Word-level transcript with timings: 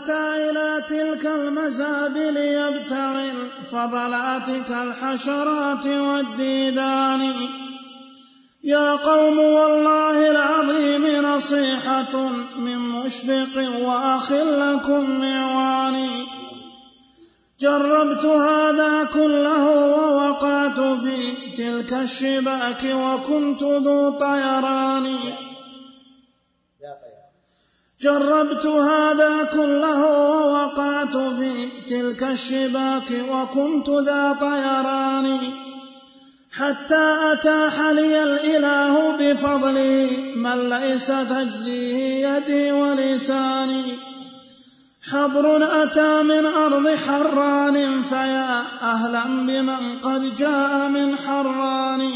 أتى 0.00 0.50
إلى 0.50 0.84
تلك 0.88 1.26
المزابل 1.26 2.36
يبتغي 2.36 3.30
الفضلات 3.30 4.46
كالحشرات 4.68 5.86
والديدان. 5.86 7.32
يا 8.64 8.96
قوم 8.96 9.38
والله 9.38 10.30
العظيم 10.30 11.06
نصيحة 11.24 12.28
من 12.58 12.78
مشفق 12.78 13.56
وأخ 13.82 14.32
لكم 14.32 15.20
معواني 15.20 16.10
جربت 17.60 18.24
هذا 18.24 19.04
كله 19.04 19.64
ووقعت 19.70 20.80
في 20.80 21.16
تلك 21.56 21.92
الشباك 21.92 22.84
وكنت 22.84 23.62
ذو 23.62 24.10
طيران. 24.10 25.06
جربت 28.02 28.66
هذا 28.66 29.44
كله 29.52 30.06
ووقعت 30.06 31.16
في 31.16 31.68
تلك 31.88 32.22
الشباك 32.22 33.10
وكنت 33.30 33.90
ذا 33.90 34.36
طيران 34.40 35.38
حتى 36.58 37.16
أتاح 37.32 37.80
لي 37.80 38.22
الإله 38.22 39.16
بفضله 39.16 40.10
من 40.36 40.68
ليس 40.68 41.06
تجزيه 41.06 42.28
يدي 42.28 42.72
ولساني. 42.72 43.82
حبر 45.10 45.82
أتى 45.82 46.22
من 46.22 46.46
أرض 46.46 46.88
حران 46.94 48.02
فيا 48.02 48.62
أهلا 48.82 49.24
بمن 49.24 49.98
قد 50.02 50.34
جاء 50.34 50.88
من 50.88 51.16
حران. 51.16 52.12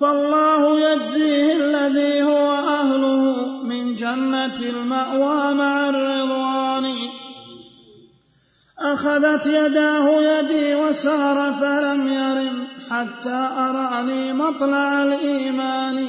فالله 0.00 0.80
يجزيه 0.80 1.52
الذي 1.56 2.22
هو 2.22 2.52
أهله 2.52 3.46
من 3.62 3.94
جنة 3.94 4.60
المأوى 4.60 5.54
مع 5.54 5.88
الرضوان. 5.88 6.94
أخذت 8.78 9.46
يداه 9.46 10.08
يدي 10.20 10.74
وسار 10.74 11.54
فلم 11.60 12.08
يرم 12.08 12.66
حتى 12.90 13.48
أراني 13.58 14.32
مطلع 14.32 15.02
الإيمان. 15.02 16.06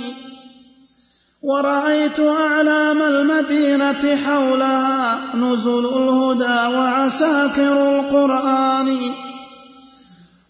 ورأيت 1.44 2.20
أعلام 2.20 3.02
المدينة 3.02 4.16
حولها 4.16 5.36
نزل 5.36 5.86
الهدى 5.86 6.76
وعساكر 6.76 8.00
القرآن. 8.00 8.98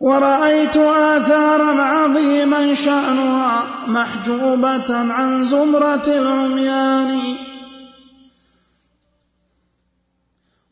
ورأيت 0.02 0.78
آثارا 0.78 1.82
عظيما 1.82 2.74
شأنها 2.74 3.64
محجوبة 3.88 4.98
عن 4.98 5.44
زمرة 5.44 6.08
العميان. 6.08 7.20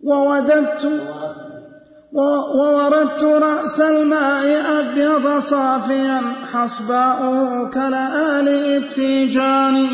ووددت 0.03 0.91
ووردت 2.13 3.23
رأس 3.23 3.81
الماء 3.81 4.45
أبيض 4.79 5.39
صافيا 5.39 6.21
حصباؤه 6.53 7.69
كلآل 7.69 8.47
التيجان 8.47 9.87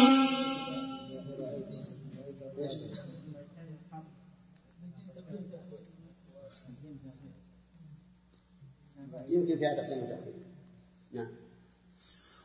يمكن 9.35 9.57
فيها 9.59 9.71
وتأخير 9.71 10.33
نعم. 11.13 11.27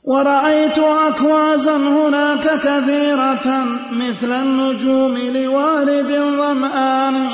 ورأيت 0.05 0.79
أكوازا 0.79 1.77
هناك 1.77 2.61
كثيرة 2.61 3.65
مثل 3.93 4.33
النجوم 4.33 5.19
لوارد 5.19 6.13
ظمآن 6.13 7.29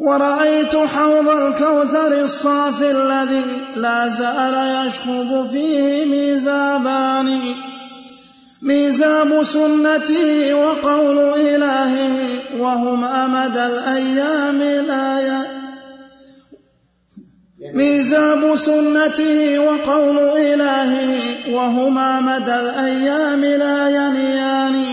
ورأيت 0.00 0.76
حوض 0.76 1.28
الكوثر 1.28 2.20
الصافي 2.20 2.90
الذي 2.90 3.44
لا 3.76 4.08
زال 4.08 4.86
يشخب 4.86 5.48
فيه 5.52 6.04
ميزابان. 6.04 7.40
ميزاب 8.62 9.42
سنته 9.42 10.54
وقول 10.54 11.18
إلهه 11.18 12.08
وهما 12.58 13.26
مدى 13.26 13.66
الأيام 13.66 14.62
لا 14.62 15.14
ميزاب 17.72 18.56
سنته 18.56 19.58
وقول 19.58 20.18
إلهه 20.18 21.20
وهما 21.50 22.20
مدى 22.20 22.54
الأيام 22.54 23.40
لا 23.40 23.88
ينيان 23.88 24.84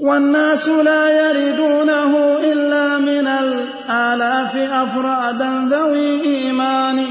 والناس 0.00 0.68
لا 0.68 1.30
يردونه 1.30 2.38
إلا 2.52 2.98
من 2.98 3.26
الآلاف 3.26 4.56
أفرادا 4.56 5.68
ذوي 5.70 6.22
إيمان 6.22 7.04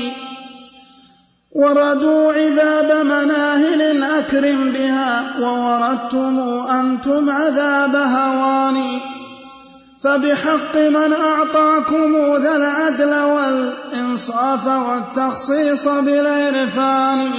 وردوا 1.56 2.34
عذاب 2.34 3.06
مناهل 3.06 4.04
أكرم 4.04 4.72
بها 4.72 5.24
ووردتم 5.40 6.40
أنتم 6.70 7.30
عذاب 7.30 7.96
هواني 7.96 9.00
فبحق 10.04 10.78
من 10.78 11.14
أعطاكم 11.14 12.36
ذا 12.36 12.56
العدل 12.56 13.14
والإنصاف 13.14 14.68
والتخصيص 14.68 15.88
بالعرفان. 15.88 17.30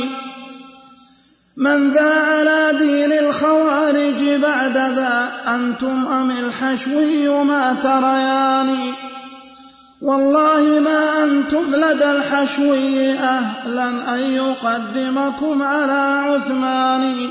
من 1.56 1.92
ذا 1.92 2.14
على 2.14 2.78
دين 2.78 3.12
الخوارج 3.12 4.40
بعد 4.42 4.76
ذا 4.76 5.32
أنتم 5.48 6.06
أم 6.06 6.30
الحشوي 6.30 7.28
ما 7.28 7.76
تريان. 7.82 8.76
والله 10.02 10.80
ما 10.80 11.24
أنتم 11.24 11.64
لدى 11.74 12.10
الحشوي 12.10 13.12
أهلا 13.12 14.14
أن 14.14 14.18
يقدمكم 14.18 15.62
على 15.62 16.20
عثمان. 16.26 17.28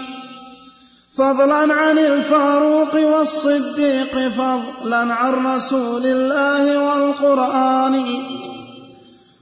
فضلا 1.18 1.74
عن 1.74 1.98
الفاروق 1.98 2.96
والصديق 2.96 4.18
فضلا 4.18 5.14
عن 5.14 5.56
رسول 5.56 6.06
الله 6.06 6.80
والقرآن. 6.80 8.04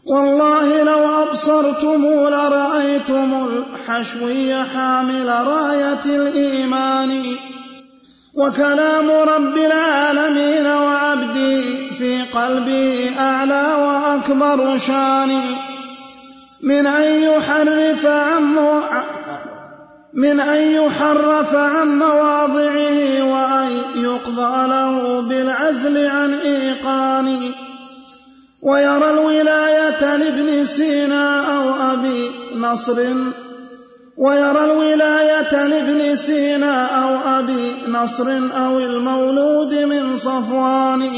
والله 0.05 0.83
لو 0.83 1.23
أبصرتم 1.23 2.05
لرأيتم 2.05 3.47
الحشوي 3.47 4.63
حامل 4.63 5.29
راية 5.47 6.05
الإيمان. 6.05 7.23
وكلام 8.33 9.11
رب 9.11 9.57
العالمين 9.57 10.67
وعبدي 10.67 11.89
في 11.97 12.21
قلبي 12.21 13.19
أعلى 13.19 13.75
وأكبر 13.79 14.77
شاني 14.77 15.41
من 16.63 16.87
أن 16.87 17.23
يحرف 17.23 18.05
عن 18.05 18.43
من 20.13 20.39
أن 20.39 20.61
يحرف 20.61 21.55
عن 21.55 21.99
مواضعه 21.99 23.23
وأن 23.23 23.69
يقضى 23.95 24.67
له 24.67 25.21
بالعزل 25.21 26.07
عن 26.07 26.33
إيقان 26.33 27.39
ويرى 28.61 29.09
الولاية 29.09 30.17
لابن 30.17 30.65
سينا 30.65 31.55
أو 31.57 31.93
أبي 31.93 32.31
نصر. 32.55 32.99
ويرى 34.17 34.63
الولاية 34.63 35.67
لابن 35.67 36.15
سينا 36.15 36.85
أو 36.85 37.39
أبي 37.39 37.75
نصر 37.87 38.39
أو 38.57 38.79
المولود 38.79 39.73
من 39.73 40.15
صفوان. 40.15 41.09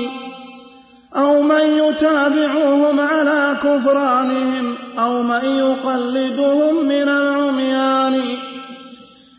أو 1.15 1.41
من 1.41 1.61
يتابعهم 1.61 2.99
على 2.99 3.57
كفرانهم 3.63 4.75
أو 4.99 5.23
من 5.23 5.45
يقلدهم 5.45 6.85
من 6.85 7.09
العميان. 7.09 8.21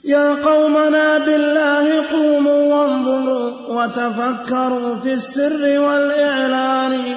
يا 0.04 0.34
قومنا 0.34 1.19
بالله 1.19 1.87
قوموا 2.12 2.75
وانظروا 2.75 3.50
وتفكروا 3.76 4.94
في 4.97 5.12
السر 5.15 5.81
والإعلان. 5.81 7.16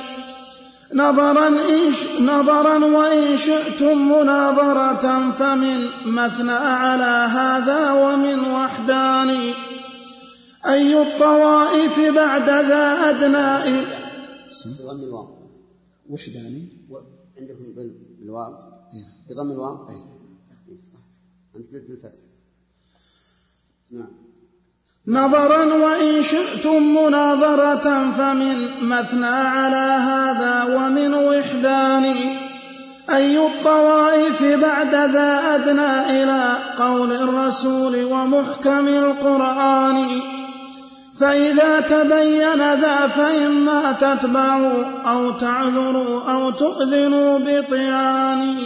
نظرا, 0.94 1.48
إن 1.48 1.92
نظرا 2.25 2.86
وإن 2.86 3.38
شئتم 3.38 4.12
مناظرة 4.12 5.31
فمن 5.31 5.88
مثنى 6.06 6.51
على 6.51 7.31
هذا 7.38 7.92
ومن 7.92 8.39
وحدان. 8.39 9.30
أي 10.66 11.01
الطوائف 11.01 12.00
بعد 12.16 12.50
ذا 12.50 13.10
أدنى. 13.10 13.81
بضم 14.80 15.04
الواو 15.04 15.28
وحداني 16.10 16.69
عندكم 17.39 17.66
بالواو؟ 17.75 18.51
بضم 19.30 19.51
الواو؟ 19.51 19.89
أي 19.89 19.95
صح. 20.84 21.00
أنت 21.56 21.68
قلت 21.68 21.89
بالفتح. 21.89 22.37
نظرا 25.07 25.63
وإن 25.74 26.24
شئتم 26.24 26.95
مناظرة 26.95 28.12
فمن 28.18 28.68
مثنى 28.81 29.25
على 29.25 30.01
هذا 30.04 30.75
ومن 30.75 31.13
وحدان. 31.13 32.16
أي 33.10 33.48
الطوائف 33.48 34.44
بعد 34.44 34.95
ذا 34.95 35.56
أدنى 35.56 36.24
إلى 36.24 36.57
قول 36.78 37.12
الرسول 37.12 38.04
ومحكم 38.04 38.88
القرآن. 38.88 40.07
فإذا 41.19 41.80
تبين 41.80 42.74
ذا 42.74 43.07
فإما 43.07 43.92
تتبعوا 43.92 44.84
أو 45.06 45.31
تعذروا 45.31 46.31
أو 46.31 46.50
تؤذنوا 46.51 47.39
بطعان 47.39 48.57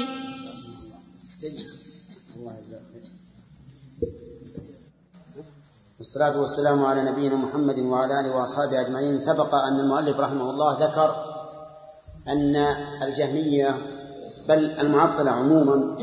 والصلاة 6.01 6.39
والسلام 6.39 6.85
على 6.85 7.01
نبينا 7.03 7.35
محمد 7.35 7.79
وعلى 7.79 8.19
آله 8.19 8.35
وأصحابه 8.35 8.81
أجمعين. 8.81 9.19
سبق 9.19 9.55
أن 9.55 9.79
المؤلف 9.79 10.19
رحمه 10.19 10.49
الله 10.49 10.85
ذكر 10.85 11.15
أن 12.27 12.55
الجهمية 13.01 13.77
بل 14.49 14.71
المعطلة 14.79 15.31
عموما 15.31 15.97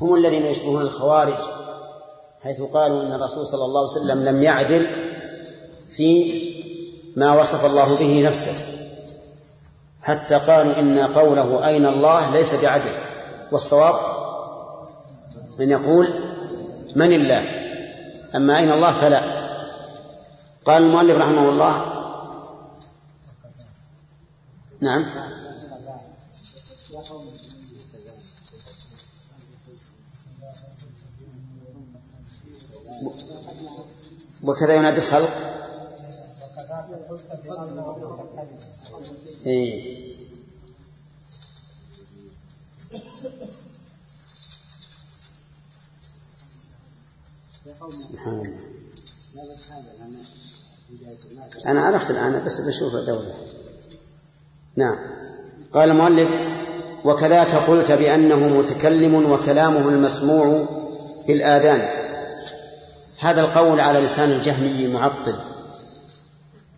هم 0.00 0.14
الذين 0.14 0.46
يشبهون 0.46 0.82
الخوارج 0.82 1.34
حيث 2.42 2.62
قالوا 2.62 3.02
إن 3.02 3.12
الرسول 3.12 3.46
صلى 3.46 3.64
الله 3.64 3.80
عليه 3.80 4.00
وسلم 4.00 4.24
لم 4.24 4.42
يعدل 4.42 4.86
في 5.96 6.42
ما 7.16 7.40
وصف 7.40 7.64
الله 7.64 7.98
به 7.98 8.28
نفسه. 8.28 8.54
حتى 10.02 10.34
قالوا 10.34 10.78
إن 10.78 10.98
قوله 10.98 11.66
أين 11.66 11.86
الله 11.86 12.30
ليس 12.30 12.54
بعدل. 12.54 12.92
والصواب 13.52 13.94
أن 15.60 15.70
يقول 15.70 16.08
من 16.96 17.12
الله؟ 17.12 17.59
أما 18.34 18.58
أين 18.58 18.72
الله 18.72 18.92
فلا. 18.92 19.20
قال 20.64 20.82
المؤلف 20.82 21.16
رحمه 21.16 21.48
الله. 21.48 22.00
نعم. 24.80 25.04
وكذا 34.44 34.74
ينادي 34.74 34.98
الخلق. 34.98 35.50
إيه. 39.46 40.00
سبحان 47.92 48.34
الله. 48.34 48.70
أنا 51.66 51.80
عرفت 51.80 52.10
الآن 52.10 52.44
بس 52.44 52.60
بشوف 52.60 52.92
دولة 52.92 53.34
نعم. 54.76 54.98
قال 55.72 55.90
المؤلف 55.90 56.28
وكذاك 57.04 57.54
قلت 57.54 57.92
بأنه 57.92 58.48
متكلم 58.48 59.32
وكلامه 59.32 59.88
المسموع 59.88 60.66
بالآذان. 61.26 61.88
هذا 63.18 63.40
القول 63.40 63.80
على 63.80 64.00
لسان 64.00 64.30
الجهمي 64.30 64.86
معطل. 64.88 65.36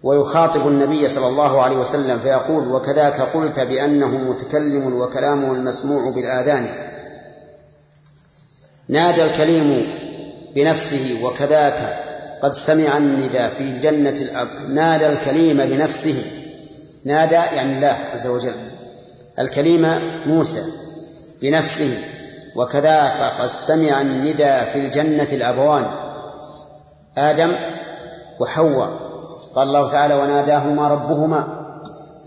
ويخاطب 0.03 0.69
النبي 0.69 1.09
صلى 1.09 1.27
الله 1.27 1.63
عليه 1.63 1.77
وسلم 1.77 2.19
فيقول 2.19 2.69
وكذاك 2.69 3.21
قلت 3.21 3.61
بأنه 3.61 4.09
متكلم 4.09 4.95
وكلامه 4.95 5.53
المسموع 5.53 6.11
بالآذان. 6.11 6.93
نادى 8.89 9.25
الكليم 9.25 10.03
بنفسه 10.55 11.19
وكذاك 11.23 11.99
قد 12.43 12.53
سمع 12.53 12.97
النداء 12.97 13.49
في 13.49 13.61
الجنة 13.61 14.11
الأب 14.11 14.49
نادى 14.69 15.07
الكليم 15.07 15.57
بنفسه. 15.57 16.25
نادى 17.05 17.35
يعني 17.35 17.77
الله 17.77 17.99
عز 18.13 18.27
وجل. 18.27 18.55
الكليم 19.39 20.01
موسى 20.27 20.63
بنفسه. 21.43 21.99
وكذاك 22.57 23.33
قد 23.41 23.47
سمع 23.47 24.01
النداء 24.01 24.65
في 24.65 24.79
الجنة 24.79 25.29
الأبوان. 25.33 25.85
آدم 27.19 27.53
وحواء. 28.41 28.91
قال 29.55 29.69
الله 29.69 29.91
تعالى 29.91 30.15
وناداهما 30.15 30.89
ربهما. 30.89 31.63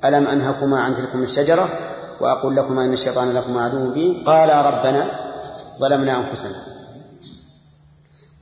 ألم 0.06 0.28
أنهكما 0.28 0.80
عن 0.80 0.96
تلكم 0.96 1.24
الشجرة؟ 1.24 1.70
وأقول 2.20 2.56
لكما 2.56 2.86
إن 2.86 2.94
الشيطان 2.94 3.34
لكما 3.34 3.66
عدو 3.66 3.80
مبين 3.80 4.24
قالا 4.26 4.70
ربنا 4.70 5.06
ظلمنا 5.80 6.18
أنفسنا. 6.18 6.75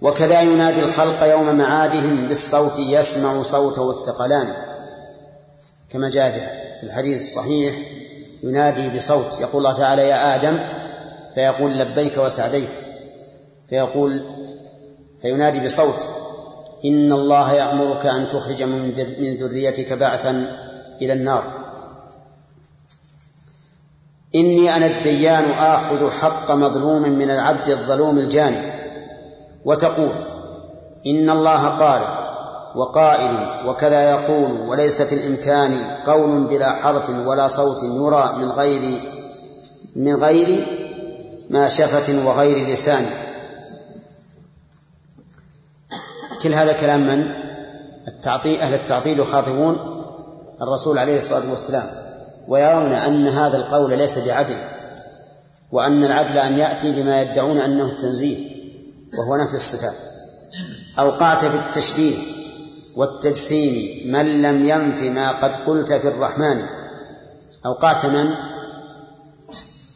وكذا 0.04 0.42
ينادي 0.42 0.80
الخلق 0.80 1.24
يوم 1.24 1.56
معادهم 1.56 2.28
بالصوت 2.28 2.80
يسمع 2.80 3.44
صوته 3.44 3.90
الثقلان 3.90 4.54
كما 5.90 6.10
جاء 6.10 6.32
في 6.80 6.86
الحديث 6.86 7.22
الصحيح 7.22 7.76
ينادي 8.44 8.90
بصوت 8.90 9.40
يقول 9.42 9.66
الله 9.66 9.78
تعالى 9.78 10.02
يا 10.02 10.36
آدم 10.36 10.60
فيقول 11.36 11.80
لبيك 11.80 12.18
وسعديك. 12.18 12.70
فيقول 13.70 14.24
فينادي 15.22 15.60
بصوت 15.60 16.08
إن 16.86 17.12
الله 17.12 17.54
يأمرك 17.54 18.06
أن 18.06 18.30
تخرج 18.30 18.64
من 18.64 18.92
ذريتك 19.40 19.94
بعثا 19.94 20.58
إلى 21.02 21.14
النار. 21.14 21.44
إني 24.36 24.76
أنا 24.76 24.86
الديان 24.86 25.52
آخذ 25.52 26.12
حق 26.12 26.52
مظلوم 26.52 27.02
من 27.02 27.32
العبد 27.32 27.70
الظلوم 27.70 28.20
الجاني. 28.20 28.73
وتقول 29.66 30.12
إن 31.08 31.30
الله 31.30 31.68
قال 31.68 32.02
وقائل 32.76 33.68
وكذا 33.68 34.12
يقول 34.12 34.52
وليس 34.52 35.02
في 35.02 35.16
الإمكان 35.16 35.96
قول 36.06 36.44
بلا 36.44 36.72
حرف 36.72 37.10
ولا 37.10 37.48
صوت 37.48 37.84
يرى 37.84 38.34
من 38.38 38.52
غير 38.52 39.02
من 39.96 40.24
غير 40.24 40.68
ما 41.50 41.68
شفة 41.68 42.28
وغير 42.28 42.68
لسان 42.68 43.06
كل 46.44 46.54
هذا 46.54 46.74
كلام 46.74 47.08
من؟ 47.08 47.32
التعطيل 48.08 48.62
أهل 48.62 48.74
التعطيل 48.74 49.20
يخاطبون 49.20 49.78
الرسول 50.62 50.98
عليه 50.98 51.18
الصلاة 51.18 51.50
والسلام 51.50 51.86
ويرون 52.48 52.92
أن 52.92 53.28
هذا 53.28 53.58
القول 53.58 53.98
ليس 53.98 54.18
بعدل 54.18 54.58
وأن 55.72 56.04
العدل 56.04 56.38
أن 56.38 56.58
يأتي 56.58 56.92
بما 56.92 57.22
يدعون 57.22 57.58
أنه 57.58 57.86
التنزيه 57.86 58.53
وهو 59.18 59.36
نفي 59.36 59.54
الصفات. 59.54 59.96
أوقعت 61.00 61.46
في 61.46 61.56
التشبيه 61.56 62.18
والتجسيم 62.96 64.12
من 64.12 64.42
لم 64.42 64.70
ينف 64.70 65.02
ما 65.02 65.32
قد 65.32 65.56
قلت 65.56 65.94
في 65.94 66.08
الرحمن. 66.08 66.66
أوقعت 67.66 68.06
من؟ 68.06 68.34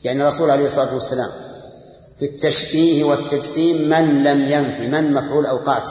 يعني 0.03 0.21
الرسول 0.21 0.49
عليه 0.51 0.65
الصلاة 0.65 0.93
والسلام. 0.93 1.29
في 2.19 2.25
التشبيه 2.25 3.03
والتجسيم 3.03 3.89
من 3.89 4.23
لم 4.23 4.41
ينف 4.41 4.79
من 4.79 5.13
مفعول 5.13 5.45
أوقعت؟ 5.45 5.89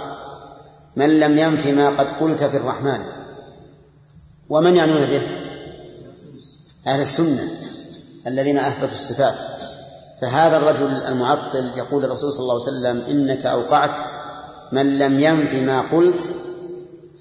من 0.97 1.21
لم 1.21 1.39
ينف 1.39 1.67
ما 1.67 1.89
قد 1.89 2.11
قلت 2.11 2.45
في 2.45 2.57
الرحمن. 2.57 3.01
ومن 4.49 4.77
يعنون 4.77 5.07
به؟ 5.07 5.23
أهل 6.87 7.01
السنة 7.01 7.49
الذين 8.27 8.59
أثبتوا 8.59 8.95
الصفات. 8.95 9.35
فهذا 10.21 10.57
الرجل 10.57 10.87
المعطل 10.87 11.73
يقول 11.77 12.05
الرسول 12.05 12.33
صلى 12.33 12.43
الله 12.43 12.55
عليه 12.55 12.63
وسلم 12.63 13.03
إنك 13.11 13.47
أوقعت 13.47 14.01
من 14.73 14.99
لم 14.99 15.21
ينف 15.21 15.55
ما 15.55 15.81
قلت 15.81 16.21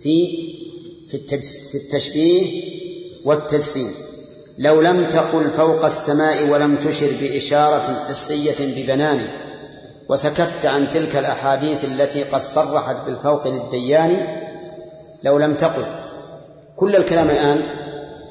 في 0.02 0.46
في 1.08 1.75
التشبيه 1.75 2.64
والتجسيم. 3.25 3.92
لو 4.58 4.82
لم 4.82 5.10
تقل 5.10 5.50
فوق 5.50 5.86
السماء 5.86 6.50
ولم 6.50 6.75
تشر 6.75 7.12
بإشارة 7.22 8.06
حسية 8.10 8.56
ببنان 8.60 9.28
وسكت 10.10 10.66
عن 10.66 10.88
تلك 10.94 11.16
الأحاديث 11.16 11.86
التي 11.86 12.24
قد 12.24 12.42
صرحت 12.42 13.06
بالفوق 13.06 13.48
للديان 13.48 14.40
لو 15.24 15.38
لم 15.38 15.54
تقل. 15.54 15.86
كل 16.75 16.96
الكلام 16.96 17.30
الآن 17.30 17.62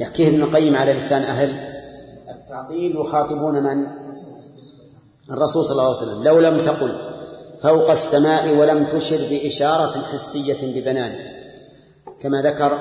يحكيه 0.00 0.28
ابن 0.28 0.42
القيم 0.42 0.76
على 0.76 0.92
لسان 0.92 1.22
أهل 1.22 1.50
التعطيل 2.30 2.96
يخاطبون 2.96 3.62
من؟ 3.62 3.86
الرسول 5.30 5.64
صلى 5.64 5.72
الله 5.72 5.82
عليه 5.82 5.96
وسلم 5.96 6.24
لو 6.24 6.40
لم 6.40 6.62
تقل 6.62 6.96
فوق 7.60 7.90
السماء 7.90 8.56
ولم 8.56 8.84
تشر 8.84 9.16
بإشارة 9.30 10.02
حسية 10.12 10.80
ببنان. 10.80 11.18
كما 12.20 12.42
ذكر 12.42 12.78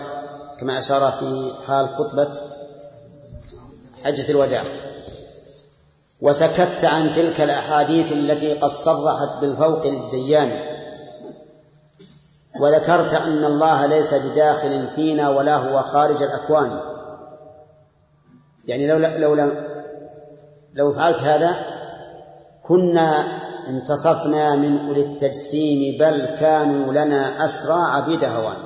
كما 0.59 0.79
أشار 0.79 1.11
في 1.11 1.51
حال 1.67 1.89
خطبة 1.89 2.27
حجة 4.03 4.31
الوداع. 4.31 4.63
وسكت 6.21 6.85
عن 6.85 7.11
تلك 7.11 7.41
الأحاديث 7.41 8.11
التي 8.11 8.53
قد 8.53 8.69
صرحت 8.69 9.41
بالفوق 9.41 9.87
للديان 9.87 10.73
وذكرت 12.61 13.13
أن 13.13 13.45
الله 13.45 13.85
ليس 13.85 14.13
بداخل 14.13 14.87
فينا 14.95 15.29
ولا 15.29 15.55
هو 15.55 15.81
خارج 15.81 16.23
الأكوان. 16.23 16.79
يعني 18.65 18.87
لو 18.87 18.97
لو 18.97 19.35
لو, 19.35 19.51
لو 20.73 20.93
فعلت 20.93 21.17
هذا 21.17 21.72
كنا 22.63 23.41
انتصفنا 23.67 24.55
من 24.55 24.87
أولي 24.87 25.01
التجسيم 25.01 25.97
بل 25.99 26.25
كانوا 26.25 26.93
لنا 26.93 27.45
أسرى 27.45 27.81
عبيد 27.81 28.23
هوان. 28.23 28.57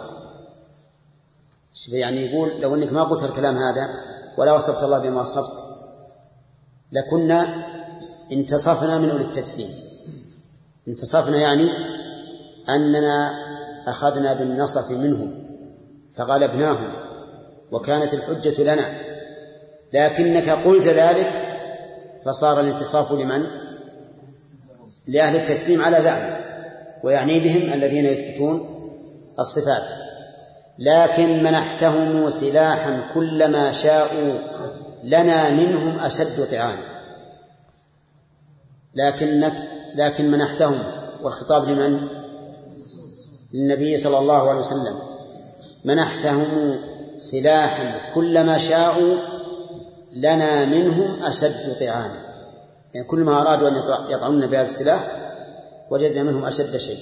يعني 1.89 2.25
يقول 2.25 2.61
لو 2.61 2.75
أنك 2.75 2.93
ما 2.93 3.03
قلت 3.03 3.23
الكلام 3.23 3.57
هذا 3.57 3.89
ولا 4.37 4.53
وصفت 4.53 4.83
الله 4.83 4.99
بما 4.99 5.21
وصفت 5.21 5.51
لكنا 6.91 7.65
انتصفنا 8.31 8.97
من 8.97 9.09
أولي 9.09 9.23
التجسيم. 9.23 9.69
انتصفنا 10.87 11.37
يعني 11.37 11.69
أننا 12.69 13.33
أخذنا 13.87 14.33
بالنصف 14.33 14.91
منهم 14.91 15.33
فغلبناهم 16.13 16.93
وكانت 17.71 18.13
الحجة 18.13 18.63
لنا. 18.63 19.01
لكنك 19.93 20.49
قلت 20.49 20.87
ذلك 20.87 21.43
فصار 22.25 22.59
الانتصاف 22.59 23.11
لمن؟ 23.11 23.66
لأهل 25.07 25.35
التسليم 25.35 25.81
على 25.81 26.01
زعم 26.01 26.29
ويعني 27.03 27.39
بهم 27.39 27.73
الذين 27.73 28.05
يثبتون 28.05 28.79
الصفات. 29.39 29.83
لكن 30.79 31.43
منحتهم 31.43 32.29
سلاحا 32.29 33.01
كلما 33.13 33.71
شاءوا 33.71 34.37
لنا 35.03 35.49
منهم 35.49 35.99
أشد 35.99 36.47
طعانا. 36.51 36.97
لكنك 38.95 39.53
لكن 39.95 40.31
منحتهم 40.31 40.83
والخطاب 41.23 41.69
لمن؟ 41.69 42.07
للنبي 43.53 43.97
صلى 43.97 44.17
الله 44.19 44.49
عليه 44.49 44.59
وسلم. 44.59 44.99
منحتهم 45.85 46.79
سلاحا 47.17 48.13
كلما 48.15 48.57
شاءوا 48.57 49.15
لنا 50.13 50.65
منهم 50.65 51.23
أشد 51.23 51.75
طعانا. 51.79 52.26
يعني 52.97 53.09
كل 53.09 53.19
ما 53.19 53.41
أرادوا 53.41 53.69
أن 53.69 53.75
يطعنون 54.09 54.47
بهذا 54.47 54.65
السلاح 54.65 55.07
وجدنا 55.89 56.23
منهم 56.23 56.45
أشد 56.45 56.77
شيء. 56.77 56.99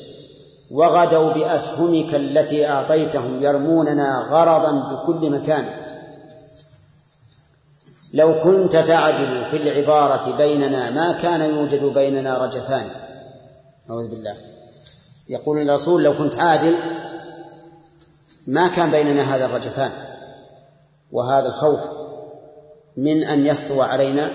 وغدوا 0.71 1.33
بأسهمك 1.33 2.15
التي 2.15 2.67
أعطيتهم 2.67 3.43
يرموننا 3.43 4.27
غرضا 4.29 4.71
بكل 4.71 5.29
مكان. 5.29 5.65
لو 8.13 8.41
كنت 8.43 8.71
تعدل 8.75 9.45
في 9.45 9.57
العبارة 9.57 10.37
بيننا 10.37 10.91
ما 10.91 11.11
كان 11.11 11.41
يوجد 11.41 11.83
بيننا 11.83 12.37
رجفان. 12.37 12.87
أعوذ 13.89 14.09
بالله. 14.09 14.35
يقول 15.29 15.69
الرسول 15.69 16.03
لو 16.03 16.17
كنت 16.17 16.39
عادل 16.39 16.75
ما 18.47 18.67
كان 18.67 18.91
بيننا 18.91 19.35
هذا 19.35 19.45
الرجفان. 19.45 19.91
وهذا 21.11 21.47
الخوف 21.47 21.81
من 22.97 23.23
أن 23.23 23.47
يسطو 23.47 23.81
علينا 23.81 24.31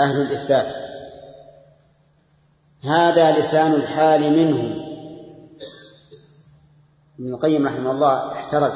أهل 0.00 0.20
الإثبات. 0.20 0.72
هذا 2.84 3.38
لسان 3.38 3.72
الحال 3.72 4.32
منهم. 4.32 4.92
ابن 7.18 7.34
القيم 7.34 7.66
رحمه 7.66 7.90
الله 7.90 8.32
احترز 8.32 8.74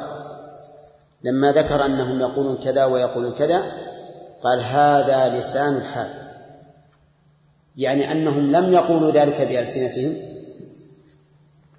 لما 1.25 1.52
ذكر 1.52 1.85
أنهم 1.85 2.20
يقولون 2.20 2.56
كذا 2.56 2.85
ويقولون 2.85 3.32
كذا 3.32 3.62
قال 4.42 4.61
هذا 4.61 5.38
لسان 5.38 5.76
الحال. 5.76 6.11
يعني 7.76 8.12
أنهم 8.12 8.52
لم 8.52 8.73
يقولوا 8.73 9.11
ذلك 9.11 9.40
بألسنتهم 9.40 10.16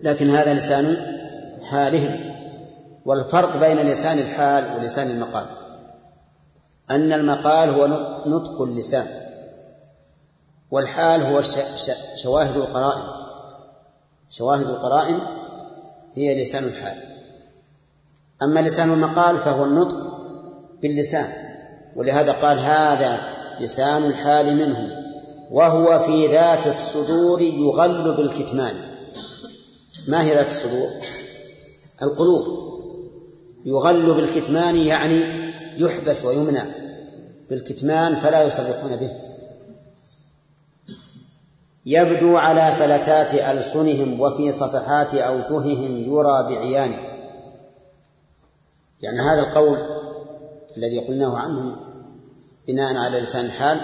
لكن 0.02 0.30
هذا 0.30 0.54
لسان 0.54 0.98
حالهم. 1.64 2.34
والفرق 3.06 3.58
بين 3.58 3.78
لسان 3.78 4.20
الحال 4.20 4.78
ولسان 4.78 5.12
المقال. 5.12 5.46
أن 6.92 7.14
المقال 7.14 7.70
هو 7.70 7.88
نطق 8.26 8.62
اللسان. 8.62 9.27
والحال 10.72 11.22
هو 11.22 11.42
شواهد 12.16 12.58
القرائن. 12.58 13.04
شواهد 14.30 14.68
القرائن 14.68 15.20
هي 16.14 16.42
لسان 16.42 16.64
الحال. 16.64 16.98
أما 18.44 18.60
لسان 18.60 18.94
المقال 18.94 19.38
فهو 19.38 19.66
النطق 19.66 19.98
باللسان 20.82 21.34
ولهذا 21.96 22.32
قال 22.32 22.60
هذا 22.60 23.20
لسان 23.60 24.04
الحال 24.04 24.56
منهم 24.56 24.90
وهو 25.52 26.00
في 26.00 26.28
ذات 26.28 26.68
الصدور 26.68 27.42
يغل 27.42 28.16
بالكتمان. 28.16 28.76
ما 30.08 30.24
هي 30.24 30.36
ذات 30.36 30.50
الصدور؟ 30.50 30.90
القلوب. 32.02 32.68
يغل 33.66 34.14
بالكتمان 34.14 34.76
يعني 34.76 35.24
يحبس 35.78 36.26
ويمنع. 36.26 36.66
بالكتمان 37.50 38.16
فلا 38.16 38.44
يصرحون 38.44 38.96
به. 38.96 39.27
يبدو 41.90 42.38
على 42.38 42.76
فلتات 42.76 43.34
ألسنهم 43.34 44.22
وفي 44.22 44.52
صفحات 44.52 45.16
أوجههم 45.16 46.04
يرى 46.04 46.44
بعيانه. 46.44 46.98
يعني 49.02 49.20
هذا 49.20 49.40
القول 49.40 49.78
الذي 50.78 51.00
قلناه 51.00 51.38
عنهم 51.38 51.76
بناء 52.68 52.96
على 52.96 53.20
لسان 53.20 53.46
الحال 53.46 53.78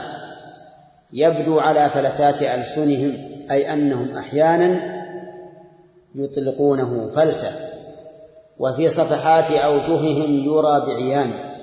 يبدو 1.13 1.59
على 1.59 1.89
فلتات 1.89 2.41
ألسنهم 2.41 3.17
أي 3.51 3.73
أنهم 3.73 4.17
أحيانا 4.17 4.79
يطلقونه 6.15 7.09
فلتة 7.15 7.51
وفي 8.59 8.89
صفحات 8.89 9.51
أوجههم 9.51 10.33
يرى 10.33 10.79
بعيانه. 10.79 11.55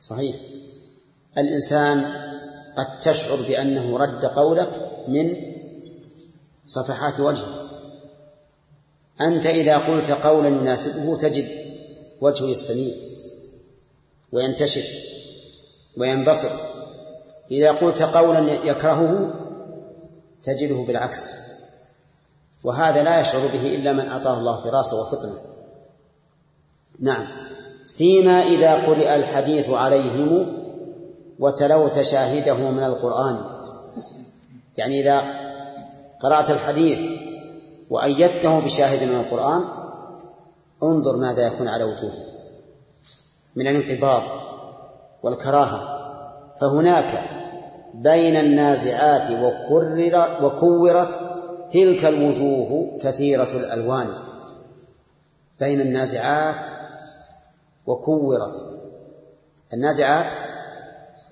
صحيح. 0.00 0.36
الإنسان 1.38 2.04
قد 2.76 3.00
تشعر 3.00 3.36
بأنه 3.48 3.98
رد 3.98 4.24
قولك 4.24 4.93
من 5.08 5.36
صفحات 6.66 7.20
وجهه 7.20 7.64
أنت 9.20 9.46
إذا 9.46 9.78
قلت 9.78 10.10
قولا 10.10 10.48
يناسبه 10.48 11.16
تجد 11.16 11.48
وجهه 12.20 12.46
يستنير 12.46 12.94
وينتشر 14.32 14.84
وينبسط 15.96 16.50
إذا 17.50 17.72
قلت 17.72 18.02
قولا 18.02 18.52
يكرهه 18.64 19.34
تجده 20.42 20.74
بالعكس. 20.74 21.30
وهذا 22.64 23.02
لا 23.02 23.20
يشعر 23.20 23.46
به 23.46 23.74
إلا 23.74 23.92
من 23.92 24.08
أعطاه 24.08 24.38
الله 24.38 24.60
فراسة 24.64 25.00
وفطنة. 25.00 25.34
نعم. 27.00 27.26
سيما 27.84 28.42
إذا 28.42 28.74
قرئ 28.74 29.16
الحديث 29.16 29.70
عليهم 29.70 30.58
وتلوت 31.38 32.00
شاهده 32.00 32.70
من 32.70 32.84
القرآن. 32.84 33.53
يعني 34.76 35.00
إذا 35.00 35.24
قرأت 36.20 36.50
الحديث 36.50 36.98
وأيدته 37.90 38.60
بشاهد 38.60 39.08
من 39.08 39.14
القرآن 39.14 39.64
انظر 40.82 41.16
ماذا 41.16 41.46
يكون 41.46 41.68
على 41.68 41.84
وجوهه. 41.84 42.24
من 43.56 43.66
الانقباض 43.66 44.22
والكراهة. 45.22 45.94
فهناك 46.60 47.22
بين 47.94 48.36
النازعات 48.36 49.30
وكرر 49.30 50.44
وكورت 50.44 51.20
تلك 51.70 52.04
الوجوه 52.04 52.98
كثيرة 53.02 53.50
الألوان. 53.50 54.08
بين 55.60 55.80
النازعات 55.80 56.70
وكورت. 57.86 58.64
النازعات 59.72 60.34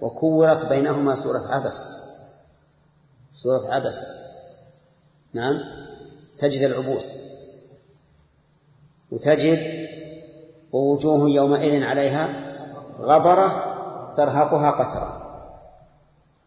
وكورت 0.00 0.66
بينهما 0.66 1.14
سورة 1.14 1.42
عبس. 1.48 2.01
سورة 3.32 3.62
عبس. 3.68 4.00
نعم. 5.32 5.60
تجد 6.38 6.62
العبوس. 6.62 7.12
وتجد 9.12 9.88
ووجوه 10.72 11.30
يومئذ 11.30 11.82
عليها 11.82 12.28
غبرة 13.00 13.74
ترهقها 14.16 14.70
قترة. 14.70 15.22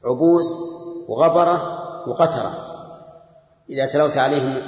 عبوس 0.05 0.45
وغبرة 1.07 1.83
وقترة. 2.09 2.53
إذا 3.69 3.85
تلوت 3.85 4.17
عليهم 4.17 4.61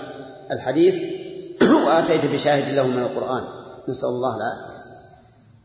الحديث 0.52 1.02
وآتيت 1.88 2.26
بشاهد 2.26 2.74
له 2.74 2.88
من 2.88 3.00
القرآن. 3.00 3.44
نسأل 3.90 4.10
الله 4.10 4.36
العافية. 4.36 4.78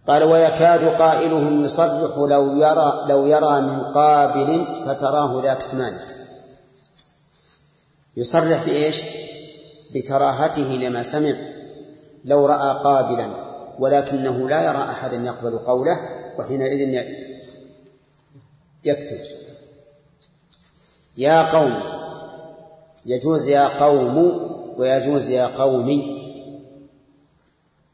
قال 0.06 0.24
ويكاد 0.24 0.84
قائلهم 0.84 1.64
يصرح 1.64 2.18
لو 2.18 2.56
يرى 2.56 3.04
لو 3.08 3.26
يرى 3.26 3.60
من 3.60 3.80
قابل 3.80 4.66
فتراه 4.86 5.42
ذا 5.42 5.54
كتمان 5.54 5.98
يصرح 8.16 8.64
بإيش؟ 8.64 9.02
بكراهته 9.94 10.62
لما 10.62 11.02
سمع. 11.02 11.34
لو 12.24 12.46
رأى 12.46 12.82
قابلا 12.84 13.30
ولكنه 13.78 14.48
لا 14.48 14.62
يرى 14.62 14.82
أحدا 14.82 15.16
يقبل 15.16 15.58
قوله 15.58 16.00
وحينئذ 16.38 17.04
يكتب. 18.84 19.20
يا 21.16 21.42
قوم 21.42 21.82
يجوز 23.06 23.48
يا 23.48 23.68
قوم 23.68 24.16
ويجوز 24.76 25.28
يا 25.28 25.46
قومي 25.46 26.22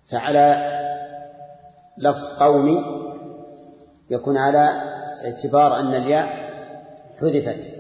فعلى 0.07 0.79
لفظ 1.99 2.31
قومي 2.31 2.85
يكون 4.11 4.37
على 4.37 4.83
اعتبار 5.25 5.79
أن 5.79 5.95
الياء 5.95 6.49
حذفت. 7.21 7.73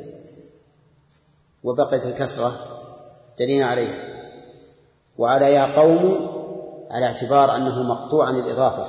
وبقيت 1.64 2.06
الكسرة 2.06 2.52
دليل 3.38 3.62
عليه. 3.62 4.18
وعلى 5.18 5.52
يا 5.54 5.80
قوم 5.80 6.28
على 6.90 7.06
اعتبار 7.06 7.56
أنه 7.56 7.82
مقطوع 7.82 8.26
عن 8.26 8.36
الإضافة 8.36 8.86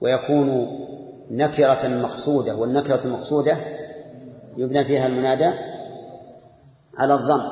ويكون 0.00 0.78
نكرة 1.30 1.88
مقصودة 1.88 2.56
والنكرة 2.56 3.00
المقصودة 3.04 3.56
يبنى 4.56 4.84
فيها 4.84 5.06
المنادى 5.06 5.50
على 6.98 7.14
الضم. 7.14 7.42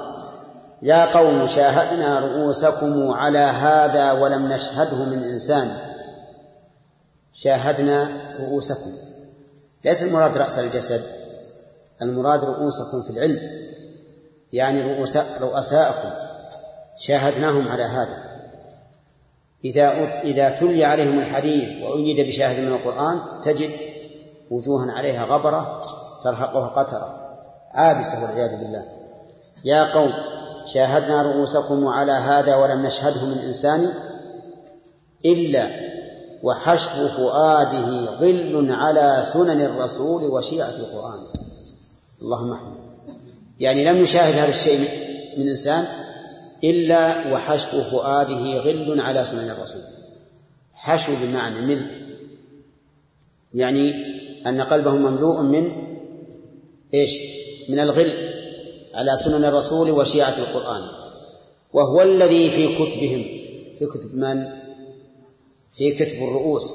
يا 0.83 1.05
قوم 1.19 1.47
شاهدنا 1.47 2.19
رؤوسكم 2.19 3.11
على 3.11 3.38
هذا 3.38 4.12
ولم 4.12 4.52
نشهده 4.52 4.97
من 4.97 5.23
إنسان. 5.23 5.76
شاهدنا 7.33 8.09
رؤوسكم. 8.40 8.90
ليس 9.85 10.02
المراد 10.02 10.37
رأس 10.37 10.59
الجسد 10.59 11.02
المراد 12.02 12.45
رؤوسكم 12.45 13.02
في 13.02 13.11
العلم. 13.11 13.65
يعني 14.53 14.83
رؤوس 14.83 15.17
رؤساءكم. 15.41 16.09
شاهدناهم 16.99 17.69
على 17.69 17.83
هذا. 17.83 18.19
إذا 19.65 19.91
إذا 20.23 20.50
تلي 20.50 20.85
عليهم 20.85 21.19
الحديث 21.19 21.83
وأيد 21.83 22.26
بشاهد 22.26 22.61
من 22.61 22.73
القرآن 22.73 23.21
تجد 23.43 23.71
وجوها 24.50 24.93
عليها 24.93 25.25
غبرة 25.25 25.81
ترهقها 26.25 26.69
قترة. 26.69 27.38
عابسة 27.71 28.23
والعياذ 28.23 28.57
بالله. 28.57 28.85
يا 29.65 29.95
قوم 29.95 30.12
شاهدنا 30.67 31.23
رؤوسكم 31.23 31.87
على 31.87 32.12
هذا 32.12 32.57
ولم 32.57 32.87
نشهده 32.87 33.25
من 33.25 33.38
إنسان 33.38 33.93
إلا 35.25 35.71
وحشو 36.43 37.09
فؤاده 37.09 38.11
غل 38.11 38.73
على 38.73 39.23
سنن 39.33 39.61
الرسول 39.61 40.25
وشيعة 40.25 40.69
القرآن. 40.71 41.26
اللهم 42.23 42.53
احمد 42.53 42.75
يعني 43.60 43.84
لم 43.84 44.02
يشاهد 44.02 44.34
هذا 44.34 44.48
الشيء 44.48 44.88
من 45.36 45.48
إنسان 45.48 45.86
إلا 46.64 47.32
وحشو 47.32 47.82
فؤاده 47.82 48.58
غل 48.58 49.00
على 49.00 49.25
سنن 49.25 49.50
الرسول. 49.50 49.80
حشو 50.75 51.12
بمعنى 51.22 51.60
ملء 51.60 51.86
يعني 53.54 53.94
أن 54.46 54.60
قلبه 54.60 54.94
مملوء 54.94 55.42
من 55.42 55.72
إيش؟ 56.94 57.10
من 57.68 57.78
الغل 57.78 58.32
على 58.94 59.16
سنن 59.25 59.44
الرسول 59.44 59.90
وشيعة 59.90 60.38
القرآن. 60.38 60.82
وهو 61.72 62.02
الذي 62.02 62.50
في 62.50 62.75
كتبهم. 62.75 63.25
في 63.78 63.86
كتب 63.86 64.14
من؟ 64.14 64.46
في 65.72 65.92
كتب 65.92 66.16
الرؤوس. 66.16 66.75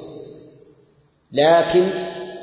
لكن 1.32 1.90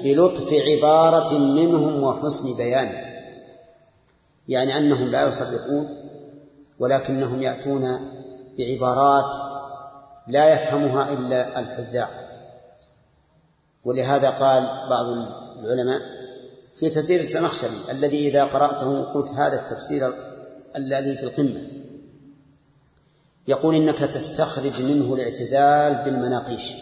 بلطف 0.04 0.54
عبارة 0.54 1.38
منهم 1.38 2.04
وحسن 2.04 2.58
بيان 2.58 3.09
يعني 4.50 4.78
أنهم 4.78 5.08
لا 5.08 5.28
يصدقون 5.28 5.96
ولكنهم 6.80 7.42
يأتون 7.42 8.12
بعبارات 8.58 9.36
لا 10.28 10.54
يفهمها 10.54 11.14
إلا 11.14 11.60
الحذاء. 11.60 12.30
ولهذا 13.86 14.30
قال 14.30 14.90
بعض 14.90 15.06
العلماء 15.60 16.02
في 16.76 16.90
تفسير 16.90 17.20
الزمخشري 17.20 17.78
الذي 17.90 18.28
إذا 18.28 18.44
قرأته 18.44 19.04
قلت 19.04 19.30
هذا 19.30 19.56
التفسير 19.62 20.14
الذي 20.76 21.18
في 21.18 21.24
القمة. 21.24 21.68
يقول 23.48 23.76
إنك 23.76 23.98
تستخرج 23.98 24.82
منه 24.82 25.14
الاعتزال 25.14 26.04
بالمناقيش. 26.06 26.74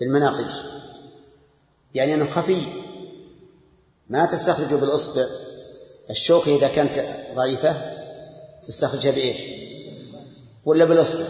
بالمناقيش. 0.00 0.54
يعني 1.94 2.14
أنه 2.14 2.24
خفي. 2.24 2.62
ما 4.08 4.26
تستخرجه 4.26 4.74
بالإصبع. 4.74 5.24
الشوكة 6.10 6.56
إذا 6.56 6.68
كانت 6.68 7.04
ضعيفة 7.34 7.76
تستخرجها 8.66 9.12
بإيش؟ 9.12 9.38
ولا 10.64 10.84
بالإصبع؟ 10.84 11.24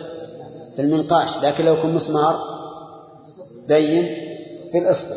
بالمنقاش 0.77 1.37
لكن 1.37 1.65
لو 1.65 1.75
يكون 1.75 1.95
مسمار 1.95 2.41
بين 3.69 4.05
في 4.73 4.79
الإصبع. 4.79 5.17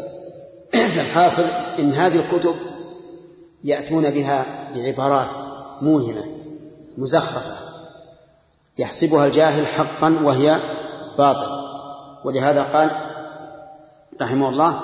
الحاصل 0.76 1.44
إن 1.80 1.94
هذه 1.94 2.16
الكتب 2.16 2.56
يأتون 3.64 4.10
بها 4.10 4.46
بعبارات 4.76 5.40
موهمة 5.82 6.24
مزخرفة 6.98 7.56
يحسبها 8.78 9.26
الجاهل 9.26 9.68
حقا 9.68 10.20
وهي 10.24 10.60
باطل. 11.18 11.66
ولهذا 12.26 12.64
قال 12.64 12.92
رحمه 14.22 14.50
الله 14.50 14.80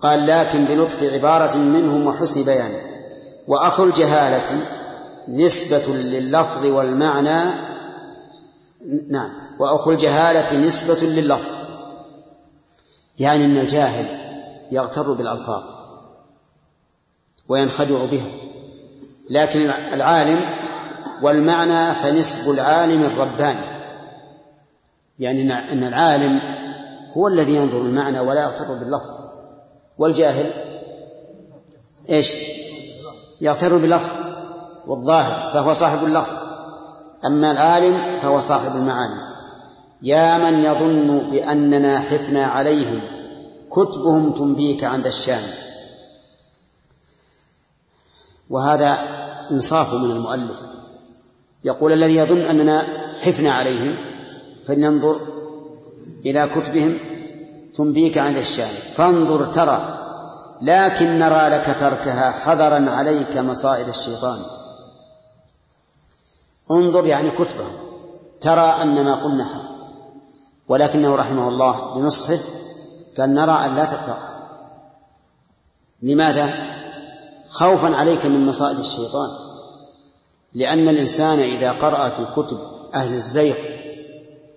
قال 0.00 0.26
لكن 0.26 0.64
بلطف 0.64 1.02
عبارة 1.02 1.56
منهم 1.56 2.06
وحسن 2.06 2.42
بيان. 2.42 2.95
وأخو 3.48 3.84
الجهالة 3.84 4.66
نسبة 5.28 5.86
لللفظ 5.94 6.66
والمعنى 6.66 7.54
نعم 9.08 9.30
وأخو 9.58 9.90
الجهالة 9.90 10.66
نسبة 10.66 11.00
لللفظ 11.02 11.56
يعني 13.18 13.44
أن 13.44 13.58
الجاهل 13.58 14.06
يغتر 14.70 15.12
بالألفاظ 15.12 15.62
وينخدع 17.48 18.04
بها 18.04 18.26
لكن 19.30 19.70
العالم 19.70 20.40
والمعنى 21.22 21.94
فنسب 21.94 22.50
العالم 22.50 23.02
الرباني 23.02 23.76
يعني 25.18 25.42
أن 25.72 25.84
العالم 25.84 26.40
هو 27.16 27.28
الذي 27.28 27.54
ينظر 27.54 27.80
المعنى 27.80 28.20
ولا 28.20 28.42
يغتر 28.42 28.74
باللفظ 28.74 29.10
والجاهل 29.98 30.52
إيش؟ 32.10 32.36
يغتر 33.40 33.76
باللفظ 33.76 34.12
والظاهر 34.86 35.50
فهو 35.50 35.72
صاحب 35.72 36.04
اللفظ. 36.04 36.32
أما 37.26 37.52
العالم 37.52 38.18
فهو 38.22 38.40
صاحب 38.40 38.76
المعاني. 38.76 39.20
يا 40.02 40.38
من 40.38 40.64
يظن 40.64 41.30
بأننا 41.30 42.00
حفنا 42.00 42.46
عليهم 42.46 43.00
كتبهم 43.70 44.32
تنبيك 44.32 44.84
عن 44.84 45.02
ذا 45.02 45.08
الشام. 45.08 45.42
وهذا 48.50 48.98
إنصاف 49.50 49.94
من 49.94 50.10
المؤلف. 50.10 50.60
يقول 51.64 51.92
الذي 51.92 52.16
يظن 52.16 52.40
أننا 52.40 52.86
حفنا 53.20 53.52
عليهم 53.52 53.96
فلننظر 54.64 55.20
إلى 56.26 56.50
كتبهم 56.56 56.98
تنبيك 57.76 58.18
عن 58.18 58.34
ذا 58.34 58.40
الشام. 58.40 58.70
فانظر 58.94 59.44
ترى 59.44 60.05
لكن 60.62 61.18
نرى 61.18 61.48
لك 61.48 61.76
تركها 61.80 62.30
حذرا 62.30 62.90
عليك 62.90 63.36
مصائد 63.36 63.88
الشيطان. 63.88 64.42
انظر 66.70 67.06
يعني 67.06 67.30
كتبه 67.30 67.66
ترى 68.40 68.82
أن 68.82 69.04
ما 69.04 69.14
قلنا 69.14 69.44
حق. 69.44 69.76
ولكنه 70.68 71.16
رحمه 71.16 71.48
الله 71.48 71.98
لنصحه 71.98 72.38
قال 73.18 73.34
نرى 73.34 73.52
أن 73.52 73.76
لا 73.76 73.84
تقرأ 73.84 74.18
لماذا؟ 76.02 76.54
خوفا 77.48 77.96
عليك 77.96 78.26
من 78.26 78.46
مصائد 78.46 78.78
الشيطان. 78.78 79.30
لأن 80.54 80.88
الإنسان 80.88 81.38
إذا 81.38 81.72
قرأ 81.72 82.08
في 82.08 82.24
كتب 82.36 82.58
أهل 82.94 83.14
الزيغ 83.14 83.56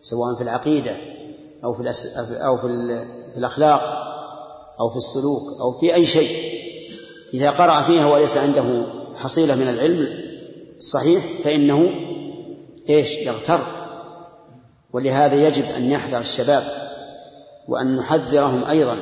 سواء 0.02 0.36
في 0.36 0.44
العقيدة 0.44 0.98
أو 1.64 1.74
في 1.74 1.94
أو 2.46 2.58
في, 2.58 2.68
الأخلاق 3.38 4.09
أو 4.80 4.90
في 4.90 4.96
السلوك 4.96 5.60
أو 5.62 5.72
في 5.72 5.94
أي 5.94 6.06
شيء. 6.06 6.60
إذا 7.34 7.52
قرأ 7.52 7.82
فيها 7.82 8.06
وليس 8.06 8.38
عنده 8.38 8.84
حصيلة 9.18 9.56
من 9.56 9.70
العلم 9.70 10.10
الصحيح 10.78 11.24
فإنه 11.44 11.92
إيش؟ 12.90 13.14
يغتر. 13.14 13.60
ولهذا 14.94 15.48
يجب 15.48 15.66
أن 15.78 15.92
يحذر 15.92 16.20
الشباب 16.20 16.64
وأن 17.68 17.96
نحذرهم 17.96 18.64
أيضا 18.66 18.98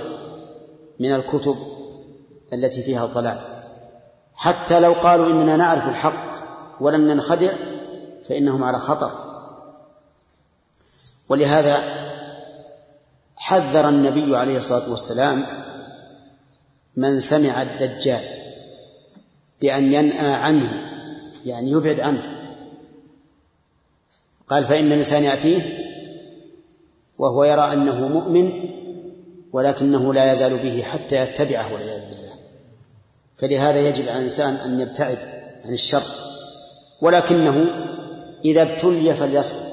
من 0.99 1.15
الكتب 1.15 1.57
التي 2.53 2.83
فيها 2.83 3.05
ضلال. 3.05 3.39
حتى 4.35 4.79
لو 4.79 4.93
قالوا 4.93 5.27
إننا 5.27 5.55
نعرف 5.55 5.89
الحق 5.89 6.37
ولم 6.81 7.01
ننخدع 7.01 7.53
فإنهم 8.23 8.63
على 8.63 8.79
خطر. 8.79 9.11
ولهذا 11.29 11.83
حذر 13.37 13.89
النبي 13.89 14.37
عليه 14.37 14.57
الصلاة 14.57 14.89
والسلام 14.91 15.45
من 16.97 17.19
سمع 17.19 17.61
الدجال 17.61 18.23
بأن 19.61 19.93
ينأى 19.93 20.33
عنه 20.33 20.81
يعني 21.45 21.71
يبعد 21.71 21.99
عنه. 21.99 22.23
قال 24.49 24.63
فإن 24.63 24.85
الإنسان 24.85 25.23
يأتيه 25.23 25.61
وهو 27.17 27.43
يرى 27.43 27.73
أنه 27.73 28.07
مؤمن 28.07 28.69
ولكنه 29.53 30.13
لا 30.13 30.31
يزال 30.31 30.57
به 30.57 30.81
حتى 30.81 31.15
يتبعه 31.15 31.73
والعياذ 31.73 32.01
بالله. 32.01 32.33
فلهذا 33.35 33.79
يجب 33.79 34.09
على 34.09 34.17
الإنسان 34.17 34.53
أن 34.53 34.79
يبتعد 34.79 35.17
عن 35.65 35.73
الشر 35.73 36.03
ولكنه 37.01 37.65
إذا 38.45 38.61
ابتلي 38.61 39.13
فليصبر 39.13 39.67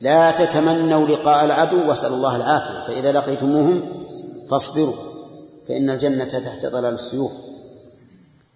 لا 0.00 0.30
تتمنوا 0.30 1.08
لقاء 1.08 1.44
العدو 1.44 1.88
واسألوا 1.88 2.16
الله 2.16 2.36
العافية 2.36 2.86
فإذا 2.86 3.12
لقيتموهم 3.12 4.00
فاصبروا. 4.50 5.15
فإن 5.68 5.90
الجنة 5.90 6.24
تحت 6.24 6.66
ظلال 6.66 6.94
السيوف. 6.94 7.32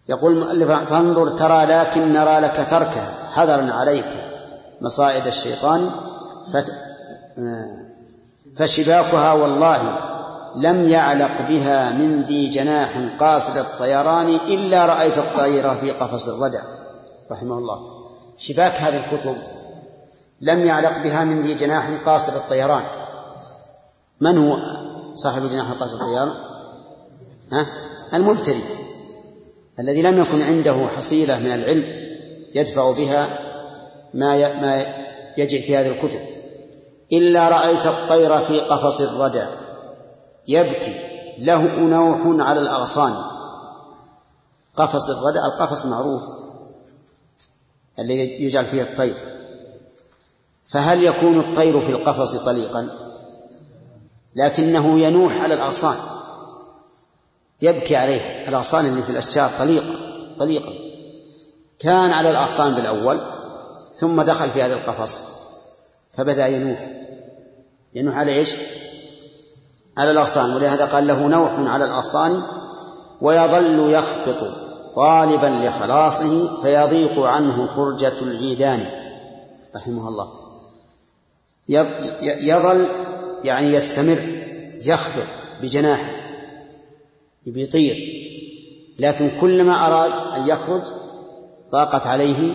يقول 0.09 0.33
المؤلف 0.33 0.71
فانظر 0.71 1.31
ترى 1.31 1.65
لكن 1.65 2.13
نرى 2.13 2.41
لك 2.41 2.67
تركها 2.71 3.15
حذرا 3.33 3.73
عليك 3.73 4.09
مصائد 4.81 5.27
الشيطان 5.27 5.91
فت... 6.53 6.73
فشباكها 8.57 9.33
والله 9.33 9.99
لم 10.57 10.89
يعلق 10.89 11.49
بها 11.49 11.91
من 11.91 12.23
ذي 12.23 12.49
جناح 12.49 12.91
قاصد 13.21 13.57
الطيران 13.57 14.29
إلا 14.29 14.87
رأيت 14.87 15.19
الطير 15.19 15.75
في 15.75 15.91
قفص 15.91 16.29
الردى 16.29 16.61
رحمه 17.31 17.59
الله. 17.59 17.81
شباك 18.39 18.73
هذه 18.73 19.05
الكتب 19.05 19.37
لم 20.41 20.67
يعلق 20.67 20.99
بها 20.99 21.25
من 21.25 21.43
ذي 21.43 21.55
جناح 21.55 21.91
قاصر 22.07 22.33
الطيران. 22.33 22.83
من 24.21 24.39
هو 24.39 24.59
صاحب 25.15 25.51
جناح 25.51 25.71
قاصر 25.71 25.95
الطيران؟ 25.95 26.50
ها؟ 27.53 27.67
الذي 29.79 30.03
لم 30.03 30.19
يكن 30.19 30.43
عنده 30.43 30.89
حصيلة 30.97 31.39
من 31.39 31.47
العلم 31.47 31.85
يدفع 32.55 32.91
بها 32.91 33.39
ما 34.15 34.61
ما 34.61 34.87
يجئ 35.37 35.63
في 35.63 35.77
هذه 35.77 35.89
الكتب. 35.89 36.21
إلا 37.13 37.49
رأيت 37.49 37.87
الطير 37.87 38.39
في 38.39 38.61
قفص 38.61 39.01
الردى 39.01 39.45
يبكي 40.49 40.95
له 41.39 41.63
نوح 41.81 42.47
على 42.49 42.61
الأغصان. 42.61 43.15
قفص 44.77 45.11
الردى 45.11 45.39
القفص 45.39 45.87
معروف 45.87 46.23
الذي 47.99 48.45
يجعل 48.45 48.65
فيه 48.65 48.83
الطير. 48.83 49.17
فهل 50.65 51.05
يكون 51.05 51.41
الطير 51.41 51.81
في 51.81 51.89
القفص 51.89 52.37
طليقا؟ 52.37 52.89
لكنه 54.37 55.01
ينوح 55.01 55.43
على 55.43 55.55
الأغصان. 55.55 55.97
يبكي 57.63 57.97
عليه. 57.97 58.49
الأغصان 58.49 58.87
اللي 58.87 59.03
في 59.03 59.11
الأشجار 59.11 59.51
طليق 59.59 59.85
طليقا 60.39 60.73
كان 61.79 62.11
على 62.11 62.31
الأغصان 62.31 62.75
بالأول 62.75 63.21
ثم 63.95 64.23
دخل 64.23 64.51
في 64.51 64.63
هذا 64.63 64.75
القفص 64.75 65.25
فبدأ 66.13 66.47
ينوح. 66.47 66.91
ينوح 67.95 68.17
على 68.17 68.33
إيش؟ 68.33 68.57
على 69.97 70.11
الأغصان 70.11 70.53
ولهذا 70.53 70.85
قال 70.85 71.07
له 71.07 71.27
نوح 71.27 71.53
على 71.73 71.85
الأغصان 71.85 72.43
ويظل 73.21 73.93
يخبط 73.93 74.53
طالبا 74.95 75.47
لخلاصه 75.47 76.63
فيضيق 76.63 77.21
عنه 77.21 77.69
فرجة 77.77 78.23
العيدان 78.23 78.87
رحمه 79.77 80.09
الله. 80.09 80.33
يظل 82.23 82.89
يعني 83.45 83.73
يستمر 83.73 84.19
يخبط 84.85 85.27
بجناحه. 85.63 86.20
بيطير 87.47 88.21
لكن 88.99 89.31
كلما 89.41 89.87
أراد 89.87 90.13
أن 90.35 90.49
يخرج 90.49 90.83
ضاقت 91.71 92.07
عليه 92.07 92.55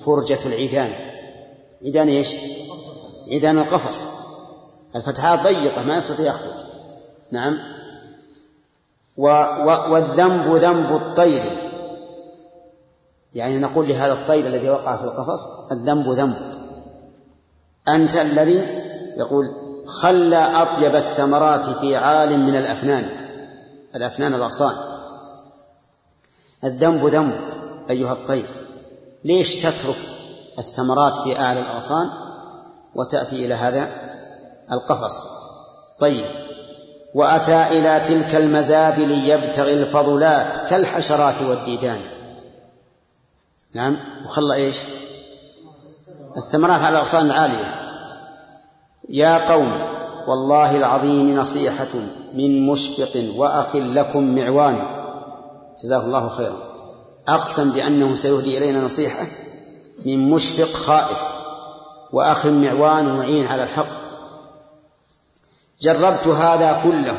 فرجة 0.00 0.38
العيدان. 0.46 0.92
عيدان 1.82 2.08
إيش؟ 2.08 2.28
عيدان 3.30 3.58
القفص. 3.58 4.04
الفتحات 4.96 5.40
ضيقة 5.42 5.82
ما 5.82 5.96
يستطيع 5.96 6.26
يخرج. 6.26 6.52
نعم. 7.30 7.58
و 9.16 9.28
و 9.28 9.92
والذنب 9.92 10.56
ذنب 10.56 10.96
الطير. 10.96 11.42
يعني 13.34 13.58
نقول 13.58 13.88
لهذا 13.88 14.12
الطير 14.12 14.46
الذي 14.46 14.70
وقع 14.70 14.96
في 14.96 15.04
القفص 15.04 15.72
الذنب 15.72 16.08
ذنبك 16.08 16.60
أنت 17.88 18.16
الذي 18.16 18.66
يقول 19.16 19.54
خلى 19.86 20.36
أطيب 20.36 20.94
الثمرات 20.94 21.64
في 21.64 21.96
عال 21.96 22.40
من 22.40 22.56
الأفنان. 22.56 23.21
الأفنان 23.96 24.34
الأغصان. 24.34 24.76
الذنب 26.64 27.06
ذنبك 27.06 27.40
أيها 27.90 28.12
الطير. 28.12 28.46
ليش 29.24 29.56
تترك 29.56 29.96
الثمرات 30.58 31.14
في 31.14 31.40
أعلى 31.40 31.60
الأغصان 31.60 32.10
وتأتي 32.94 33.46
إلى 33.46 33.54
هذا؟ 33.54 33.88
القفص. 34.72 35.26
طيب. 35.98 36.24
وأتى 37.14 37.62
إلى 37.62 38.00
تلك 38.00 38.34
المزابل 38.34 39.10
يبتغي 39.10 39.82
الفضلات 39.82 40.68
كالحشرات 40.70 41.42
والديدان. 41.42 42.00
نعم. 43.74 43.98
وخلى 44.24 44.54
إيش؟ 44.54 44.76
الثمرات 46.36 46.80
على 46.80 46.88
الأغصان 46.88 47.26
العالية. 47.26 47.82
يا 49.08 49.52
قوم 49.52 50.01
والله 50.28 50.76
العظيم 50.76 51.36
نصيحة 51.36 51.94
من 52.34 52.66
مشفق 52.66 53.32
وأخ 53.36 53.76
لكم 53.76 54.34
معوان. 54.34 54.76
جزاه 55.84 56.04
الله 56.04 56.28
خيرا. 56.28 56.56
أقسم 57.28 57.70
بأنه 57.70 58.14
سيهدي 58.14 58.58
إلينا 58.58 58.80
نصيحة 58.80 59.26
من 60.06 60.30
مشفق 60.30 60.72
خائف 60.72 61.22
وأخ 62.12 62.46
معوان 62.46 63.16
معين 63.16 63.46
على 63.46 63.62
الحق. 63.62 63.88
جربت 65.80 66.28
هذا 66.28 66.80
كله 66.84 67.18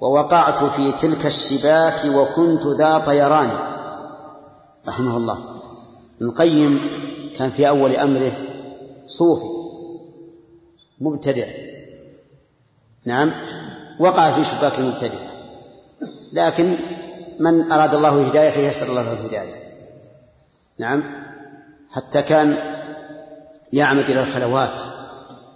ووقعت 0.00 0.64
في 0.64 0.92
تلك 0.92 1.26
الشباك 1.26 2.04
وكنت 2.04 2.66
ذا 2.66 2.98
طيران. 2.98 3.50
رحمه 4.88 5.16
الله. 5.16 5.38
القيم 6.22 6.80
كان 7.36 7.50
في 7.50 7.68
أول 7.68 7.96
أمره 7.96 8.32
صوفي 9.06 9.44
مبتدع. 11.00 11.46
نعم 13.04 13.32
وقع 13.98 14.32
في 14.32 14.44
شباك 14.44 14.78
المبتدع 14.78 15.18
لكن 16.32 16.76
من 17.40 17.72
أراد 17.72 17.94
الله 17.94 18.26
هدايته 18.26 18.60
يسر 18.60 18.86
الله 18.86 19.02
له 19.02 19.12
الهداية. 19.12 19.54
نعم 20.78 21.14
حتى 21.90 22.22
كان 22.22 22.56
يعمد 23.72 24.10
إلى 24.10 24.22
الخلوات 24.22 24.80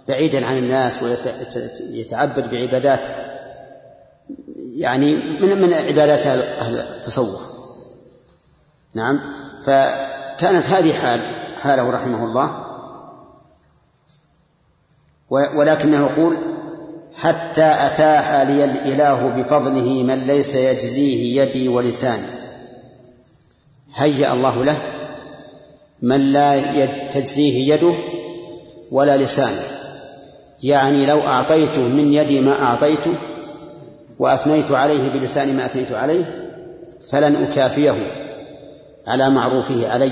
بعيدا 0.07 0.45
عن 0.45 0.57
الناس 0.57 1.03
ويتعبد 1.03 2.49
بعبادات 2.49 3.07
يعني 4.75 5.15
من 5.15 5.61
من 5.61 5.73
عبادات 5.73 6.25
أهل 6.27 6.79
التصوف. 6.79 7.41
نعم 8.93 9.21
فكانت 9.63 10.65
هذه 10.65 10.93
حال 10.93 11.19
حاله 11.61 11.89
رحمه 11.89 12.23
الله. 12.25 12.65
ولكنه 15.29 15.97
يقول 15.97 16.37
حتى 17.17 17.65
أتاح 17.65 18.33
لي 18.35 18.63
الإله 18.63 19.27
بفضله 19.27 20.03
من 20.03 20.23
ليس 20.27 20.55
يجزيه 20.55 21.41
يدي 21.41 21.67
ولساني. 21.67 22.27
هيأ 23.95 24.33
الله 24.33 24.63
له 24.63 24.77
من 26.01 26.33
لا 26.33 26.85
تجزيه 26.85 27.73
يده 27.73 27.93
ولا 28.91 29.17
لسانه. 29.17 29.63
يعني 30.63 31.05
لو 31.05 31.19
أعطيته 31.19 31.81
من 31.81 32.13
يدي 32.13 32.41
ما 32.41 32.63
أعطيته 32.63 33.13
وأثنيت 34.19 34.71
عليه 34.71 35.09
بلساني 35.09 35.51
ما 35.51 35.65
أثنيت 35.65 35.91
عليه 35.91 36.51
فلن 37.11 37.35
أكافيه 37.35 37.95
على 39.07 39.29
معروفه 39.29 39.91
علي. 39.91 40.11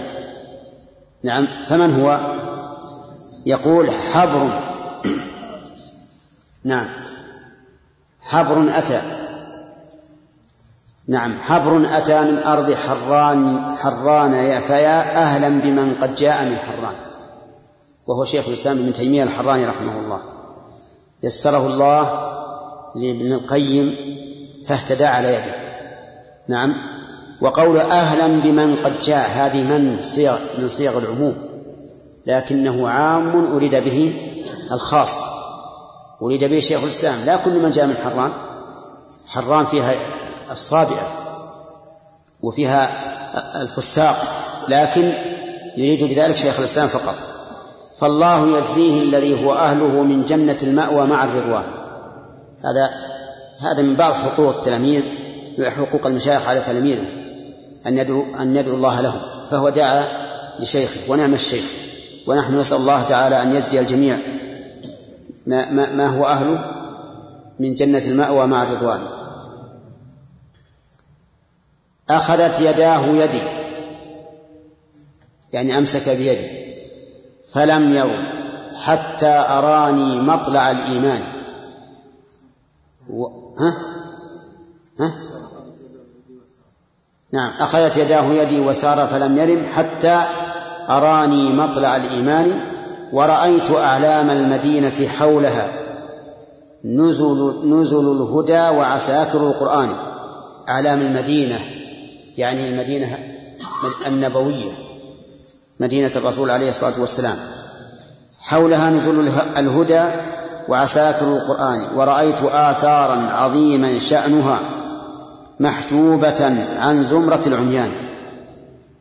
نعم. 1.24 1.48
فمن 1.68 2.02
هو؟ 2.02 2.20
يقول 3.46 3.90
حبر. 3.92 4.60
نعم. 6.64 6.88
حبر 8.22 8.78
أتى. 8.78 9.02
نعم 11.08 11.38
حبر 11.40 11.98
أتى 11.98 12.22
من 12.22 12.38
أرض 12.38 12.74
حران 12.74 13.76
حران 13.78 14.34
يا 14.34 14.60
فيا 14.60 15.18
أهلا 15.22 15.50
بمن 15.50 15.96
قد 16.02 16.16
جاء 16.16 16.46
من 16.46 16.56
حران. 16.56 16.96
وهو 18.08 18.26
شيخ 18.26 18.48
الإسلام 18.48 18.78
ابن 18.78 18.94
تيمية 18.94 19.24
الحراني 19.24 19.66
رحمه 19.66 20.00
الله. 20.00 20.20
يسره 21.24 21.68
الله 21.68 22.04
لابن 22.96 23.34
القيم 23.34 23.96
فاهتدى 24.68 25.06
على 25.06 25.34
يده. 25.34 25.56
نعم. 26.48 26.76
وقول 27.42 27.78
أهلا 27.78 28.28
بمن 28.28 28.76
قد 28.76 29.00
جاء 29.00 29.30
هذه 29.30 29.64
من؟ 29.64 30.00
صيغ 30.02 30.38
من 30.58 30.70
صيغ 30.70 30.98
العموم. 30.98 31.36
لكنه 32.26 32.90
عام 32.90 33.54
أريد 33.54 33.76
به 33.76 34.14
الخاص. 34.72 35.33
أريد 36.22 36.44
به 36.44 36.60
شيخ 36.60 36.84
الإسلام. 36.84 37.26
لا 37.26 37.36
كل 37.36 37.52
من 37.52 37.72
جاء 37.72 37.86
من 37.86 37.96
حران. 37.96 38.32
حران 39.28 39.66
فيها 39.66 39.96
الصابئة 40.52 41.08
وفيها 42.42 42.90
الفساق 43.62 44.16
لكن 44.68 45.14
يريد 45.78 46.04
بذلك 46.04 46.38
شيخ 46.38 46.60
الإسلام 46.60 46.88
فقط. 46.88 47.16
فالله 47.98 48.58
يجزيه 48.58 49.04
الذي 49.04 49.46
هو 49.46 49.54
أهله 49.54 50.02
من 50.02 50.26
جنة 50.26 50.58
المأوى 50.64 51.08
مع 51.08 51.24
الرضوان. 51.24 51.64
هذا 52.64 52.90
هذا 53.60 53.82
من 53.82 53.96
بعض 53.96 54.14
حقوق 54.14 54.56
التلاميذ 54.56 55.04
حقوق 55.62 56.08
المشايخ 56.08 56.48
على 56.48 56.60
تلاميذه 56.60 57.06
أن 57.88 57.98
يدعو 57.98 58.26
أن 58.40 58.56
يدعو 58.56 58.76
الله 58.76 59.02
لهم. 59.02 59.22
فهو 59.52 59.70
دعا 59.70 60.08
لشيخه 60.60 61.00
ونعم 61.12 61.34
الشيخ. 61.34 61.66
ونحن 62.28 62.60
نسأل 62.60 62.78
الله 62.78 63.04
تعالى 63.04 63.42
أن 63.42 63.56
يجزي 63.56 63.80
الجميع. 63.80 64.18
ما, 65.48 65.72
ما, 65.72 65.92
ما 65.92 66.08
هو 66.08 66.26
أهله 66.26 66.72
من 67.60 67.74
جنة 67.74 68.06
المأوى 68.06 68.48
مع 68.48 68.64
الرضوان 68.64 69.02
أخذت 72.10 72.60
يداه 72.60 73.06
يدي 73.06 73.42
يعني 75.54 75.78
أمسك 75.78 76.10
بيدي 76.10 76.48
فلم 77.52 77.94
يرم 77.94 78.26
حتى 78.76 79.28
أراني 79.28 80.22
مطلع 80.22 80.72
الإيمان 80.72 81.22
و... 83.10 83.26
ها؟ 83.60 83.78
ها؟ 85.00 85.14
نعم 87.34 87.52
أخذت 87.60 87.98
يداه 87.98 88.26
يدي 88.34 88.60
وسار 88.60 89.08
فلم 89.08 89.38
يرم 89.38 89.66
حتى 89.66 90.26
أراني 90.90 91.54
مطلع 91.54 91.96
الإيمان 91.96 92.73
ورأيت 93.14 93.72
أعلام 93.72 94.30
المدينة 94.30 95.08
حولها 95.08 95.68
نزل 96.86 97.62
نزل 97.66 98.12
الهدى 98.12 98.78
وعساكر 98.78 99.38
القرآن. 99.38 99.90
أعلام 100.70 101.02
المدينة 101.02 101.60
يعني 102.38 102.70
المدينة 102.70 103.18
النبوية 104.08 104.72
مدينة 105.80 106.12
الرسول 106.16 106.52
عليه 106.52 106.70
الصلاة 106.70 107.00
والسلام. 107.00 107.36
حولها 108.40 108.90
نزول 108.90 109.30
الهدى 109.58 110.04
وعساكر 110.68 111.26
القرآن. 111.26 111.86
ورأيت 111.96 112.44
آثارا 112.44 113.30
عظيما 113.32 114.00
شأنها 114.00 114.60
محجوبة 115.60 116.66
عن 116.80 117.04
زمرة 117.04 117.42
العميان. 117.48 117.92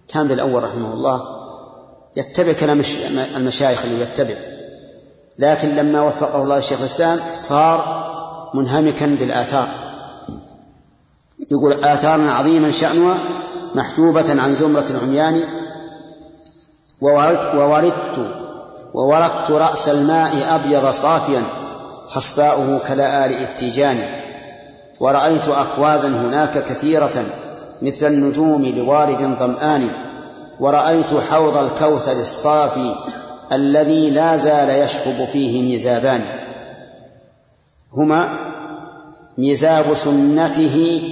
كان 0.08 0.28
بالأول 0.28 0.64
رحمه 0.64 0.94
الله. 0.94 1.41
يتبع 2.16 2.52
كلام 2.52 2.82
المشايخ 3.36 3.84
اللي 3.84 4.00
يتبع. 4.00 4.34
لكن 5.38 5.68
لما 5.68 6.02
وفقه 6.02 6.42
الله 6.42 6.58
الشيخ 6.58 6.78
الإسلام 6.78 7.20
صار 7.34 8.02
منهمكا 8.54 9.06
بالآثار. 9.06 9.68
يقول 11.50 11.84
آثار 11.84 12.28
عظيما 12.28 12.70
شأنها 12.70 13.14
محجوبة 13.74 14.42
عن 14.42 14.54
زمرة 14.54 14.84
العميان 14.90 15.42
ووردت 17.00 17.54
ووردت 17.54 18.34
ووردت 18.94 19.50
رأس 19.50 19.88
الماء 19.88 20.54
أبيض 20.54 20.90
صافيا 20.90 21.42
حصباؤه 22.08 22.80
كلآل 22.88 23.42
التيجان 23.42 24.06
ورأيت 25.00 25.48
أكوازا 25.48 26.08
هناك 26.08 26.64
كثيرة 26.64 27.24
مثل 27.82 28.06
النجوم 28.06 28.66
لوارد 28.66 29.36
ظمآن 29.38 29.88
ورأيت 30.60 31.14
حوض 31.14 31.56
الكوثر 31.56 32.12
الصافي 32.12 32.94
الذي 33.52 34.10
لا 34.10 34.36
زال 34.36 34.70
يشكب 34.84 35.24
فيه 35.24 35.62
ميزابان. 35.62 36.24
هما 37.92 38.38
ميزاب 39.38 39.94
سنته 39.94 41.02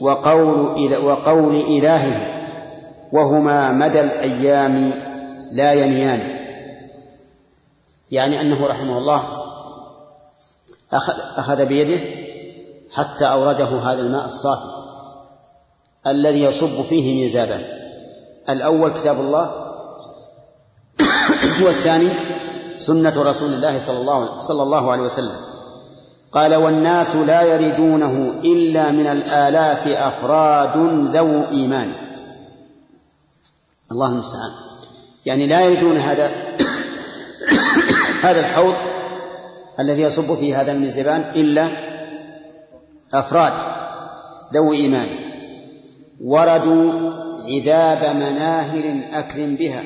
وقول 0.00 0.96
وقول 0.96 1.56
إلهه 1.56 2.42
وهما 3.12 3.72
مدى 3.72 4.00
الأيام 4.00 4.94
لا 5.52 5.72
ينيان. 5.72 6.20
يعني 8.10 8.40
أنه 8.40 8.66
رحمه 8.66 8.98
الله 8.98 9.22
أخذ, 10.92 11.14
أخذ 11.36 11.66
بيده 11.66 12.00
حتى 12.92 13.24
أورده 13.24 13.64
هذا 13.64 14.00
الماء 14.00 14.26
الصافي 14.26 14.80
الذي 16.06 16.42
يصب 16.42 16.82
فيه 16.82 17.20
ميزابان. 17.20 17.79
الأول 18.52 18.90
كتاب 18.90 19.20
الله 19.20 19.74
والثاني 21.62 22.08
سنة 22.78 23.14
رسول 23.16 23.54
الله 23.54 23.78
صلى 23.78 23.98
الله 23.98 24.40
صلى 24.40 24.62
الله 24.62 24.92
عليه 24.92 25.02
وسلم. 25.02 25.36
قال 26.32 26.54
والناس 26.54 27.16
لا 27.16 27.42
يردونه 27.42 28.34
إلا 28.44 28.90
من 28.90 29.06
الآلاف 29.06 29.86
أفراد 29.86 30.76
ذو 31.16 31.44
إيمان. 31.50 31.92
الله 33.92 34.06
المستعان. 34.06 34.50
يعني 35.26 35.46
لا 35.46 35.60
يردون 35.60 35.96
هذا 35.96 36.30
هذا 38.22 38.40
الحوض 38.40 38.74
الذي 39.80 40.02
يصب 40.02 40.34
فيه 40.34 40.60
هذا 40.60 40.72
الميزبان 40.72 41.32
إلا 41.34 41.68
أفراد 43.14 43.52
ذوي 44.54 44.76
إيمان. 44.76 45.08
وردوا 46.24 47.10
عذاب 47.42 48.16
مناهر 48.16 49.00
أكرم 49.12 49.56
بها 49.56 49.84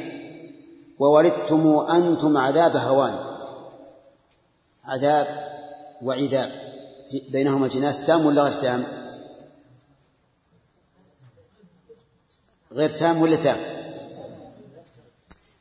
ووردتم 0.99 1.79
أنتم 1.79 2.37
عذاب 2.37 2.77
هوان. 2.77 3.15
عذاب 4.85 5.27
وعذاب. 6.03 6.53
بينهما 7.29 7.69
جناس 7.69 8.07
تام 8.07 8.27
ولا 8.27 8.43
غير 8.43 8.53
تام؟ 8.53 8.85
غير 12.73 12.91
تام 12.91 13.23
ولا 13.23 13.37
تام؟ 13.37 13.57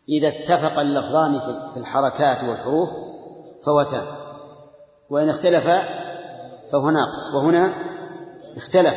إذا 0.10 0.28
اتفق 0.28 0.80
اللفظان 0.80 1.40
في 1.74 1.80
الحركات 1.80 2.44
والحروف 2.44 2.90
فهو 3.64 3.84
تام. 3.84 4.06
وإن 5.10 5.30
اختلفا 5.30 5.84
فهو 6.72 6.90
ناقص 6.90 7.34
وهنا 7.34 7.74
اختلف. 8.58 8.96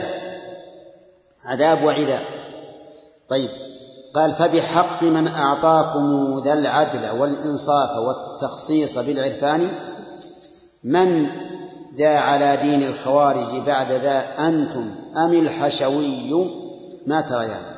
عذاب 1.45 1.85
وعذاب. 1.85 2.46
طيب. 3.29 3.51
قال 4.15 4.33
فبحق 4.33 5.03
من 5.03 5.29
أعطاكم 5.29 6.39
ذا 6.45 6.53
العدل 6.53 7.11
والإنصاف 7.11 7.99
والتخصيص 7.99 8.99
بالعرفان 8.99 9.71
من 10.85 11.31
ذا 11.95 12.19
على 12.19 12.57
دين 12.57 12.83
الخوارج 12.83 13.63
بعد 13.67 13.93
ذا 13.93 14.49
أنتم 14.49 14.95
أم 15.17 15.33
الحشوي؟ 15.33 16.51
ما 17.07 17.21
تريان 17.21 17.77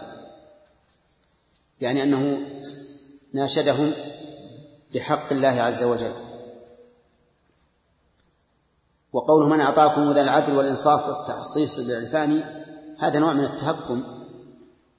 يعني, 1.80 2.02
أنه 2.02 2.40
ناشدهم 3.32 3.92
بحق 4.94 5.32
الله 5.32 5.48
عز 5.62 5.82
وجل. 5.82 6.12
وقوله 9.12 9.48
من 9.48 9.61
أعطاكم 9.61 10.12
ذا 10.12 10.20
العدل 10.20 10.56
والإنصاف 10.56 11.08
والتخصيص 11.08 11.80
بالعرفان 11.80 12.42
هذا 12.98 13.18
نوع 13.18 13.32
من 13.32 13.44
التهكم 13.44 14.17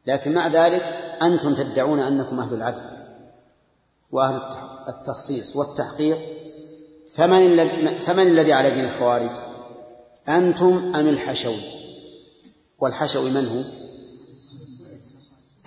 لكن 0.10 0.34
مع 0.34 0.48
ذلك 0.48 0.84
أنتم 1.22 1.56
تدعون 1.56 2.00
أنكم 2.00 2.40
أهل 2.40 2.54
العدل 2.54 2.82
وأهل 4.12 4.42
التخصيص 4.88 5.56
والتحقيق 5.56 6.18
فمن 7.14 7.46
الذي 7.46 7.88
فمن 7.88 8.28
الذي 8.28 8.54
على 8.54 8.72
دين 8.72 8.86
الخوارج؟ 8.86 9.32
أنتم 10.30 10.96
أم 10.96 11.08
الحشوي؟ 11.08 11.62
والحشوي 12.80 13.32
من 13.32 13.48
هو؟ 13.48 13.64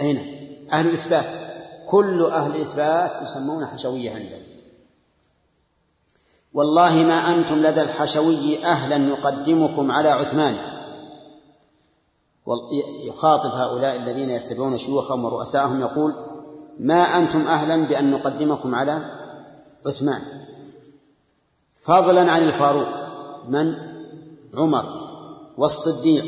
أين؟ 0.01 0.19
أهل 0.73 0.89
الإثبات 0.89 1.27
كل 1.87 2.25
أهل 2.25 2.51
الإثبات 2.51 3.23
يسمون 3.23 3.67
حشوية 3.67 4.11
عندهم 4.11 4.43
والله 6.55 6.95
ما 6.95 7.35
أنتم 7.35 7.59
لدى 7.59 7.83
الحشوي 7.83 8.65
أهلا 8.65 8.99
نقدمكم 8.99 9.91
على 9.91 10.09
عثمان 10.09 10.57
يخاطب 13.09 13.51
هؤلاء 13.51 13.97
الذين 13.97 14.31
يتبعون 14.31 14.79
شيوخهم 14.79 15.25
ورؤساءهم 15.25 15.81
يقول 15.81 16.15
ما 16.79 17.03
أنتم 17.19 17.47
أهلا 17.47 17.77
بأن 17.77 18.11
نقدمكم 18.11 18.75
على 18.75 19.11
عثمان؟ 19.87 20.23
فضلا 21.81 22.31
عن 22.31 22.43
الفاروق 22.43 22.89
من؟ 23.49 23.75
عمر 24.55 24.87
والصديق. 25.59 26.25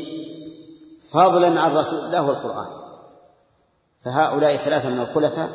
فضلا 1.09 1.59
عن 1.61 1.75
رسول 1.75 1.99
الله 1.99 2.27
والقرآن 2.27 2.67
فهؤلاء 3.99 4.55
ثلاثة 4.57 4.89
من 4.89 4.99
الخلفاء 4.99 5.49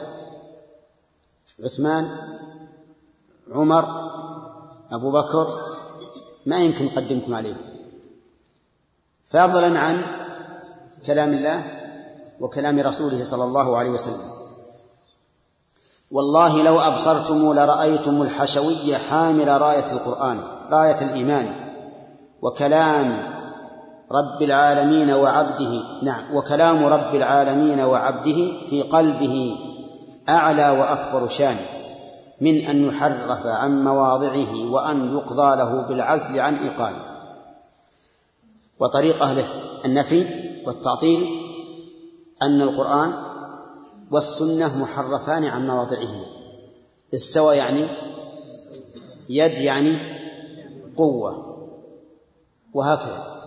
عثمان 1.64 2.16
عمر 3.52 4.10
أبو 4.92 5.10
بكر 5.10 5.58
ما 6.46 6.60
يمكن 6.60 6.84
نقدمكم 6.84 7.34
عليهم. 7.34 7.56
فضلا 9.24 9.78
عن 9.78 10.19
كلام 11.06 11.32
الله 11.32 11.62
وكلام 12.40 12.80
رسوله 12.80 13.24
صلى 13.24 13.44
الله 13.44 13.76
عليه 13.76 13.90
وسلم. 13.90 14.40
والله 16.10 16.62
لو 16.62 16.80
أبصرتم 16.80 17.52
لرأيتم 17.52 18.22
الحشوي 18.22 18.96
حامل 18.96 19.60
راية 19.60 19.92
القرآن 19.92 20.40
راية 20.70 21.00
الإيمان 21.02 21.52
وكلام 22.42 23.30
رب 24.12 24.42
العالمين 24.42 25.10
وعبده 25.10 25.82
نعم 26.02 26.34
وكلام 26.34 26.84
رب 26.84 27.14
العالمين 27.14 27.80
وعبده 27.80 28.52
في 28.70 28.82
قلبه 28.82 29.56
أعلى 30.28 30.70
وأكبر 30.70 31.28
شان 31.28 31.56
من 32.40 32.66
أن 32.66 32.84
يحرف 32.84 33.46
عن 33.46 33.84
مواضعه 33.84 34.70
وأن 34.70 35.16
يقضى 35.16 35.56
له 35.56 35.80
بالعزل 35.88 36.40
عن 36.40 36.54
إيقانه 36.54 37.04
وطريق 38.80 39.22
أهل 39.22 39.44
النفي 39.84 40.49
والتعطيل 40.70 41.28
أن 42.42 42.60
القرآن 42.62 43.12
والسنة 44.12 44.78
محرفان 44.82 45.44
عن 45.44 45.66
مواضعهما 45.66 46.24
استوى 47.14 47.56
يعني 47.56 47.86
يد 49.28 49.58
يعني 49.58 49.98
قوة. 50.96 51.46
وهكذا. 52.74 53.40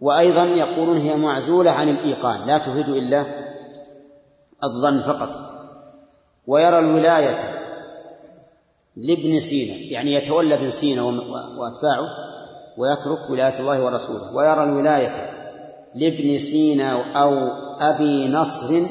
وأيضا 0.00 0.44
يقولون 0.44 0.96
هي 0.96 1.16
معزولة 1.16 1.70
عن 1.70 1.88
الإيقان 1.88 2.46
لا 2.46 2.58
تفيد 2.58 2.88
إلا 2.88 3.26
الظن 4.64 5.00
فقط. 5.00 5.38
ويرى 6.46 6.78
الولاية 6.78 7.38
لابن 8.96 9.40
سينا 9.40 9.92
يعني 9.92 10.14
يتولى 10.14 10.54
ابن 10.54 10.70
سينا 10.70 11.02
وأتباعه 11.58 12.08
ويترك 12.78 13.30
ولاية 13.30 13.60
الله 13.60 13.84
ورسوله. 13.84 14.36
ويرى 14.36 14.64
الولاية 14.64 15.43
لابن 15.94 16.38
سينا 16.38 16.92
أو 17.22 17.32
أبي 17.80 18.28
نصر 18.28 18.82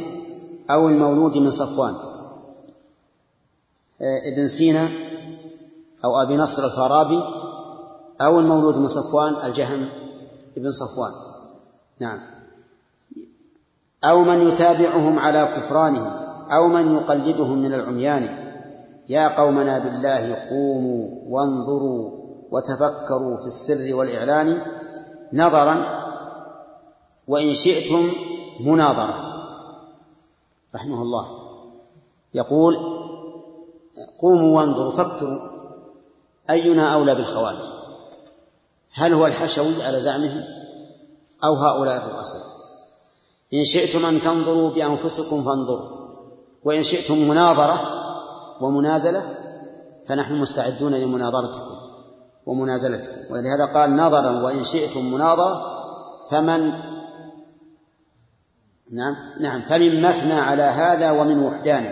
أو 0.70 0.90
المولود 0.90 1.38
من 1.38 1.52
صفوان. 1.52 1.94
آه، 4.02 4.34
ابن 4.34 4.48
سينا 4.48 4.88
أو 6.06 6.22
أبي 6.22 6.38
نصر 6.38 6.66
الفارابي 6.66 7.20
أو 8.22 8.40
المولود 8.40 8.78
من 8.78 8.88
صفوان 8.88 9.34
الجهم 9.44 9.90
ابن 10.58 10.72
صفوان. 10.72 11.12
نعم. 12.00 12.20
أو 14.04 14.24
من 14.24 14.48
يتابعهم 14.48 15.20
على 15.20 15.46
كفرانهم 15.46 16.12
أو 16.52 16.68
من 16.68 16.96
يقلدهم 16.96 17.58
من 17.58 17.74
العميان. 17.74 18.44
يا 19.10 19.28
قومنا 19.28 19.80
بالله 19.80 20.36
قوموا 20.50 21.10
وانظروا 21.28 22.12
وتفكروا 22.52 23.38
في 23.38 23.48
السر 23.48 23.96
والإعلان 23.96 24.62
نظرا 25.34 26.03
وإن 27.28 27.54
شئتم 27.54 28.12
مناظرة. 28.60 29.34
رحمه 30.76 31.02
الله. 31.02 31.40
يقول 32.34 32.78
قوموا 34.22 34.60
وانظروا 34.60 34.92
فكروا 34.92 35.40
أينا 36.50 36.94
أولى 36.94 37.16
بالخوارج. 37.16 37.58
هل 38.94 39.14
هو 39.14 39.26
الحشوي 39.26 39.84
على 39.84 40.00
زعمه 40.00 40.44
أو 41.44 41.54
هؤلاء 41.54 41.98
الرؤساء؟ 41.98 42.42
إن 43.54 43.66
شئتم 43.66 44.06
أن 44.06 44.22
تنظروا 44.22 44.70
بأنفسكم 44.70 45.44
فانظروا. 45.44 45.90
وإن 46.64 46.84
شئتم 46.84 47.18
مناظرة 47.18 47.80
ومنازلة 48.62 49.36
فنحن 50.06 50.34
مستعدون 50.34 50.94
لمناظرتكم 50.94 51.76
ومنازلتكم. 52.46 53.34
ولهذا 53.34 53.66
قال 53.74 53.96
نظرا 53.96 54.42
وإن 54.42 54.64
شئتم 54.64 55.14
مناظرة 55.14 55.74
فمن 56.30 56.74
نعم. 58.92 59.16
نعم. 59.40 59.62
فمن 59.62 60.02
مثنى 60.02 60.34
على 60.34 60.64
هذا 60.64 61.12
ومن 61.12 61.44
وحدان 61.44 61.84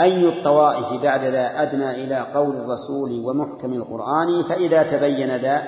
أي 0.00 0.28
الطوائف 0.28 1.02
بعد 1.02 1.24
ذا 1.24 1.62
أدنى 1.62 2.04
إلى 2.04 2.26
قول 2.34 2.56
الرسول 2.56 3.10
ومحكم 3.24 3.72
القرآن 3.72 4.42
فإذا 4.42 4.82
تبين 4.82 5.36
ذا 5.36 5.62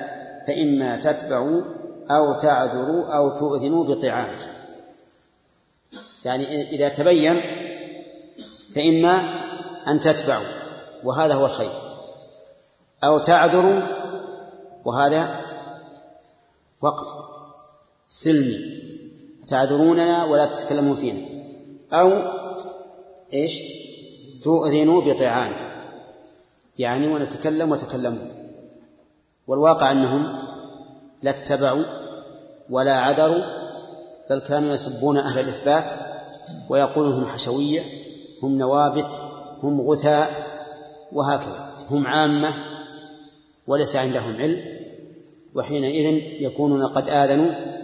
فإما 0.46 0.96
تتبعوا 0.96 1.62
أو 2.11 2.33
تعذروا 2.33 3.05
أو 3.05 3.38
تؤذنوا 3.38 3.85
بطعام. 3.85 4.31
يعني 6.24 6.70
إذا 6.70 6.88
تبين 6.88 7.40
فإما 8.74 9.35
أن 9.88 10.01
تتبعوا 10.01 10.46
وهذا 11.05 11.35
هو 11.35 11.46
الخير. 11.46 11.70
أو 13.05 13.18
تعذروا 13.18 13.81
وهذا 14.85 15.37
وقف. 16.83 17.07
سلمي. 18.07 18.88
تعذروننا 19.48 20.24
ولا 20.24 20.46
تتكلمون 20.46 20.96
فينا. 20.96 21.20
أو 21.92 22.12
إيش؟ 23.34 23.62
تؤذنوا 24.42 25.00
بطعان. 25.00 25.52
يعني 26.78 27.08
ونتكلم 27.08 27.72
وتكلمون 27.72 28.30
والواقع 29.46 29.92
أنهم 29.92 30.38
لا 31.22 31.30
اتبعوا 31.30 31.84
ولا 32.70 32.96
عذروا 32.96 33.44
بل 34.30 34.38
كانوا 34.38 34.74
يسبون 34.74 35.16
أهل 35.16 35.40
الإثبات 35.40 35.92
ويقولون 36.68 37.12
هم 37.12 37.26
حشوية 37.26 37.82
هم 38.42 38.58
نوابت 38.58 39.20
هم 39.62 39.80
غثاء 39.80 40.46
وهكذا. 41.12 41.70
هم 41.90 42.06
عامة 42.06 42.54
وليس 43.66 43.96
عندهم 43.96 44.37
علم 44.38 44.61
وحينئذ 45.54 46.22
يكونون 46.42 46.87
قد 46.87 47.08
آذنوا 47.08 47.77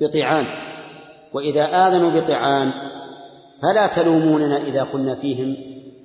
بطعان. 0.00 0.46
وإذا 1.32 1.64
آذنوا 1.64 2.20
بطعان 2.20 2.72
فلا 3.62 3.86
تلوموننا 3.86 4.62
إذا 4.62 4.82
قلنا 4.82 5.14
فيهم 5.14 5.56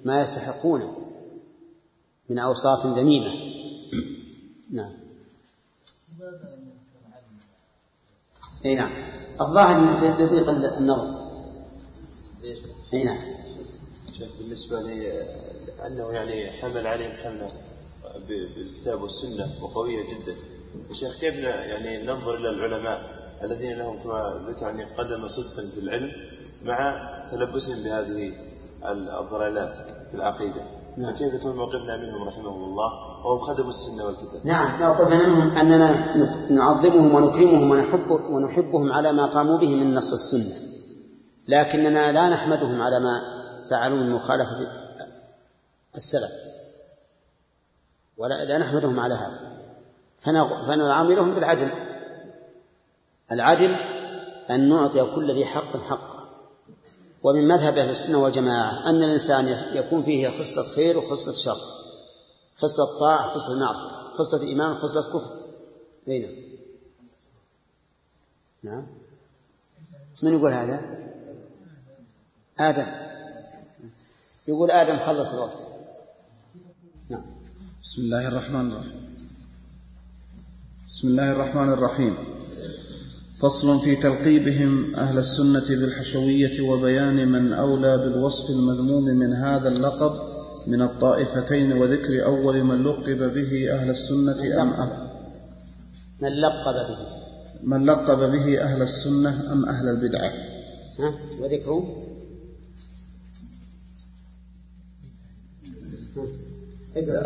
ما 0.05 0.21
يستحقونه 0.21 0.97
من 2.29 2.39
أوصاف 2.39 2.85
ذميمة. 2.85 3.33
نعم. 4.71 4.91
إي 8.65 8.75
نعم. 8.75 8.91
الظاهر 9.41 9.79
لضيق 10.19 10.49
النظر. 10.49 11.29
إي 12.93 13.03
نعم. 13.03 13.19
شيخ 14.17 14.29
بالنسبة 14.39 14.81
لي 14.81 15.23
أنه 15.87 16.11
يعني 16.11 16.51
حمل 16.51 16.87
عليهم 16.87 17.11
حملة 17.23 17.51
بالكتاب 18.27 19.01
والسنة 19.01 19.49
وقوية 19.61 20.03
جدا. 20.03 20.35
يا 20.89 20.93
شيخ 20.93 21.19
كيف 21.19 21.35
يعني 21.35 21.97
ننظر 21.97 22.35
إلى 22.35 22.49
العلماء؟ 22.49 23.18
الذين 23.43 23.77
لهم 23.77 23.97
كما 24.03 24.41
ذكر 24.47 24.65
يعني 24.65 24.83
قدم 24.83 25.27
صدق 25.27 25.65
في 25.73 25.79
العلم 25.79 26.11
مع 26.65 27.09
تلبسهم 27.31 27.83
بهذه 27.83 28.33
الضلالات 29.19 29.77
في 30.11 30.13
العقيدة. 30.13 30.61
نعم. 30.97 31.13
فكيف 31.13 31.33
يكون 31.33 31.55
موقفنا 31.55 31.97
منهم 31.97 32.27
رحمهم 32.27 32.63
الله؟ 32.63 32.93
وهم 33.25 33.39
خدموا 33.39 33.69
السنة 33.69 34.05
والكتاب 34.05 34.45
نعم 34.45 34.79
موقفنا 34.79 35.27
منهم 35.27 35.57
أننا 35.57 36.15
نعظمهم 36.49 37.15
ونكرمهم 37.15 37.71
ونحب 37.71 38.11
ونحبهم 38.11 38.91
على 38.91 39.11
ما 39.11 39.25
قاموا 39.25 39.57
به 39.57 39.75
من 39.75 39.95
نص 39.95 40.11
السنة. 40.13 40.55
لكننا 41.47 42.11
لا 42.11 42.29
نحمدهم 42.29 42.81
على 42.81 42.99
ما 42.99 43.21
فعلوا 43.69 43.97
من 43.97 44.11
مخالفة 44.11 44.67
السلف. 45.95 46.31
ولا 48.17 48.45
لا 48.45 48.57
نحمدهم 48.57 48.99
على 48.99 49.13
هذا. 49.13 49.39
فنعاملهم 50.67 51.33
بالعدل. 51.35 51.69
العدل 53.31 53.75
أن 54.49 54.69
نعطي 54.69 55.15
كل 55.15 55.31
ذي 55.31 55.45
حق 55.45 55.77
حقه. 55.77 56.19
ومن 57.23 57.47
مذهب 57.47 57.77
أهل 57.77 57.89
السنة 57.89 58.17
والجماعة 58.17 58.89
أن 58.89 59.03
الإنسان 59.03 59.47
يكون 59.73 60.03
فيه 60.03 60.29
خصلة 60.29 60.63
خير 60.63 60.97
وخصلة 60.97 61.33
شر 61.33 61.61
خصلة 62.57 62.99
طاعة 62.99 63.29
خصلة 63.29 63.59
معصية 63.59 63.87
خصلة 64.17 64.41
إيمان 64.41 64.75
خصلة 64.75 65.01
كفر. 65.01 65.39
أين؟ 66.07 66.57
نعم. 68.63 68.87
من 70.23 70.33
يقول 70.33 70.51
هذا؟ 70.51 70.81
آدم. 72.59 72.87
يقول 74.47 74.71
آدم 74.71 74.99
خلص 74.99 75.33
الوقت. 75.33 75.67
نعم. 77.09 77.25
بسم 77.83 78.01
الله 78.01 78.27
الرحمن 78.27 78.71
الرحيم. 78.71 79.17
بسم 80.87 81.07
الله 81.07 81.31
الرحمن 81.31 81.69
الرحيم. 81.73 82.38
فصل 83.39 83.79
في 83.79 83.95
تلقيبهم 83.95 84.95
أهل 84.95 85.17
السنة 85.17 85.67
بالحشوية 85.69 86.61
وبيان 86.61 87.27
من 87.27 87.53
أولى 87.53 87.97
بالوصف 87.97 88.49
المذموم 88.49 89.03
من 89.03 89.33
هذا 89.33 89.69
اللقب 89.69 90.11
من 90.67 90.81
الطائفتين 90.81 91.73
وذكر 91.73 92.25
أول 92.25 92.63
من 92.63 92.83
لقب 92.83 93.33
به 93.33 93.73
أهل 93.73 93.89
السنة 93.89 94.61
أم 94.61 94.69
أهل 94.69 95.09
من 96.21 96.29
لقب 96.29 96.73
به. 96.73 96.97
من 97.63 97.85
لقب 97.85 98.31
به 98.31 98.61
أهل 98.61 98.81
السنة 98.81 99.51
أم 99.51 99.65
أهل 99.65 99.87
البدعة. 99.89 100.33
ها؟ 100.99 101.13
وذكر 101.39 101.83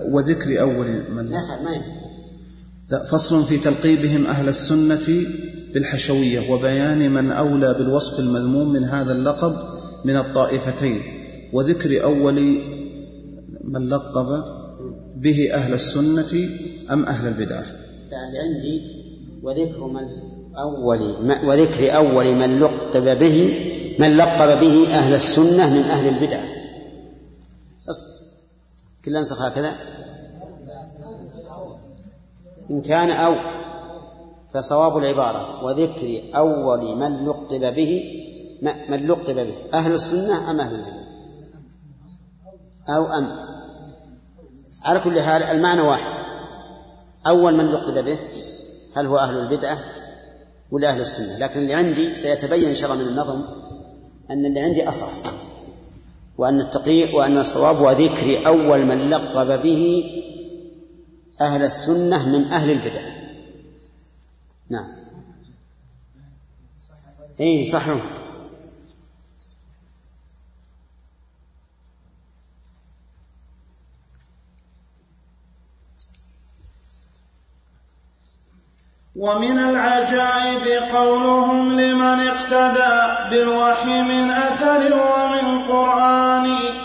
وذكر 0.06 0.62
أول 0.62 0.88
من 1.12 1.30
لا 1.30 1.62
ما 1.62 3.00
فصل 3.00 3.44
في 3.44 3.58
تلقيبهم 3.58 4.26
أهل 4.26 4.50
السنة 4.50 5.26
بالحشوية 5.74 6.52
وبيان 6.52 7.12
من 7.12 7.32
أولى 7.32 7.74
بالوصف 7.74 8.20
المذموم 8.20 8.74
من 8.74 8.84
هذا 8.84 9.12
اللقب 9.12 9.56
من 10.06 10.18
الطائفتين. 10.18 11.02
وذكر 11.54 12.04
أول 12.04 12.62
من 13.64 13.90
لقب 13.90 14.44
به 15.16 15.54
أهل 15.54 15.74
السنة 15.74 16.50
أم 16.92 17.06
أهل 17.06 17.28
البدعة 17.28 17.66
يعني 18.12 18.40
عندي 18.40 18.82
وذكر 19.44 19.88
من 19.88 20.08
أول 20.58 21.02
وذكر 21.44 21.96
أول 21.96 22.36
من 22.36 22.60
لقب 22.60 23.18
به 23.18 23.60
من 24.00 24.18
لقب 24.18 24.60
به 24.60 24.88
أهل 24.94 25.14
السنة 25.14 25.74
من 25.74 25.82
أهل 25.82 26.08
البدعة 26.08 26.44
كل 29.06 29.20
نسخ 29.20 29.42
هكذا. 29.42 29.72
إن 32.70 32.82
كان 32.82 33.10
أو 33.10 33.36
فصواب 34.54 34.98
العبارة. 34.98 35.66
وذكر 35.66 36.22
أول 36.36 36.96
من 36.96 37.26
لقب 37.26 37.76
به 37.76 38.20
من 38.90 39.08
لقب 39.08 39.36
به. 39.36 39.56
أهل 39.74 39.94
السنة 39.94 40.52
أم 40.52 40.60
أهل 40.60 40.76
البدعة 40.76 41.04
أو 42.90 43.06
أم. 43.06 43.28
على 44.84 45.00
كل 45.00 45.22
حال 45.22 45.44
المعنى 45.44 45.82
واحد. 45.82 46.24
أول 47.28 47.56
من 47.56 47.72
لقب 47.72 48.06
به 48.06 48.18
هل 48.96 49.06
هو 49.06 49.18
أهل 49.18 49.38
البدعة 49.38 49.80
ولا 50.72 50.90
أهل 50.90 51.02
السنة؟ 51.02 51.38
لكن 51.38 51.60
اللي 51.60 51.74
عندي 51.74 52.16
سيتبين 52.16 52.70
إن 52.70 52.76
شاء 52.76 52.94
الله 52.94 53.04
من 53.04 53.10
النظم 53.10 53.42
أن 54.32 54.46
اللي 54.46 54.60
عندي 54.60 54.90
أصح 54.90 55.10
وأن 56.38 56.60
التقرير 56.60 57.16
وأن 57.16 57.38
الصواب 57.38 57.82
وذكر 57.82 58.48
أول 58.48 58.86
من 58.86 59.10
لقب 59.10 59.62
به 59.62 60.04
أهل 61.42 61.64
السنة 61.64 62.30
من 62.30 62.44
أهل 62.44 62.72
البدعة. 62.72 63.23
نعم. 64.74 64.88
اي 67.40 67.66
صحيح. 67.66 68.04
ومن 79.16 79.60
العجائب 79.60 80.68
قولهم 80.96 81.80
لمن 81.80 82.20
اقتدى 82.20 83.30
بالوحي 83.30 84.02
من 84.02 84.32
أثر 84.32 84.94
ومن 84.94 85.64
قرآن 85.64 86.83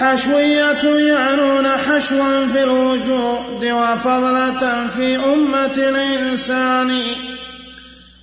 حشوية 0.00 0.84
يعنون 0.84 1.68
حشوا 1.68 2.46
في 2.52 2.62
الوجود 2.62 3.64
وفضلة 3.64 4.88
في 4.96 5.16
أمة 5.16 5.74
الإنسان. 5.76 7.02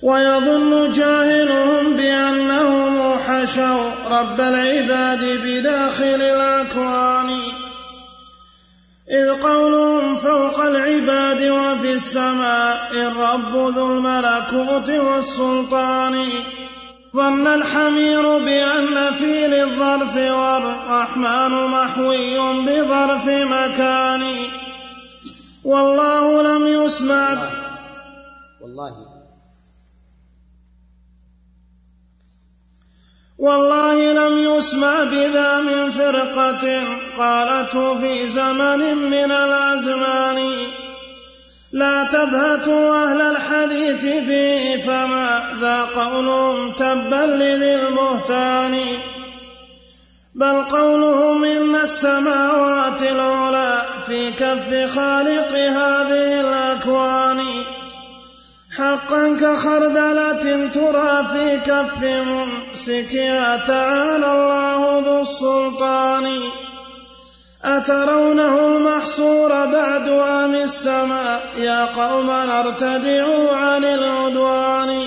ويظن 0.02 0.92
جاهلهم 0.92 1.96
بأنهم 1.96 3.18
حشوا 3.18 3.90
رب 4.10 4.40
العباد 4.40 5.24
بداخل 5.44 6.22
الأكوان. 6.22 7.38
إذ 9.10 9.30
قولهم 9.30 10.16
فوق 10.16 10.60
العباد 10.60 11.50
وفي 11.50 11.92
السماء 11.92 12.90
الرب 12.92 13.72
ذو 13.76 13.96
الملكوت 13.96 14.90
والسلطان. 14.90 16.28
ظن 17.16 17.46
الحمير 17.46 18.38
بأن 18.38 19.12
في 19.12 19.46
للظرف 19.46 20.16
والرحمن 20.16 21.50
محوي 21.50 22.38
بظرف 22.38 23.24
مكان. 23.24 24.22
والله 25.64 26.42
لم 26.42 26.84
يسمع. 26.84 27.36
والله. 28.60 29.06
والله 33.38 34.12
لم 34.12 34.38
يسمع 34.38 35.04
بذا 35.04 35.60
من 35.60 35.90
فرقة 35.90 36.82
قالته 37.18 38.00
في 38.00 38.28
زمن 38.28 38.94
من 39.10 39.30
الأزمان. 39.30 40.52
لا 41.72 42.04
تبهتوا 42.04 43.04
أهل 43.04 43.20
الحديث 43.20 44.04
به 44.04 44.82
فما 44.86 45.40
ذا 45.60 45.82
قول 45.82 46.28
تبا 46.74 47.26
لذي 47.26 47.74
البهتان. 47.74 48.78
بل 50.34 50.62
قولهم 50.62 51.44
إن 51.44 51.74
السماوات 51.74 53.02
العلى 53.02 53.82
في 54.06 54.30
كف 54.30 54.94
خالق 54.94 55.52
هذه 55.52 56.40
الأكوان. 56.40 57.40
حقا 58.76 59.36
كخردلة 59.40 60.66
ترى 60.74 61.26
في 61.32 61.60
كف 61.60 62.02
ممسكها 62.02 63.56
تعالى 63.56 64.26
الله 64.26 65.02
ذو 65.06 65.20
السلطان. 65.20 66.40
أترونه 67.64 68.68
المحصور 68.68 69.48
بعد 69.48 70.08
أم 70.08 70.54
السماء؟ 70.54 71.42
يا 71.56 71.84
قومنا 71.84 72.60
أرتدعوا 72.60 73.56
عن 73.56 73.84
العدوان. 73.84 75.00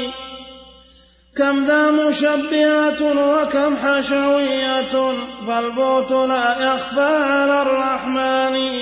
كم 1.37 1.65
ذا 1.65 1.91
مشبهة 1.91 3.01
وكم 3.01 3.75
حشوية 3.77 5.13
فالبوت 5.47 6.11
لا 6.11 6.73
يخفى 6.73 7.15
على 7.23 7.61
الرحمن. 7.61 8.73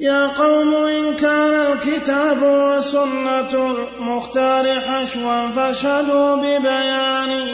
يا 0.00 0.26
قوم 0.26 0.74
إن 0.74 1.14
كان 1.14 1.72
الكتاب 1.72 2.42
وسنة 2.42 3.74
المختار 3.98 4.80
حشوا 4.80 5.48
فاشهدوا 5.56 6.36
ببيان 6.36 7.48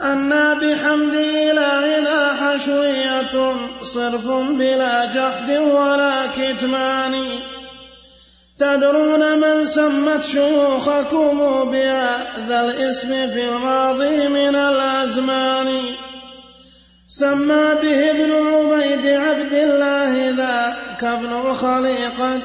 أنا 0.00 0.54
بحمد 0.54 1.14
إلهنا 1.14 2.34
حشوية 2.34 3.54
صرف 3.82 4.26
بلا 4.26 5.04
جحد 5.04 5.50
ولا 5.50 6.26
كتمان. 6.26 7.14
تدرون 8.58 9.38
من 9.38 9.64
سمت 9.64 10.24
شيوخكم 10.24 11.38
بهذا 11.70 12.60
الاسم 12.60 13.08
في 13.08 13.48
الماضي 13.48 14.28
من 14.28 14.54
الأزمان. 14.54 15.68
سمى 17.08 17.64
به 17.82 18.10
ابن 18.10 18.32
عبيد 18.32 19.06
عبد 19.06 19.52
الله 19.52 20.34
ذاك 20.36 21.04
ابن 21.04 21.50
الخليقة 21.50 22.40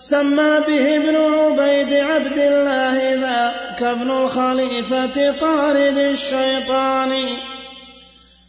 سمى 0.00 0.60
به 0.66 0.96
ابن 0.96 1.16
عبيد 1.16 1.92
عبد 1.92 2.38
الله 2.38 3.14
ذاك 3.14 3.82
ابن 3.82 4.10
الخليفة 4.10 5.40
طارد 5.40 5.96
الشيطان. 5.96 7.10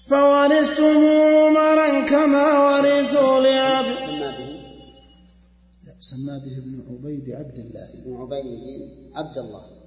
فورثتم 0.10 1.06
عمرا 1.06 2.06
كما 2.06 2.48
ورثوا 2.60 3.40
لعبد 3.40 3.98
سمى 3.98 4.32
به؟ 4.38 4.52
سمى 6.00 6.36
به 6.46 6.58
ابن 6.58 6.74
عبيد 6.90 7.30
عبد 7.30 7.58
الله. 7.60 7.90
ابن 8.02 8.12
عبيد 8.22 8.62
عبد 9.16 9.38
الله. 9.38 9.81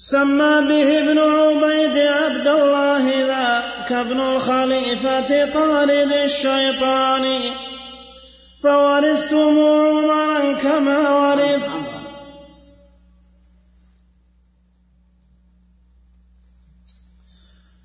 سمى 0.00 0.60
به 0.68 0.98
ابن 0.98 1.18
عبيد 1.18 1.98
عبد 1.98 2.48
الله 2.48 3.04
ذاك 3.26 3.92
ابن 3.92 4.20
الخليفة 4.20 5.52
طارد 5.52 6.12
الشيطان. 6.12 7.40
فورثتم 8.62 9.58
عمرا 9.58 10.52
كما 10.52 11.10
ورث 11.10 11.68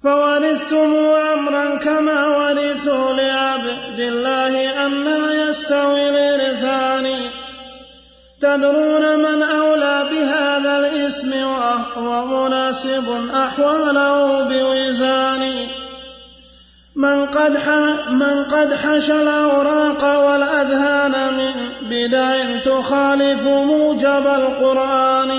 فورثتم 0.04 0.96
أمرا 1.34 1.76
كما 1.76 2.28
ورثوا 2.28 3.14
لعبد 3.14 4.00
الله 4.00 4.86
أن 4.86 5.04
لا 5.04 5.50
يستوي 5.50 6.10
الإرثان. 6.10 7.43
تدرون 8.44 9.20
من 9.20 9.44
أولى 9.44 10.08
بهذا 10.12 10.78
الاسم 10.80 11.32
وهو 11.44 12.26
مناسب 12.26 13.30
أحواله 13.36 14.44
بوزان 14.44 15.56
من 16.96 17.26
قد 17.26 17.58
من 18.10 18.44
قد 18.44 18.74
حشى 18.74 19.22
الأوراق 19.22 20.04
والأذهان 20.20 21.34
من 21.34 21.54
بدع 21.82 22.60
تخالف 22.66 23.42
موجب 23.44 24.28
القرآن. 24.28 25.32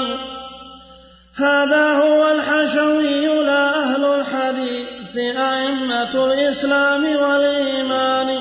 هذا 1.37 1.93
هو 1.93 2.31
الحشوي 2.31 3.45
لا 3.45 3.83
أهل 3.83 4.05
الحديث 4.05 5.17
أئمة 5.37 6.25
الإسلام 6.25 7.05
والإيمان. 7.05 8.37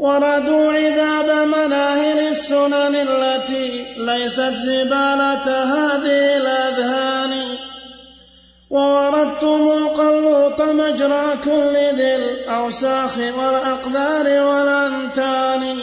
وردوا 0.00 0.72
عذاب 0.72 1.48
مناهل 1.48 2.28
السنن 2.28 2.94
التي 2.96 3.86
ليست 3.96 4.52
زبالة 4.54 5.46
هذه 5.62 6.36
الأذهان. 6.36 7.32
ووردتم 8.70 9.68
القلوط 9.68 10.62
مجرى 10.62 11.36
كل 11.44 11.76
ذي 11.96 12.14
الأوساخ 12.14 13.18
والأقدار 13.18 14.26
والأنتان. 14.44 15.78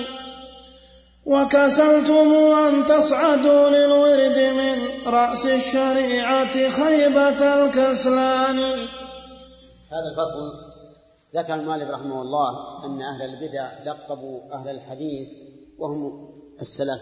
وكسلتم 1.25 2.33
أن 2.67 2.85
تصعدوا 2.85 3.69
للورد 3.69 4.37
من 4.37 4.77
رأس 5.07 5.45
الشريعة 5.45 6.69
خيبة 6.69 7.65
الكسلان. 7.65 8.59
هذا 9.91 10.09
الفصل 10.11 10.66
ذكر 11.37 11.53
المؤلف 11.53 11.89
رحمه 11.89 12.21
الله 12.21 12.85
أن 12.85 13.01
أهل 13.01 13.21
البدع 13.21 13.83
لقبوا 13.83 14.53
أهل 14.53 14.69
الحديث 14.69 15.29
وهم 15.77 16.29
السلف 16.61 17.01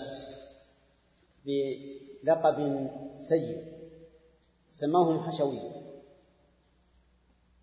بلقب 1.45 2.89
سيء 3.17 3.57
سموهم 4.69 5.19
حشوية 5.19 5.71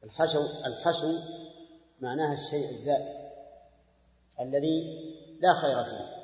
الحشو 0.04 0.42
الحشو 0.66 1.18
معناها 2.00 2.32
الشيء 2.32 2.68
الزائد 2.68 3.22
الذي 4.40 5.02
لا 5.40 5.54
خير 5.54 5.84
فيه. 5.84 6.22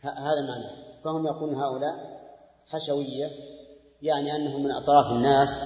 هذا 0.00 0.40
معناه. 0.40 1.00
فهم 1.04 1.26
يقولون 1.26 1.54
هؤلاء 1.54 2.20
حشوية 2.66 3.30
يعني 4.02 4.36
أنهم 4.36 4.62
من 4.62 4.70
أطراف 4.70 5.06
الناس 5.12 5.58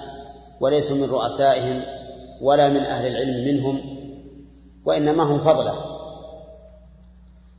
وليسوا 0.61 0.97
من 0.97 1.05
رؤسائهم 1.05 2.00
ولا 2.41 2.69
من 2.69 2.81
أهل 2.81 3.07
العلم 3.07 3.45
منهم 3.45 3.81
وإنما 4.85 5.23
هم 5.23 5.39
فضلة. 5.39 5.75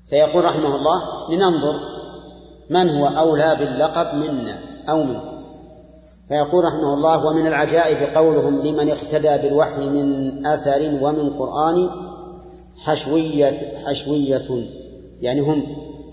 فيقول 0.10 0.46
رحمه 0.46 0.76
الله 0.76 1.32
لننظر 1.32 1.80
من 2.70 2.90
هو 2.90 3.08
أولى 3.08 3.56
باللقب 3.60 4.16
منا 4.16 4.60
أو 4.90 5.04
منكم. 5.04 5.32
فيقول 6.28 6.64
رحمه 6.64 6.94
الله 6.94 7.26
ومن 7.26 7.48
العجائب 7.48 8.18
قولهم 8.18 8.62
لمن 8.62 8.90
اقتدى 8.90 9.38
بالوحي 9.38 9.90
من 9.90 10.46
أثر 10.46 10.98
ومن 11.02 11.30
قرآن 11.30 11.90
حشوية 12.78 13.58
حشوية 13.86 14.66
يعني 15.22 15.42
هم 15.42 15.64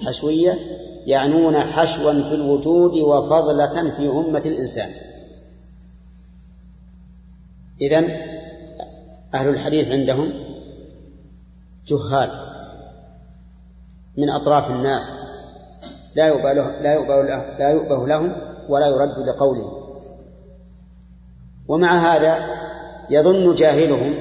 حشوية 0.07 0.59
يعنون 1.07 1.57
حشوا 1.57 2.13
في 2.13 2.35
الوجود 2.35 2.95
وفضلة 2.95 3.91
في 3.91 4.09
أمة 4.09 4.43
الإنسان. 4.47 4.89
إذن 7.81 8.28
أهل 9.35 9.49
الحديث 9.49 9.91
عندهم 9.91 10.33
جهال 11.87 12.31
من 14.17 14.31
أطراف 14.31 14.71
الناس. 14.71 15.13
لا 16.15 16.27
يؤبه 16.27 16.53
لا 16.53 16.95
يؤبه 16.95 17.23
لا 17.59 17.71
يؤبه 17.71 18.07
لهم 18.07 18.33
ولا 18.69 18.87
يرد 18.87 19.29
لقولهم 19.29 19.73
ومع 21.69 22.17
هذا 22.17 22.47
يظن 23.11 23.55
جاهلهم 23.55 24.15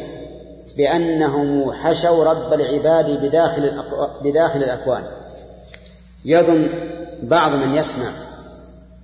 بأنهم 0.77 1.71
حشوا 1.71 2.23
رب 2.23 2.53
العباد 2.53 3.21
بداخل 3.25 3.83
بداخل 4.23 4.63
الأكوان. 4.63 5.03
يظن 6.25 6.69
بعض 7.23 7.51
من 7.51 7.75
يسمع 7.75 8.09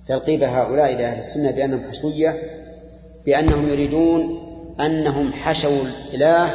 تلقيب 0.06 0.42
هؤلاء 0.42 0.94
لأهل 0.94 1.18
السنة 1.18 1.50
بأنهم 1.50 1.90
حشوية 1.90 2.42
بأنهم 3.26 3.68
يريدون 3.68 4.43
أنهم 4.80 5.32
حشوا 5.32 5.82
الإله 5.82 6.48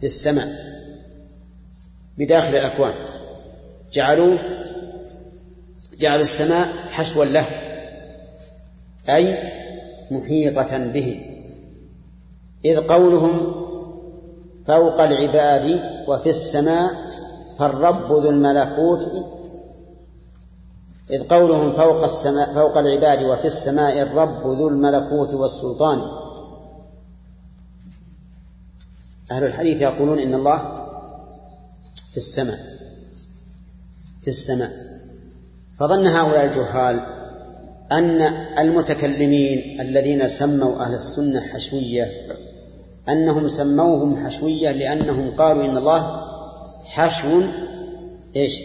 في 0.00 0.06
السماء 0.06 0.48
بداخل 2.18 2.48
الأكوان. 2.48 2.92
جعلوه 3.92 4.38
جعلوا 5.98 6.22
السماء 6.22 6.68
حشوا 6.90 7.24
له 7.24 7.46
أي 9.08 9.52
محيطة 10.10 10.78
به. 10.78 11.26
إذ 12.64 12.80
قولهم 12.80 13.54
فوق 14.66 15.00
العباد 15.00 15.80
وفي 16.08 16.30
السماء 16.30 16.90
فالرب 17.58 18.12
ذو 18.12 18.30
الملكوت. 18.30 19.08
إذ 21.10 21.22
قولهم 21.22 21.72
فوق 21.72 22.02
السماء 22.04 22.54
فوق 22.54 22.78
العباد 22.78 23.22
وفي 23.22 23.44
السماء 23.44 24.02
الرب 24.02 24.58
ذو 24.58 24.68
الملكوت 24.68 25.34
والسلطان. 25.34 26.21
أهل 29.32 29.44
الحديث 29.44 29.80
يقولون 29.80 30.18
إن 30.18 30.34
الله 30.34 30.58
في 32.10 32.16
السماء 32.16 32.58
في 34.22 34.28
السماء. 34.28 34.70
فظن 35.78 36.06
هؤلاء 36.06 36.44
الجهال 36.44 37.00
أن 37.92 38.20
المتكلمين 38.58 39.80
الذين 39.80 40.28
سموا 40.28 40.84
أهل 40.84 40.94
السنة 40.94 41.40
حشوية 41.40 42.10
أنهم 43.08 43.48
سموهم 43.48 44.26
حشوية 44.26 44.72
لأنهم 44.72 45.30
قالوا 45.38 45.64
إن 45.64 45.76
الله 45.76 46.26
حشو 46.84 47.42
إيش؟ 48.36 48.56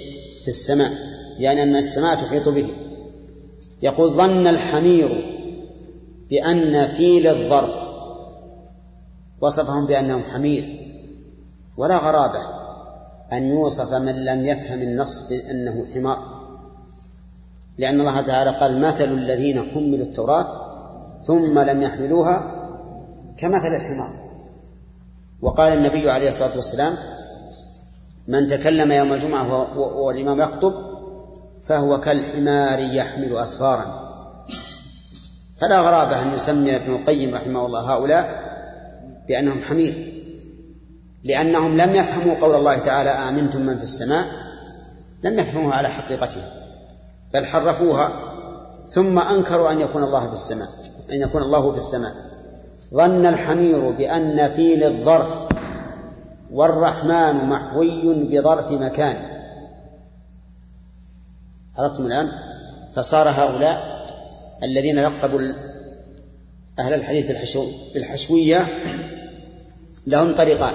في 0.42 0.48
السماء 0.48 0.92
يعني 1.40 1.64
أن 1.64 1.76
السماء 1.76 2.16
تحيط 2.16 2.50
به. 2.50 2.68
يقول 3.82 4.14
ظن 4.14 4.48
الحمير 4.48 5.34
بأن 6.30 6.88
فيل 6.88 7.28
الظرف 7.28 7.87
وصفهم 9.42 9.86
بأنهم 9.86 10.22
حمير 10.34 10.94
ولا 11.78 11.98
غرابة 11.98 12.40
أن 13.34 13.44
يوصف 13.44 13.94
من 13.94 14.26
لم 14.26 14.46
يفهم 14.46 14.82
النص 14.82 15.30
بأنه 15.30 15.86
حمار. 15.94 16.20
لأن 17.78 18.00
الله 18.00 18.22
تعالى 18.22 18.50
قال 18.50 18.82
مثل 18.82 19.04
الذين 19.04 19.72
حملوا 19.72 20.06
التوراة 20.06 20.48
ثم 21.24 21.60
لم 21.60 21.82
يحملوها 21.82 22.52
كمثل 23.38 23.76
الحمار 23.76 24.10
وقال 25.42 25.74
النبي 25.74 26.10
عليه 26.10 26.30
الصلاة 26.30 26.56
والسلام 26.56 26.98
من 28.28 28.48
تكلم 28.48 28.92
يوم 28.92 29.14
الجمعة 29.14 29.78
والإمام 29.78 30.42
يخطب 30.42 30.74
فهو 31.64 32.00
كالحمار 32.00 32.80
يحمل 32.80 33.38
أسفارا 33.38 34.08
فلا 35.58 35.82
غرابة 35.82 36.22
أن 36.22 36.34
يسمي 36.34 36.76
ابن 36.76 36.96
القيم 36.96 37.36
رحمه 37.36 37.66
الله 37.66 37.94
هؤلاء 37.94 38.47
بأنهم 39.28 39.62
حمير. 39.62 40.14
لأنهم 41.24 41.78
لم 41.78 41.96
يفهموا 41.96 42.36
قول 42.36 42.56
الله 42.56 42.78
تعالى 42.78 43.10
آمنتم 43.10 43.62
من 43.62 43.78
في 43.78 43.84
السماء 43.84 44.26
لم 45.24 45.40
يفهموها 45.40 45.76
على 45.76 45.90
حقيقتها 45.90 46.52
بل 47.34 47.46
حرفوها. 47.46 48.12
ثم 48.88 49.20
أنكروا 49.20 49.72
أن 49.72 49.82
يكون 49.82 50.04
الله 50.04 50.28
في 50.28 50.34
السماء 50.34 50.68
أن 51.12 51.22
يكون 51.22 51.42
الله 51.42 51.72
في 51.72 51.78
السماء. 51.78 52.14
ظن 52.94 53.26
الحمير 53.26 53.90
بأن 53.90 54.50
فيل 54.56 54.84
الظرف 54.84 55.48
والرحمن 56.52 57.46
محوي 57.50 58.14
بظرف 58.14 58.72
مكان. 58.72 59.18
عرفتم 61.78 62.06
الآن؟ 62.06 62.32
فصار 62.94 63.30
هؤلاء 63.30 63.98
الذين 64.64 65.00
لقبوا 65.00 65.54
أهل 66.80 66.94
الحديث 66.94 67.26
بالحشو 67.26 67.66
بالحشوية 67.94 68.68
لهم 70.08 70.36
طريقان. 70.36 70.74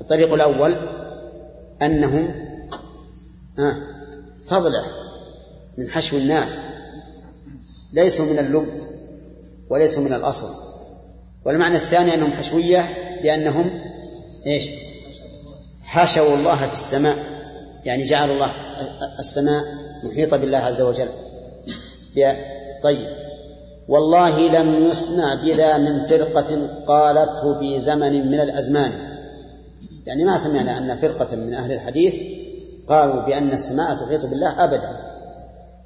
الطريق 0.00 0.32
الأول 0.34 0.76
أنهم 1.82 2.34
فضلة 4.46 4.84
من 5.78 5.88
حشو 5.88 6.16
الناس. 6.16 6.58
ليسوا 7.92 8.24
من 8.24 8.38
اللب 8.38 8.68
وليسوا 9.70 10.02
من 10.02 10.12
الأصل. 10.12 10.48
والمعنى 11.44 11.76
الثاني 11.76 12.14
أنهم 12.14 12.32
حشوية 12.32 12.88
لأنهم 13.24 13.80
إيش؟ 14.46 14.70
حشوا 15.82 16.34
الله 16.34 16.66
في 16.66 16.72
السماء. 16.72 17.16
يعني 17.84 18.04
جعل 18.04 18.30
الله 18.30 18.50
السماء 19.18 19.64
محيطة 20.04 20.36
بالله 20.36 20.58
عز 20.58 20.80
وجل. 20.80 21.08
طيب. 22.82 23.29
والله 23.90 24.48
لم 24.48 24.90
يسمع 24.90 25.34
بذا 25.34 25.76
من 25.76 26.06
فرقة 26.06 26.68
قالته 26.86 27.58
في 27.58 27.80
زمن 27.80 28.30
من 28.30 28.40
الأزمان. 28.40 28.92
يعني 30.06 30.24
ما 30.24 30.38
سمعنا 30.38 30.78
أن 30.78 30.96
فرقة 30.96 31.36
من 31.36 31.54
أهل 31.54 31.72
الحديث 31.72 32.14
قالوا 32.88 33.20
بأن 33.20 33.52
السماء 33.52 33.94
تحيط 33.94 34.26
بالله 34.26 34.64
أبدا. 34.64 34.96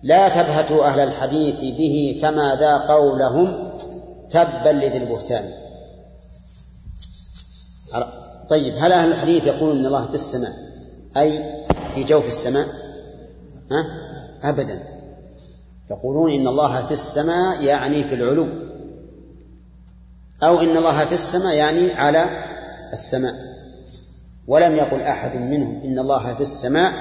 لا 0.02 0.28
تبهتوا 0.28 0.84
أهل 0.84 1.00
الحديث 1.00 1.60
به 1.60 2.18
كما 2.22 2.56
ذا 2.56 2.76
قولهم 2.76 3.70
تبا 4.30 4.68
لذي 4.68 4.98
البهتان. 4.98 5.44
طيب 8.48 8.74
هل 8.78 8.92
أهل 8.92 9.08
الحديث 9.08 9.46
يقولون 9.46 9.78
أن 9.78 9.86
الله 9.86 10.06
في 10.06 10.14
السماء؟ 10.14 10.52
أي 11.16 11.62
في 11.94 12.04
جوف 12.04 12.28
السماء؟ 12.28 12.66
ها؟ 13.70 13.86
أبدا. 14.42 14.93
يقولون 15.90 16.30
إن 16.30 16.46
الله 16.46 16.86
في 16.86 16.92
السماء 16.92 17.62
يعني 17.62 18.04
في 18.04 18.14
العلو. 18.14 18.46
أو 20.42 20.60
إن 20.60 20.76
الله 20.76 21.04
في 21.04 21.12
السماء 21.12 21.54
يعني 21.54 21.92
على 21.92 22.44
السماء. 22.92 23.34
ولم 24.46 24.76
يقل 24.76 25.00
أحد 25.00 25.36
منهم 25.36 25.80
إن 25.84 25.98
الله 25.98 26.34
في 26.34 26.40
السماء 26.40 26.92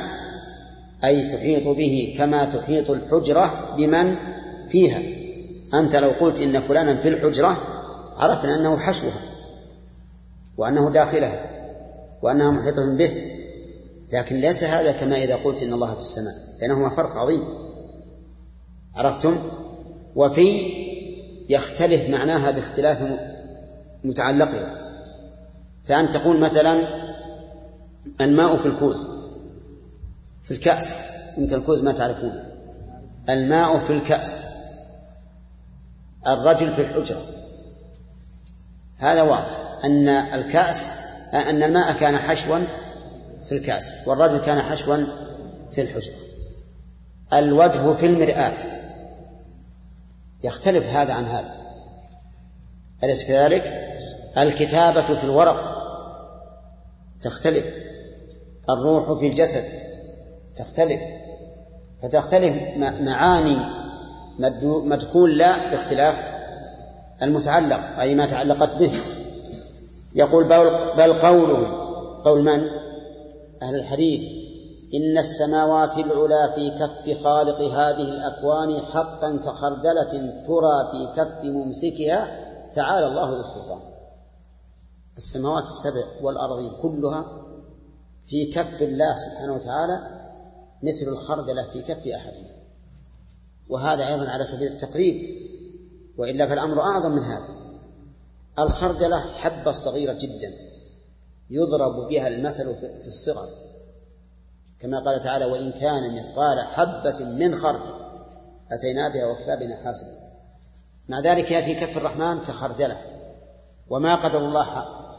أي 1.03 1.31
تحيط 1.31 1.67
به 1.67 2.15
كما 2.17 2.45
تحيط 2.45 2.89
الحجرة 2.89 3.75
بمن 3.77 4.15
فيها. 4.67 5.01
أنت 5.73 5.95
لو 5.95 6.09
قلت 6.09 6.41
إن 6.41 6.59
فلانا 6.61 6.95
في 6.95 7.07
الحجرة 7.07 7.57
عرفنا 8.17 8.55
أنه 8.55 8.77
حشوها 8.77 9.21
وأنه 10.57 10.89
داخلها 10.89 11.45
وأنها 12.21 12.51
محيطة 12.51 12.97
به. 12.97 13.11
لكن 14.13 14.35
ليس 14.35 14.63
هذا 14.63 14.91
كما 14.91 15.23
إذا 15.23 15.35
قلت 15.35 15.63
إن 15.63 15.73
الله 15.73 15.93
في 15.93 16.01
السماء 16.01 16.33
بينهما 16.59 16.89
فرق 16.89 17.17
عظيم. 17.17 17.62
عرفتم؟ 18.95 19.49
وفي 20.15 20.73
يختلف 21.49 22.09
معناها 22.09 22.51
باختلاف 22.51 23.19
متعلقها. 24.03 24.75
فأن 25.83 26.11
تقول 26.11 26.39
مثلا 26.39 26.83
الماء 28.21 28.57
في 28.57 28.65
الكوز 28.65 29.07
في 30.43 30.51
الكأس. 30.51 30.97
يمكن 31.37 31.55
الكوز 31.55 31.83
ما 31.83 31.91
تعرفونه. 31.91 32.45
الماء 33.29 33.79
في 33.79 33.93
الكأس 33.93 34.41
الرجل 36.27 36.73
في 36.73 36.81
الحجرة. 36.81 37.21
هذا 38.97 39.21
واضح. 39.21 39.57
أن 39.83 40.09
الكأس 40.09 40.91
أن 41.33 41.63
الماء 41.63 41.93
كان 41.93 42.17
حشوا 42.17 42.59
في 43.45 43.51
الكأس 43.51 43.91
والرجل 44.05 44.37
كان 44.37 44.61
حشوا 44.61 44.97
في 45.71 45.81
الحجرة. 45.81 46.15
الوجه 47.33 47.93
في 47.93 48.05
المرآة. 48.05 48.82
يختلف 50.43 50.85
هذا 50.85 51.13
عن 51.13 51.25
هذا 51.25 51.55
أليس 53.03 53.23
كذلك؟ 53.23 53.89
الكتابة 54.37 55.01
في 55.01 55.23
الورق 55.23 55.83
تختلف 57.21 57.73
الروح 58.69 59.19
في 59.19 59.27
الجسد 59.27 59.63
تختلف 60.55 61.01
فتختلف 62.01 62.77
معاني 63.01 63.57
مدخول 64.63 65.37
لا 65.37 65.69
باختلاف 65.71 66.23
المتعلق 67.21 67.99
أي 67.99 68.15
ما 68.15 68.25
تعلقت 68.25 68.75
به 68.75 68.91
يقول 70.15 70.43
بل 70.97 71.13
قوله 71.13 71.67
قول 72.23 72.43
من؟ 72.43 72.69
أهل 73.61 73.75
الحديث 73.75 74.42
إن 74.93 75.17
السماوات 75.17 75.97
العلى 75.97 76.53
في 76.55 76.69
كف 76.69 77.23
خالق 77.23 77.61
هذه 77.61 78.01
الأكوان 78.01 78.79
حقا 78.79 79.37
كخردلة 79.37 80.43
ترى 80.47 80.91
في 80.91 81.13
كف 81.15 81.43
ممسكها 81.43 82.43
تعالى 82.75 83.07
الله 83.07 83.29
ذو 83.29 83.39
السلطان. 83.39 83.79
السماوات 85.17 85.63
السبع 85.63 86.03
والأرضين 86.21 86.71
كلها 86.81 87.25
في 88.25 88.45
كف 88.45 88.81
الله 88.81 89.15
سبحانه 89.15 89.53
وتعالى 89.53 90.23
مثل 90.83 91.07
الخردلة 91.07 91.63
في 91.63 91.81
كف 91.81 92.07
أحدنا 92.07 92.49
وهذا 93.69 94.07
أيضا 94.07 94.29
على 94.29 94.45
سبيل 94.45 94.71
التقريب 94.71 95.43
وإلا 96.17 96.47
فالأمر 96.47 96.81
أعظم 96.81 97.11
من 97.11 97.23
هذا. 97.23 97.49
الخردلة 98.59 99.19
حبة 99.19 99.71
صغيرة 99.71 100.13
جدا 100.13 100.53
يضرب 101.49 102.07
بها 102.07 102.27
المثل 102.27 102.75
في 102.75 103.07
الصغر. 103.07 103.62
كما 104.83 104.99
قال 104.99 105.23
تعالى 105.23 105.45
وإن 105.45 105.71
كان 105.71 106.15
مثقال 106.15 106.59
حبة 106.59 107.25
من 107.25 107.55
خردل 107.55 107.93
أتينا 108.71 109.09
بها 109.09 109.25
وكفى 109.25 109.65
بنا 109.65 109.75
حاسبا. 109.83 110.09
مع 111.09 111.19
ذلك 111.19 111.53
هي 111.53 111.63
في 111.63 111.85
كف 111.85 111.97
الرحمن 111.97 112.39
كخردلة. 112.39 113.01
وما 113.89 114.15
قدر 114.15 114.45
الله 114.45 114.63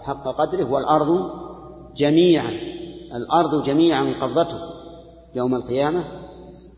حق 0.02 0.28
قدره 0.28 0.64
والأرض 0.64 1.30
جميعا 1.96 2.50
الأرض 3.14 3.62
جميعا 3.62 4.14
قبضته 4.20 4.58
يوم 5.34 5.54
القيامة 5.54 6.04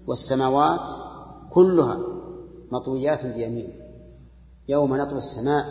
والسماوات 0.06 0.90
كلها 1.50 1.98
مطويات 2.72 3.26
بيمينه. 3.26 3.72
يوم 4.68 4.96
نطوي 4.96 5.18
السماء 5.18 5.64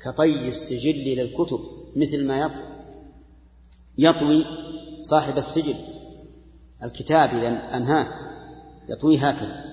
كطي 0.00 0.48
السجل 0.48 1.14
للكتب 1.14 1.60
مثل 1.96 2.26
ما 2.26 2.38
يطوي 2.38 2.64
يطوي 3.98 4.46
صاحب 5.02 5.38
السجل. 5.38 5.74
الكتاب 6.82 7.30
إذا 7.34 7.76
أنهاه 7.76 8.06
يطويه 8.88 9.28
هكذا. 9.28 9.64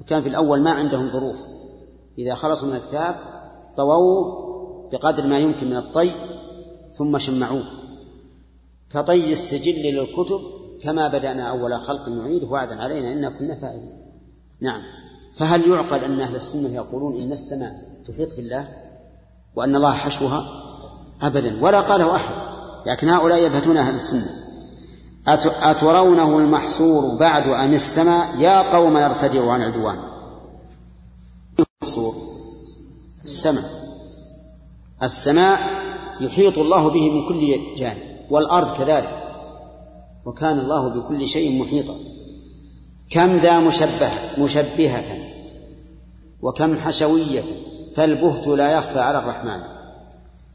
وكان 0.00 0.22
في 0.22 0.28
الأول 0.28 0.60
ما 0.60 0.70
عندهم 0.70 1.10
ظروف. 1.10 1.38
إذا 2.18 2.34
خلصوا 2.34 2.68
من 2.68 2.74
الكتاب 2.74 3.16
طووه 3.76 4.44
بقدر 4.92 5.26
ما 5.26 5.38
يمكن 5.38 5.70
من 5.70 5.76
الطي 5.76 6.10
ثم 6.92 7.18
شمعوه. 7.18 7.64
كطي 8.90 9.32
السجل 9.32 9.72
للكتب 9.72 10.40
كما 10.80 11.08
بدأنا 11.08 11.42
أول 11.42 11.80
خلق 11.80 12.08
نعيده 12.08 12.46
وعدا 12.46 12.82
علينا 12.82 13.12
إنا 13.12 13.30
كنا 13.30 13.54
فاعلين. 13.54 13.92
نعم. 14.60 14.82
فهل 15.32 15.68
يعقل 15.68 16.04
أن 16.04 16.20
أهل 16.20 16.36
السنة 16.36 16.74
يقولون 16.74 17.22
إن 17.22 17.32
السماء 17.32 17.82
تحيط 18.08 18.30
في 18.30 18.40
الله 18.40 18.68
وأن 19.56 19.76
الله 19.76 19.92
حشوها؟ 19.92 20.46
أبدا. 21.22 21.64
ولا 21.64 21.80
قاله 21.80 22.16
أحد. 22.16 22.34
لكن 22.86 23.08
هؤلاء 23.08 23.38
يبهتون 23.38 23.76
أهل 23.76 23.94
السنة. 23.94 24.43
أترونه 25.26 26.38
المحصور 26.38 27.16
بعد 27.16 27.48
أم 27.48 27.74
السماء 27.74 28.40
يا 28.40 28.72
قوم 28.76 28.96
يرتدع 28.96 29.52
عن 29.52 29.62
عدوان. 29.62 29.98
المحصور. 31.58 32.14
السماء 33.24 33.64
السماء 35.02 35.58
يحيط 36.20 36.58
الله 36.58 36.90
به 36.90 37.10
من 37.10 37.28
كل 37.28 37.74
جانب 37.76 38.02
والأرض 38.30 38.76
كذلك. 38.76 39.20
وكان 40.24 40.58
الله 40.58 40.88
بكل 40.88 41.28
شيء 41.28 41.62
محيطا. 41.62 41.94
كم 43.10 43.36
ذا 43.36 43.60
مشبه 43.60 44.10
مشبهة؟ 44.38 45.18
وكم 46.42 46.78
حشوية؟ 46.78 47.44
فالبهت 47.94 48.46
لا 48.46 48.72
يخفى 48.72 49.00
على 49.00 49.18
الرحمن. 49.18 49.60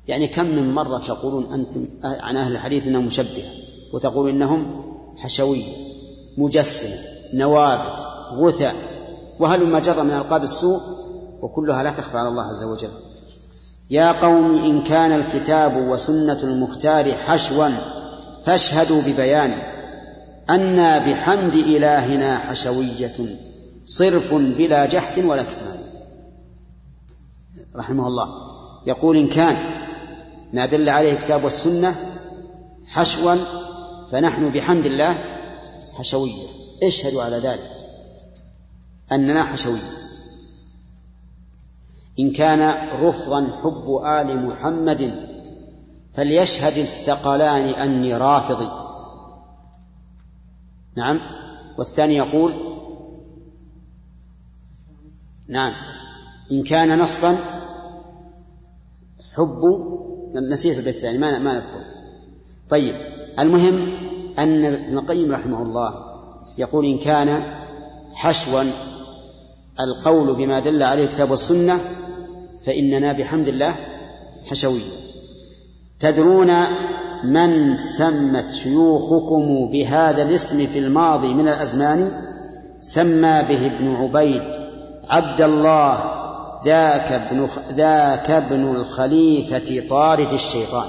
يعني 0.08 0.28
كم 0.28 0.46
من 0.46 0.74
مرة 0.74 0.98
تقولون 0.98 1.54
أنتم 1.54 1.86
عن 2.04 2.38
أهل 2.38 2.52
الحديث 2.52 2.88
أنهم 2.88 3.06
مشبهة؟ 3.06 3.69
وتقول 3.94 4.30
إنهم 4.30 4.84
حشوية 5.18 5.74
مجسمة 6.38 6.96
نوابت 7.34 8.06
غثى 8.34 8.72
وهل 9.40 9.68
ما 9.68 9.80
جر 9.80 10.04
من 10.04 10.12
ألقاب 10.12 10.44
السوء؟ 10.44 10.80
وكلها 11.42 11.84
لا 11.84 11.92
تخفى 11.92 12.18
على 12.18 12.30
الله 12.30 12.44
عز 12.44 12.64
وجل. 12.64 12.90
يا 13.90 14.12
قوم 14.12 14.64
إن 14.64 14.84
كان 14.84 15.12
الكتاب 15.12 15.88
وسنة 15.88 16.44
المختار 16.44 17.12
حشوا 17.12 17.70
فاشهدوا 18.46 19.02
ببيان 19.02 19.54
أنا 20.50 20.98
بحمد 20.98 21.56
إلهنا 21.56 22.38
حشوية 22.38 23.38
صرف 23.86 24.34
بلا 24.34 24.86
جحد 24.86 25.26
ولا 25.26 25.44
كتمان. 25.44 25.80
رحمه 27.76 28.08
الله. 28.08 28.28
يقول 28.86 29.18
إن 29.18 29.28
كان 29.28 29.58
ما 30.54 30.66
دل 30.66 30.90
عليه 30.90 31.14
الكتاب 31.14 31.44
والسنة 31.44 31.96
حشوا 32.88 33.36
فنحن 34.12 34.50
بحمد 34.50 34.86
الله 34.86 35.18
حشوية. 35.94 36.48
اشهدوا 36.84 37.24
على 37.24 37.38
ذلك 37.38 37.78
أننا 39.12 39.44
حشوية. 39.44 39.92
إن 42.20 42.32
كان 42.32 42.90
رفضا 43.02 43.60
حب 43.64 44.02
آل 44.06 44.46
محمد 44.48 45.30
فليشهد 46.14 46.78
الثقلان 46.78 47.70
أني 47.70 48.16
رافضي. 48.16 48.70
نعم. 50.96 51.22
والثاني 51.78 52.16
يقول 52.16 52.56
نعم. 55.50 55.74
إن 56.52 56.64
كان 56.64 57.00
نصبا 57.00 57.38
حب 59.34 59.62
نسيت 60.52 60.78
البيت 60.78 60.96
الثاني 60.96 61.18
ما 61.18 61.40
ما 61.40 61.54
نذكر 61.54 61.82
طيب. 62.70 62.96
المهم 63.40 63.94
أن 64.40 64.66
ابن 64.66 64.98
القيم 64.98 65.32
رحمه 65.32 65.62
الله 65.62 65.94
يقول 66.58 66.86
إن 66.86 66.98
كان 66.98 67.44
حشوا 68.14 68.64
القول 69.80 70.36
بما 70.36 70.60
دل 70.60 70.84
عليه 70.84 71.04
الكتاب 71.04 71.32
والسنة 71.32 71.80
فإننا 72.66 73.14
بحمد 73.14 73.48
الله 73.48 73.76
حشوية 74.50 75.00
تدرون 76.00 76.52
من 77.24 77.76
سمت 77.76 78.46
شيوخكم 78.48 79.70
بهذا 79.72 80.24
الاسم 80.24 80.66
في 80.66 80.80
الماضي 80.80 81.34
من 81.34 81.48
الأزمان؟ 81.48 82.12
سمى 82.82 83.44
به 83.50 83.66
ابن 83.66 83.96
عبيد 83.96 84.44
عبد 85.10 85.42
الله 85.42 86.00
ذاك 86.66 87.12
ابن 87.12 87.48
ذاك 87.72 88.32
ابن 88.32 88.76
الخليفة 88.76 89.84
طارد 89.90 90.34
الشيطان. 90.34 90.88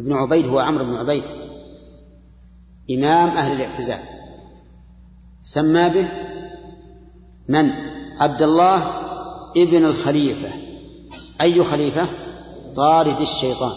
ابن 0.00 0.12
عبيد 0.12 0.46
هو 0.48 0.58
عمرو 0.58 0.84
بن 0.84 0.94
عبيد 0.94 1.24
إمام 2.90 3.28
أهل 3.28 3.52
الاعتزال. 3.52 3.98
سمى 5.42 5.88
به 5.88 6.08
من؟ 7.48 7.70
عبد 8.18 8.42
الله 8.42 8.76
ابن 9.56 9.84
الخليفة. 9.84 10.48
أي 11.40 11.64
خليفة؟ 11.64 12.08
طارد 12.74 13.20
الشيطان 13.20 13.72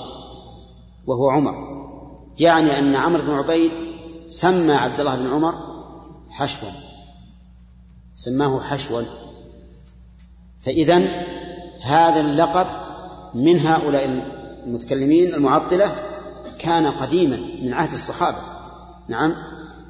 وهو 1.07 1.29
عمر. 1.29 1.83
يعني 2.39 2.79
أن 2.79 2.95
عمرو 2.95 3.21
بن 3.21 3.29
عبيد 3.29 3.71
سمى 4.27 4.73
عبد 4.73 4.99
الله 4.99 5.15
بن 5.15 5.33
عمر 5.33 5.53
حشوا. 6.29 6.69
سماه 8.15 8.59
حشوا. 8.59 9.01
فإذا 10.61 10.97
هذا 11.81 12.19
اللقب 12.19 12.67
من 13.33 13.59
هؤلاء 13.59 14.05
المتكلمين 14.65 15.33
المعطلة 15.33 16.12
كان 16.59 16.85
قديما 16.85 17.37
من 17.61 17.73
عهد 17.73 17.91
الصحابة. 17.91 18.37
نعم. 19.07 19.35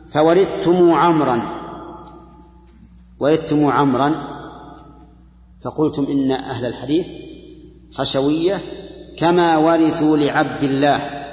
فورثتم 0.09 0.91
عمرا. 0.91 1.41
ورثتم 3.19 3.65
عمرا. 3.65 4.33
فقلتم 5.61 6.05
إن 6.11 6.31
أهل 6.31 6.65
الحديث 6.65 7.09
حشوية 7.97 8.61
كما 9.17 9.57
ورثوا 9.57 10.17
لعبد 10.17 10.63
الله. 10.63 11.25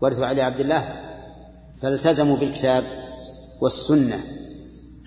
ورثوا 0.00 0.26
علي 0.26 0.42
عبد 0.42 0.60
الله. 0.60 0.94
فالتزموا 1.82 2.36
بالكتاب 2.36 2.84
والسنة 3.60 4.20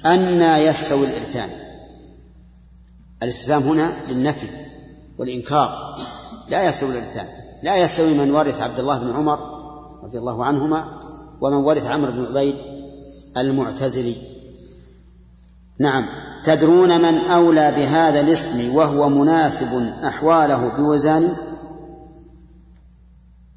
أنى 0.05 0.65
يستوي 0.65 1.07
الإرثان. 1.07 1.49
الاستفهام 3.23 3.61
هنا 3.61 3.93
للنفي 4.09 4.47
والإنكار. 5.17 5.97
لا 6.49 6.67
يستوي 6.67 6.89
الإرثان. 6.89 7.42
لا 7.63 7.77
يستوي 7.77 8.13
من 8.13 8.31
ورث 8.31 8.61
عبد 8.61 8.79
الله 8.79 8.97
بن 8.97 9.11
عمر 9.11 9.39
رضي 10.03 10.17
الله 10.17 10.45
عنهما 10.45 10.85
ومن 11.41 11.57
ورث 11.57 11.87
عمرو 11.87 12.11
بن 12.11 12.25
عبيد 12.25 12.55
المعتزلي. 13.37 14.15
نعم. 15.79 16.05
تدرون 16.43 17.01
من 17.01 17.17
أولى 17.17 17.71
بهذا 17.71 18.21
الاسم 18.21 18.75
وهو 18.75 19.09
مناسب 19.09 19.93
أحواله 20.03 20.67
بوزان 20.77 21.35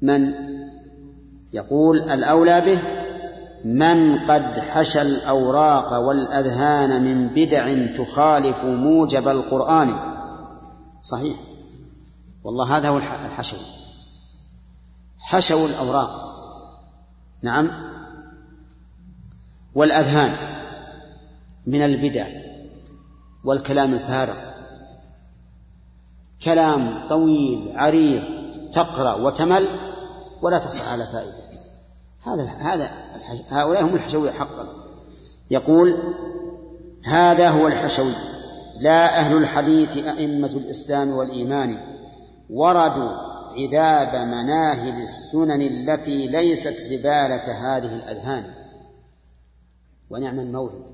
من 0.01 0.33
يقول 1.53 1.97
الأولى 2.01 2.61
به 2.61 2.79
من 3.65 4.19
قد 4.19 4.59
حشى 4.59 5.01
الأوراق 5.01 5.93
والأذهان 5.99 7.03
من 7.03 7.27
بدع 7.27 7.87
تخالف 7.97 8.63
موجب 8.65 9.27
القرآن. 9.27 9.95
صحيح. 11.03 11.35
والله 12.43 12.77
هذا 12.77 12.89
هو 12.89 12.97
الحشو. 12.97 13.57
حشوا 15.27 15.67
الأوراق. 15.67 16.09
نعم. 17.41 17.71
والأذهان 19.75 20.35
من 21.67 21.81
البدع 21.81 22.27
والكلام 23.43 23.93
الفارغ. 23.93 24.35
كلام 26.43 27.07
طويل 27.09 27.71
عريض 27.75 28.23
تقرأ 28.71 29.13
وتمل 29.13 29.67
ولا 30.41 30.59
تحصل 30.59 30.81
على 30.81 31.05
فائدة. 31.05 31.47
هذا 32.23 32.43
هذا 32.43 32.89
هؤلاء 33.51 33.83
هم 33.83 33.95
الحشوية 33.95 34.31
حقا. 34.31 34.67
يقول 35.51 35.97
هذا 37.03 37.49
هو 37.49 37.67
الحشوي. 37.67 38.13
لا 38.79 39.19
أهل 39.19 39.37
الحديث 39.37 39.97
أئمة 39.97 40.47
الإسلام 40.47 41.09
والإيمان 41.09 41.97
وردوا 42.49 43.26
عذاب 43.57 44.27
مناهل 44.27 45.01
السنن 45.01 45.61
التي 45.61 46.27
ليست 46.27 46.77
زبالة 46.77 47.75
هذه 47.77 47.95
الأذهان. 47.95 48.53
ونعم 50.09 50.39
المورد 50.39 50.85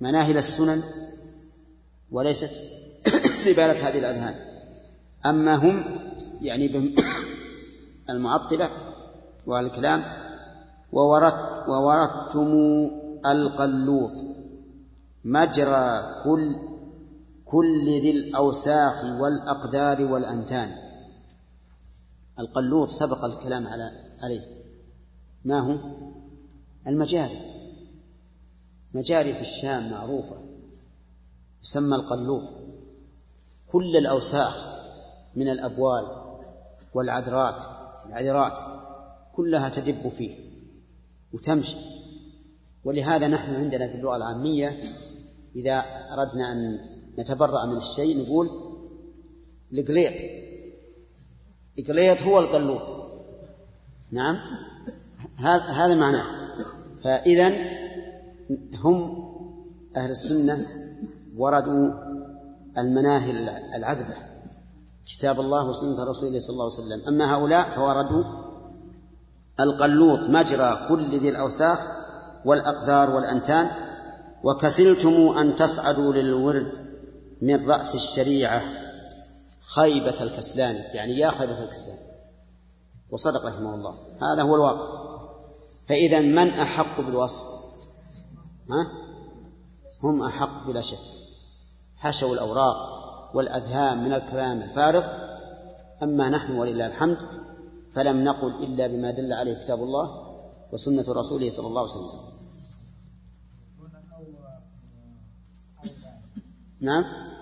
مناهل 0.00 0.36
السنن 0.36 0.82
وليست 2.10 2.50
زبالة 3.46 3.88
هذه 3.88 3.98
الأذهان. 3.98 4.34
أما 5.26 5.54
هم 5.54 5.98
يعني 6.42 6.94
المعطلة 8.10 8.70
والكلام 9.46 10.04
وورد 10.92 11.68
ووردتم 11.68 12.50
القلوط 13.26 14.24
مجرى 15.24 16.14
كل 16.24 16.56
كل 17.54 18.00
ذي 18.00 18.10
الأوساخ 18.10 19.04
والأقدار 19.04 20.04
والأنتان 20.04 20.76
القلوط 22.38 22.88
سبق 22.88 23.24
الكلام 23.24 23.66
على 23.66 23.90
عليه. 24.22 24.42
ما 25.44 25.60
هو؟ 25.60 25.78
المجاري. 26.86 27.38
مجاري 28.94 29.34
في 29.34 29.40
الشام 29.40 29.90
معروفة. 29.90 30.44
يسمى 31.62 31.96
القلوط. 31.96 32.52
كل 33.68 33.96
الأوساخ 33.96 34.66
من 35.34 35.48
الأبوال 35.48 36.06
والعذرات 36.94 37.64
العذرات 38.06 38.58
كلها 39.34 39.68
تدب 39.68 40.08
فيه 40.08 40.36
وتمشي. 41.32 41.76
ولهذا 42.84 43.28
نحن 43.28 43.54
عندنا 43.54 43.88
في 43.88 43.94
اللغة 43.94 44.16
العامية 44.16 44.82
إذا 45.56 45.78
أردنا 46.12 46.52
أن 46.52 46.93
نتبرأ 47.18 47.66
من 47.66 47.76
الشيء 47.76 48.22
نقول 48.22 48.50
القليط 49.72 50.14
القليط 51.78 52.22
هو 52.22 52.38
القلوط 52.38 53.04
نعم؟ 54.12 54.36
هذا 55.38 55.94
معناه. 55.94 56.24
فإذا 57.04 57.52
هم 58.74 59.24
أهل 59.96 60.10
السنة 60.10 60.66
وردوا 61.36 61.92
المناهل 62.78 63.48
العذبة. 63.74 64.14
كتاب 65.06 65.40
الله 65.40 65.68
وسنة 65.68 66.04
رسوله 66.04 66.38
صلى 66.38 66.54
الله 66.54 66.64
عليه 66.64 66.84
وسلم. 66.84 67.08
أما 67.08 67.34
هؤلاء 67.34 67.70
فوردوا 67.70 68.24
القلوط 69.60 70.20
مجرى 70.20 70.86
كل 70.88 71.18
ذي 71.18 71.28
الأوساخ 71.28 71.86
والأقذار 72.44 73.10
والأنتان 73.10 73.70
وكسلتم 74.44 75.38
أن 75.38 75.56
تصعدوا 75.56 76.12
للورد 76.12 76.83
من 77.44 77.70
رأس 77.70 77.94
الشريعة 77.94 78.62
خيبة 79.60 80.22
الكسلان 80.22 80.74
يعني 80.74 81.18
يا 81.18 81.30
خيبة 81.30 81.64
الكسلان. 81.64 81.98
وصدق 83.10 83.46
رحمه 83.46 83.74
الله. 83.74 83.94
هذا 84.20 84.42
هو 84.42 84.54
الواقع. 84.54 85.04
فإذا 85.88 86.20
من 86.20 86.48
أحق 86.48 87.00
بالوصف؟ 87.00 87.44
ها؟ 88.70 88.92
هم 90.02 90.22
أحق 90.22 90.66
بلا 90.66 90.80
شك. 90.80 90.98
حشوا 91.96 92.34
الأوراق 92.34 92.76
والأذهان 93.34 94.04
من 94.04 94.12
الكلام 94.12 94.62
الفارغ. 94.62 95.08
أما 96.02 96.28
نحن 96.28 96.52
ولله 96.52 96.86
الحمد 96.86 97.18
فلم 97.92 98.24
نقل 98.24 98.64
إلا 98.64 98.86
بما 98.86 99.10
دل 99.10 99.32
عليه 99.32 99.54
كتاب 99.54 99.82
الله 99.82 100.34
وسنة 100.72 101.04
رسوله 101.08 101.50
صلى 101.50 101.66
الله 101.66 101.80
عليه 101.80 101.90
وسلم. 101.90 102.34
نعم؟ 106.80 107.33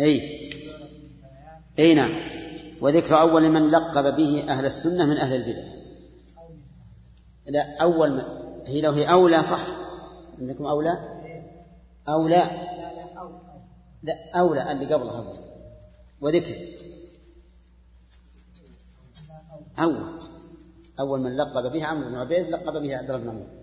أي. 0.00 0.50
أي 1.78 1.94
نعم. 1.94 2.12
وذكر 2.80 3.20
أول 3.20 3.48
من 3.48 3.70
لقب 3.70 4.16
به 4.16 4.44
أهل 4.48 4.66
السنة 4.66 5.06
من 5.06 5.16
أهل 5.16 5.34
البدع. 5.34 5.62
لا 7.46 7.76
أول 7.82 8.10
من 8.10 8.22
هي 8.66 8.80
لو 8.80 8.92
هي 8.92 9.10
أولى 9.10 9.42
صح؟ 9.42 9.66
عندكم 10.40 10.66
أولى؟ 10.66 10.98
أولى. 12.08 12.50
لا 14.02 14.30
أولى 14.34 14.72
اللي 14.72 14.94
قبلها 14.94 15.32
وذكر. 16.20 16.56
أول. 19.78 20.20
أول 21.00 21.20
من 21.20 21.36
لقب 21.36 21.72
به 21.72 21.84
عمرو 21.84 22.08
بن 22.08 22.14
عبيد 22.14 22.48
لقب 22.50 22.82
به 22.82 22.96
عبد 22.96 23.10
الله 23.10 23.22
بن 23.22 23.28
عمرو. 23.28 23.59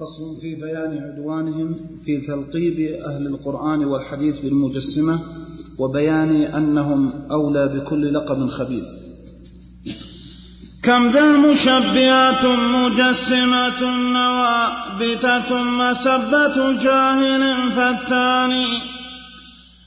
فصل 0.00 0.40
في 0.40 0.54
بيان 0.54 0.98
عدوانهم 0.98 1.76
في 2.04 2.20
تلقيب 2.20 3.00
أهل 3.06 3.26
القرآن 3.26 3.84
والحديث 3.84 4.38
بالمجسمة 4.38 5.20
وبيان 5.78 6.42
أنهم 6.42 7.12
أولى 7.30 7.68
بكل 7.68 8.14
لقب 8.14 8.48
خبيث. 8.48 8.84
كم 10.82 11.08
ذا 11.08 11.32
مشبعة 11.32 12.46
مجسمة 12.56 13.80
نوابتة 14.12 15.62
مسبة 15.62 16.72
جاهل 16.72 17.72
فتان 17.72 18.64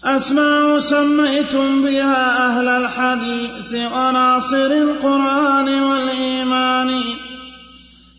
أسماء 0.04 0.80
سميتم 0.80 1.84
بها 1.84 2.48
أهل 2.48 2.68
الحديث 2.68 3.74
وناصر 3.74 4.72
القرآن 4.72 5.84
والإيمان. 5.84 7.02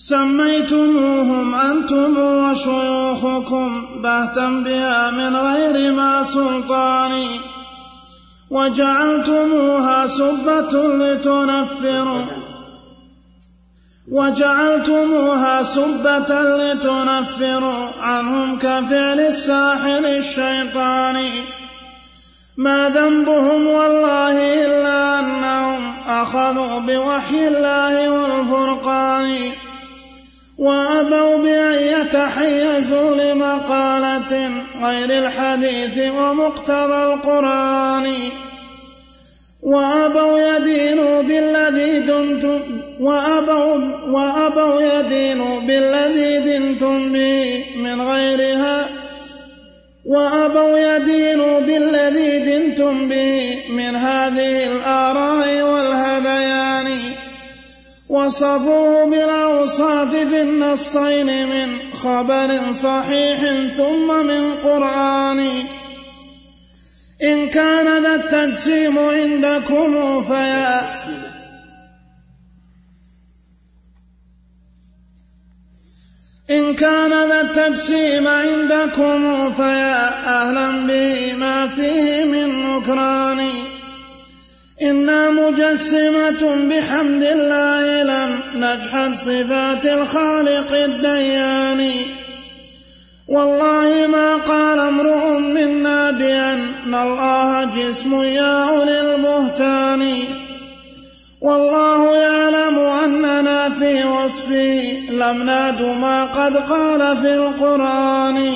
سميتموهم 0.09 1.55
أنتم 1.55 2.19
وشيوخكم 2.19 3.87
بهتا 4.03 4.49
بها 4.49 5.11
من 5.11 5.37
غير 5.37 5.93
ما 5.93 6.23
سلطان. 6.23 7.27
وجعلتموها 8.51 10.07
سبة 10.07 10.87
لتنفروا. 10.87 12.25
وجعلتموها 14.13 15.63
سبة 15.63 16.43
لتنفروا 16.43 17.89
عنهم 18.03 18.59
كفعل 18.59 19.21
الساحر 19.21 20.05
الشيطان. 20.05 21.31
ما 22.57 22.89
ذنبهم 22.89 23.67
والله 23.67 24.65
إلا 24.67 25.21
أنهم 25.21 25.81
أخذوا 26.09 26.79
بوحي 26.79 27.49
الله 27.49 28.11
والفرقان. 28.11 29.53
وأبوا 30.63 31.37
بأن 31.37 31.75
يتحيزوا 31.75 33.15
لمقالة 33.17 34.51
غير 34.83 35.25
الحديث 35.25 35.99
ومقتضى 35.99 37.15
القرآن. 37.15 38.07
وأبوا 39.63 40.39
يدينوا 40.39 41.23
بالذي 41.23 41.99
دنتم 41.99 42.61
وأبوا, 43.01 43.79
وأبوا 44.09 44.81
يدينوا 44.81 45.61
بالذي 45.61 46.39
دنتم 46.39 47.13
به 47.13 47.65
من 47.77 48.01
غيرها 48.01 48.89
وأبوا 50.05 50.79
يدينوا 50.79 51.61
بالذي 51.61 52.39
دنتم 52.39 53.09
به 53.09 53.59
من 53.71 53.97
هذه 53.97 54.67
الآراء 54.67 55.63
والهذيان. 55.63 57.12
وصفوه 58.13 59.11
بالأوصاف 59.11 60.11
في 60.11 60.41
النصين 60.41 61.49
من 61.49 61.79
خبر 61.95 62.73
صحيح 62.73 63.41
ثم 63.77 64.27
من 64.27 64.55
قرآن. 64.55 65.49
إن 67.23 67.49
كان 67.49 68.03
ذا 68.03 68.15
التجسيم 68.15 68.99
عندكم 68.99 70.25
فيا. 70.25 70.93
إن 76.51 76.75
كان 76.75 77.29
ذا 77.29 77.41
التجسيم 77.41 78.29
عندكم 78.29 79.53
فيا. 79.53 80.09
أهلا 80.29 80.87
به 80.87 81.33
ما 81.33 81.69
فيه 81.69 82.25
من 82.25 82.77
نكران. 82.77 83.49
إنا 84.83 85.31
مجسمة 85.31 86.57
بحمد 86.71 87.23
الله 87.23 88.03
لم 88.03 88.41
نجحد 88.57 89.15
صفات 89.15 89.87
الخالق 89.87 90.73
الديان. 90.73 91.91
والله 93.29 94.07
ما 94.07 94.37
قال 94.37 94.79
امرؤ 94.79 95.39
منا 95.39 96.11
بأن 96.11 96.95
الله 96.95 97.65
جسم 97.65 98.23
يا 98.23 98.69
أولي 98.69 99.15
البهتان. 99.15 100.15
والله 101.41 102.17
يعلم 102.17 102.79
أننا 102.79 103.69
في 103.69 104.05
وصفه 104.05 104.83
لم 105.11 105.43
نعد 105.43 105.83
ما 105.83 106.25
قد 106.25 106.57
قال 106.57 107.17
في 107.17 107.35
القرآن. 107.35 108.53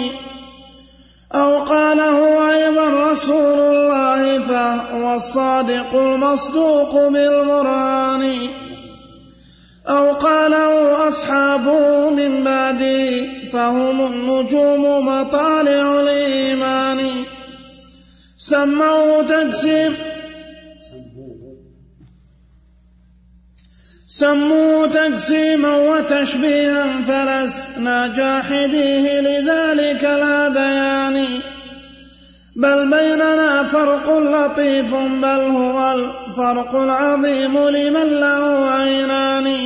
أو 1.34 1.58
قاله 1.58 2.50
أيضا 2.50 3.10
رسول 3.10 3.58
الله 3.58 4.38
فهو 4.38 5.14
الصادق 5.14 5.94
المصدوق 5.94 7.08
بالقرآن 7.08 8.36
أو 9.88 10.12
قاله 10.12 11.08
أصحابه 11.08 12.10
من 12.10 12.44
بعده 12.44 13.10
فهم 13.52 14.06
النجوم 14.06 15.06
مطالع 15.06 16.00
الإيمان. 16.00 17.10
سموه 18.38 19.22
تجسيم 19.22 19.94
سموه 24.18 24.86
تجسيما 24.86 25.76
وتشبيها 25.76 26.86
فلسنا 27.08 28.12
جاحديه 28.16 29.20
لذلك 29.20 30.04
لا 30.04 30.48
ديان. 30.48 31.26
بل 32.56 32.90
بيننا 32.90 33.62
فرق 33.62 34.18
لطيف 34.18 34.94
بل 34.94 35.40
هو 35.40 35.94
الفرق 35.94 36.74
العظيم 36.74 37.68
لمن 37.68 38.20
له 38.20 38.70
عينان. 38.70 39.56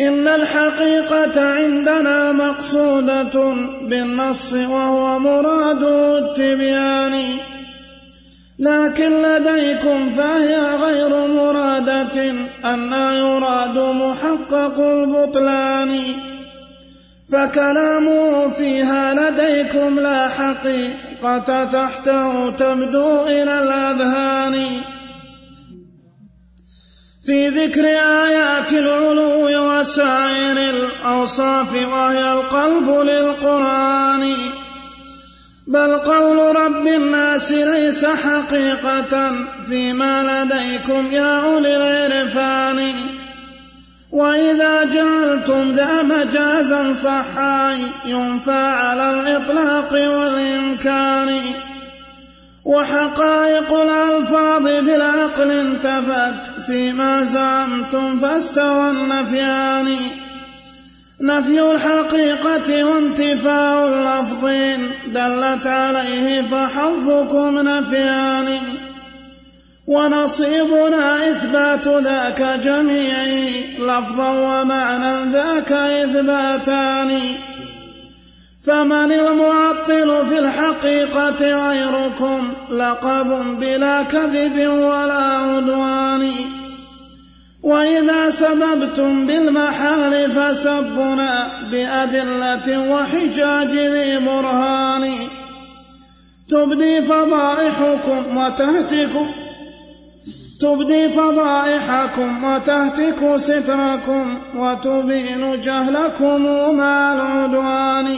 إن 0.00 0.28
الحقيقة 0.28 1.40
عندنا 1.40 2.32
مقصودة 2.32 3.54
بالنص 3.82 4.52
وهو 4.52 5.18
مراد 5.18 5.82
التبيان. 5.84 7.22
لكن 8.58 9.22
لديكم 9.22 10.14
فهي 10.16 10.56
غير 10.56 11.26
مرادة 11.26 12.30
أن 12.64 12.92
يراد 12.92 13.78
محقق 13.78 14.80
البطلان. 14.80 16.00
فكلامه 17.32 18.50
فيها 18.50 19.14
لديكم 19.14 20.00
لا 20.00 20.28
حقيقة 20.28 21.64
تحته 21.64 22.50
تبدو 22.50 23.22
إلى 23.26 23.58
الأذهان. 23.62 24.66
في 27.26 27.48
ذكر 27.48 27.84
آيات 28.26 28.72
العلو 28.72 29.78
وسائر 29.78 30.56
الأوصاف 30.56 31.72
وهي 31.92 32.32
القلب 32.32 32.88
للقرآن. 32.88 34.34
بل 35.66 35.98
قول 35.98 36.56
رب 36.56 36.86
الناس 36.86 37.50
ليس 37.50 38.04
حقيقة 38.04 39.32
فيما 39.68 40.44
لديكم 40.44 41.12
يا 41.12 41.40
أولي 41.40 41.76
العرفان. 41.76 42.92
وإذا 44.12 44.84
جعلتم 44.84 45.72
ذا 45.76 46.02
مجازا 46.02 46.92
صحا 46.92 47.78
ينفى 48.04 48.50
على 48.50 49.10
الإطلاق 49.10 49.92
والإمكان. 49.92 51.40
وحقائق 52.64 53.72
الألفاظ 53.72 54.62
بالعقل 54.62 55.50
انتفت 55.50 56.60
فيما 56.66 57.24
زعمتم 57.24 58.20
فاستوى 58.20 58.90
النفيان 58.90 59.96
نفي 61.20 61.60
الحقيقة 61.60 62.84
وانتفاء 62.84 63.88
اللفظين 63.88 64.90
دلت 65.06 65.66
عليه 65.66 66.42
فحظكم 66.42 67.58
نفيان. 67.58 68.58
ونصيبنا 69.86 71.30
إثبات 71.30 71.88
ذاك 71.88 72.60
جميعي 72.64 73.50
لفظا 73.78 74.30
ومعنى 74.30 75.32
ذاك 75.32 75.72
إثباتان. 75.72 77.20
فمن 78.66 79.12
المعطل 79.12 80.26
في 80.28 80.38
الحقيقة 80.38 81.68
غيركم 81.68 82.52
لقب 82.70 83.60
بلا 83.60 84.02
كذب 84.02 84.68
ولا 84.68 85.14
عدوان. 85.14 86.30
وإذا 87.64 88.30
سببتم 88.30 89.26
بالمحال 89.26 90.30
فسبنا 90.30 91.48
بأدلة 91.70 92.92
وحجاج 92.92 93.76
ذي 93.76 94.18
برهان. 94.18 95.12
تبدي 96.48 97.02
فضائحكم 97.02 98.36
وتهتكم. 98.36 99.26
تبدي 100.60 101.08
فضائحكم 101.08 102.44
وتهتك 102.44 103.36
ستركم. 103.36 104.38
وتبين 104.56 105.60
جهلكم 105.60 106.74
مع 106.76 107.14
العدوان. 107.14 108.16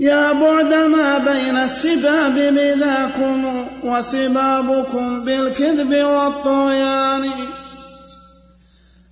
يا 0.00 0.32
بعد 0.32 0.74
ما 0.74 1.18
بين 1.18 1.56
السباب 1.56 2.34
بذاكم 2.34 3.66
وسبابكم 3.84 5.22
بالكذب 5.22 5.94
والطغيان. 5.94 7.30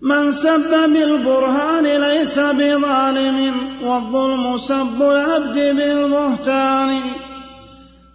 من 0.02 0.32
سب 0.32 0.70
بالبرهان 0.70 1.84
ليس 1.84 2.38
بظالم 2.38 3.54
والظلم 3.82 4.58
سب 4.58 5.02
العبد 5.02 5.58
بالبهتان. 5.58 7.00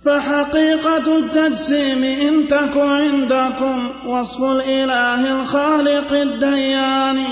فحقيقة 0.06 1.18
التجسيم 1.18 2.04
إن 2.04 2.48
تك 2.48 2.78
عندكم 2.78 3.90
وصف 4.06 4.44
الإله 4.44 5.42
الخالق 5.42 6.12
الديان. 6.12 7.24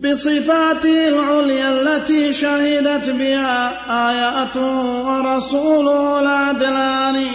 بصفاته 0.00 1.08
العليا 1.08 1.70
التي 1.82 2.32
شهدت 2.32 3.10
بها 3.10 3.72
آياته 4.10 4.76
ورسوله 5.06 6.20
العدلان. 6.20 7.26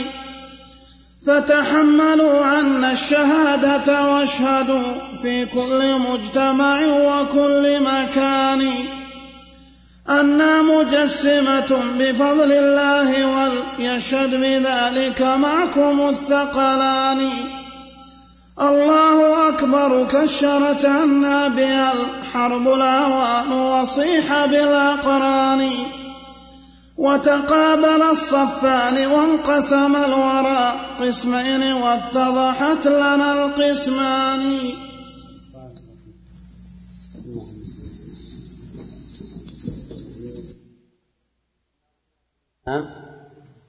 فتحملوا 1.27 2.45
عنا 2.45 2.91
الشهادة 2.91 4.11
واشهدوا 4.11 4.93
في 5.21 5.45
كل 5.45 5.95
مجتمع 5.97 6.85
وكل 6.85 7.79
مكان. 7.83 8.69
أنا 10.09 10.61
مجسمة 10.61 11.79
بفضل 11.99 12.51
الله 12.51 13.25
وليشهد 13.25 14.29
بذلك 14.29 15.21
معكم 15.21 16.09
الثقلان. 16.09 17.29
الله 18.61 19.49
أكبر 19.49 20.07
كشرت 20.11 20.85
عنا 20.85 21.47
بها 21.47 21.93
الحرب 21.93 22.67
العوان 22.67 23.51
وصيح 23.51 24.45
بالأقران. 24.45 25.69
وتقابل 26.97 28.01
الصفان 28.01 29.07
وانقسم 29.11 29.95
الورى 29.95 30.65
قسمين 30.99 31.73
واتضحت 31.73 32.87
لنا 32.87 33.45
القسمان. 33.45 34.43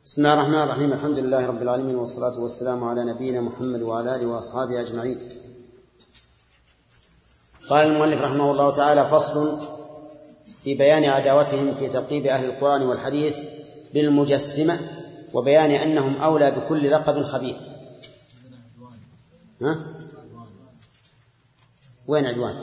بسم 0.04 0.22
الله 0.22 0.34
الرحمن 0.34 0.62
الرحيم. 0.62 0.92
الحمد 0.92 1.18
لله 1.18 1.46
رب 1.46 1.62
العالمين 1.62 1.96
والصلاة 1.96 2.40
والسلام 2.40 2.84
على 2.84 3.04
نبينا 3.04 3.40
محمد 3.40 3.82
وعلى 3.82 4.16
آله 4.16 4.26
وأصحابه 4.26 4.80
أجمعين. 4.80 5.18
قال 7.70 7.86
المؤلف 7.86 8.22
رحمه 8.22 8.50
الله 8.50 8.70
تعالى 8.70 9.08
فصل 9.08 9.58
في 10.64 10.74
بيان 10.74 11.04
عداوتهم 11.04 11.74
في 11.74 11.88
ترقيب 11.88 12.26
أهل 12.26 12.44
القرآن 12.44 12.82
والحديث 12.82 13.38
بالمجسمة 13.94 14.78
وبيان 15.34 15.70
أنهم 15.70 16.16
أولى 16.16 16.50
بكل 16.50 16.90
لقب 16.90 17.22
خبيث 17.22 17.56
ها؟ 19.62 19.78
وين 22.06 22.26
عدوان؟ 22.26 22.54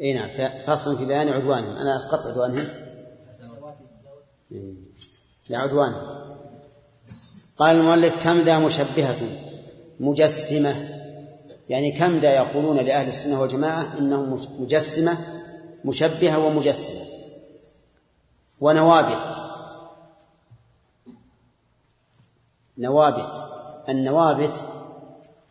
إي 0.00 0.12
نعم 0.12 0.28
فصل 0.66 0.96
في 0.96 1.04
بيان 1.04 1.28
عدوانهم. 1.28 1.76
أنا 1.76 1.96
أسقطت 1.96 2.26
عدوانهم. 2.26 2.68
لعدوانهم 5.50 6.32
قال 7.58 7.76
المؤلف 7.76 8.14
كم 8.22 8.40
ذا 8.40 8.58
مشبهة؟ 8.58 9.16
مجسمة. 10.00 10.88
يعني 11.68 11.92
كم 11.92 12.18
ذا 12.18 12.30
يقولون 12.30 12.76
لأهل 12.76 13.08
السنة 13.08 13.40
والجماعة 13.40 13.98
إنهم 13.98 14.46
مجسمة 14.58 15.18
مشبهة 15.84 16.46
ومجسمة. 16.46 17.04
ونوابت. 18.60 19.34
نوابت. 22.78 23.46
النوابت 23.88 24.66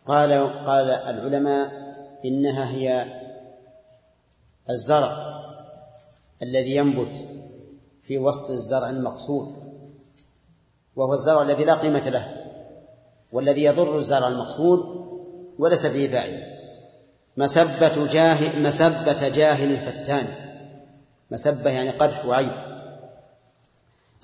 قال 0.06 0.32
قال 0.66 0.90
العلماء 0.90 1.72
إنها 2.26 2.72
هي 2.72 3.06
الزرع 4.70 5.38
الذي 6.42 6.76
ينبت 6.76 7.26
في 8.02 8.18
وسط 8.18 8.50
الزرع 8.50 8.90
المقصود 8.90 9.54
وهو 10.96 11.14
الزرع 11.14 11.42
الذي 11.42 11.64
لا 11.64 11.74
قيمة 11.74 12.10
له 12.10 12.36
والذي 13.32 13.64
يضر 13.64 13.96
الزرع 13.96 14.28
المقصود 14.28 15.08
وليس 15.60 15.86
فيه 15.86 16.08
فائدة. 16.08 16.57
مسبة 17.38 18.08
جاهل 18.08 18.64
مسبة 18.64 19.30
جاهل 19.30 19.78
فتان. 19.78 20.28
مسبة 21.32 21.70
يعني 21.70 21.90
قدح 21.90 22.26
وعيب. 22.26 22.52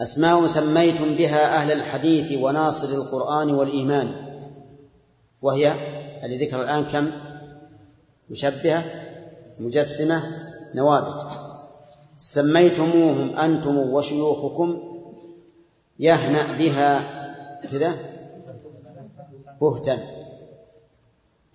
أسماء 0.02 0.48
سميتم 0.48 1.16
بها 1.16 1.56
أهل 1.56 1.72
الحديث 1.72 2.32
وناصر 2.32 2.88
القرآن 2.90 3.50
والإيمان. 3.50 4.16
وهي 5.42 5.74
اللي 6.24 6.46
ذكر 6.46 6.62
الآن 6.62 6.86
كم؟ 6.86 7.12
مشبهة 8.30 8.84
مجسمة 9.60 10.24
نوابت. 10.76 11.28
سميتموهم 12.18 13.38
أنتم 13.38 13.78
وشيوخكم. 13.78 14.82
يهنأ 16.00 16.58
بها 16.58 17.04
كذا؟ 17.72 17.96
بهتا. 19.62 20.13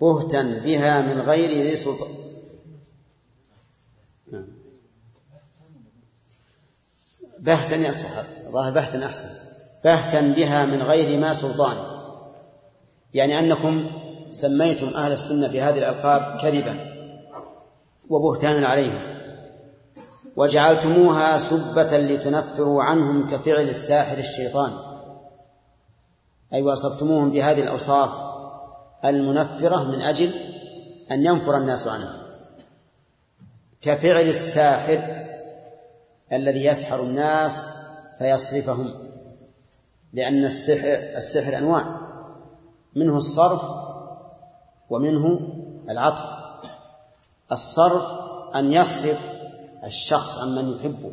بهتا 0.01 0.43
بها 0.65 1.01
من 1.01 1.21
غير 1.21 1.67
ذي 1.67 1.77
سلطان. 1.77 2.09
نعم. 4.33 4.47
بهتا 7.41 7.77
يصح. 7.77 8.09
ظاهر 8.51 8.73
بهتا 8.73 9.07
أحسن. 9.07 9.29
بهتا 9.85 10.21
بها 10.21 10.65
من 10.65 10.83
غير 10.83 11.19
ما 11.19 11.33
سلطان. 11.33 11.77
يعني 13.15 13.39
أنكم 13.39 13.87
سميتم 14.31 14.87
أهل 14.87 15.13
السنة 15.13 15.49
في 15.49 15.61
هذه 15.61 15.79
الألقاب 15.79 16.41
كذبا 16.43 16.77
وبهتانا 18.11 18.69
عليهم. 18.69 19.19
وجعلتموها 20.37 21.39
سبة 21.39 21.97
لتنفروا 21.97 22.83
عنهم 22.83 23.27
كفعل 23.27 23.69
الساحر 23.69 24.19
الشيطان. 24.19 24.73
أي 26.53 26.63
وصفتموهم 26.63 27.31
بهذه 27.31 27.63
الأوصاف 27.63 28.38
المنفرة 29.05 29.85
من 29.85 30.01
أجل 30.01 30.33
أن 31.11 31.25
ينفر 31.25 31.57
الناس 31.57 31.87
عنهم 31.87 32.13
كفعل 33.83 34.29
الساحر 34.29 35.27
الذي 36.33 36.65
يسحر 36.65 37.03
الناس 37.03 37.67
فيصرفهم 38.19 38.91
لأن 40.13 40.45
السحر 40.45 41.17
السحر 41.17 41.59
أنواع 41.59 41.85
منه 42.97 43.17
الصرف 43.17 43.63
ومنه 44.91 45.41
العطف. 45.91 46.25
الصرف 47.53 48.05
أن 48.55 48.73
يصرف 48.73 49.33
الشخص 49.85 50.39
عمن 50.39 50.77
يحبه 50.77 51.13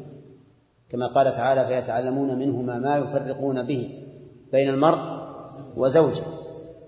كما 0.89 1.07
قال 1.07 1.33
تعالى 1.33 1.65
فيتعلمون 1.67 2.35
منهما 2.35 2.79
ما 2.79 2.97
يفرقون 2.97 3.63
به 3.63 4.03
بين 4.51 4.69
المرء 4.69 4.99
وزوجه. 5.75 6.23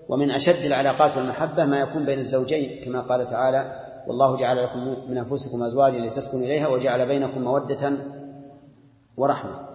ومن 0.08 0.30
أشد 0.30 0.64
العلاقات 0.64 1.16
والمحبة 1.16 1.64
ما 1.64 1.80
يكون 1.80 2.04
بين 2.04 2.18
الزوجين 2.18 2.84
كما 2.84 3.00
قال 3.00 3.26
تعالى 3.26 3.84
والله 4.06 4.36
جعل 4.36 4.62
لكم 4.62 4.96
من 5.08 5.18
أنفسكم 5.18 5.62
أزواجا 5.62 5.98
لتسكنوا 5.98 6.42
إليها 6.42 6.68
وجعل 6.68 7.06
بينكم 7.06 7.42
مودة 7.42 7.92
ورحمة. 9.16 9.68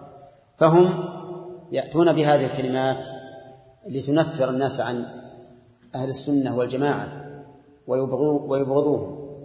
فهم 0.56 1.04
يأتون 1.72 2.12
بهذه 2.12 2.46
الكلمات 2.46 3.06
لتنفر 3.86 4.50
الناس 4.50 4.80
عن 4.80 5.04
أهل 5.94 6.08
السنة 6.08 6.56
والجماعة 6.56 7.08
ويبغضوهم. 7.86 9.36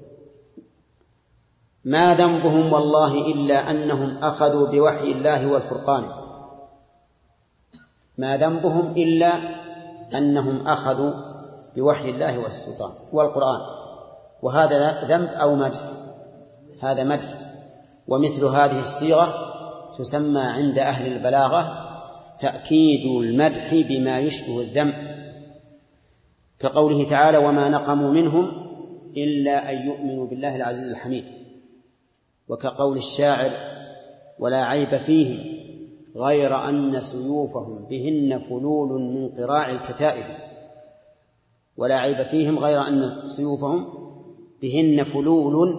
ما 1.86 2.16
ذنبهم 2.16 2.74
والله 2.74 3.14
إلا 3.14 3.72
أنهم 3.72 4.18
أخذوا 4.18 4.68
بوحي 4.68 5.12
الله 5.12 5.52
والفرقان. 5.52 6.04
ما 8.18 8.38
ذنبهم 8.38 8.92
إلا 8.98 9.32
أنهم 10.16 10.68
أخذوا 10.68 11.12
بوحي 11.76 12.10
الله 12.10 12.38
والسلطان 12.38 12.92
والقرآن. 13.12 13.62
وهذا 14.42 15.06
ذنب 15.06 15.30
أو 15.30 15.56
مدح؟ 15.56 15.82
هذا 16.82 17.04
مدح. 17.04 17.50
ومثل 18.08 18.46
هذه 18.46 18.80
الصيغة 18.82 19.34
تسمى 19.98 20.42
عند 20.42 20.80
أهل 20.80 21.14
البلاغة 21.14 21.86
تأكيد 22.40 23.06
المدح 23.24 23.76
بما 23.76 24.20
يشبه 24.20 24.62
الذم 24.62 24.94
كقوله 26.60 27.04
تعالى 27.04 27.38
وما 27.38 27.70
نقموا 27.70 28.12
منهم 28.12 28.52
إلا 29.18 29.72
أن 29.72 29.88
يؤمنوا 29.88 30.28
بالله 30.28 30.56
العزيز 30.56 30.90
الحميد 30.90 31.26
وكقول 32.48 32.98
الشاعر 32.98 33.52
ولا 34.40 34.66
عيب 34.66 34.98
فيهم 34.98 35.59
غير 36.16 36.56
أن 36.70 37.02
سيوفهم 37.02 37.86
بهن 37.90 38.40
فلول 38.40 39.02
من 39.02 39.30
قراع 39.30 39.72
الكتائب 39.72 40.26
ولا 41.78 42.00
عيب 42.00 42.24
فيهم 42.24 42.60
غير 42.60 42.82
أن 42.82 43.28
سيوفهم 43.28 43.86
بهن 44.62 45.04
فلول 45.04 45.78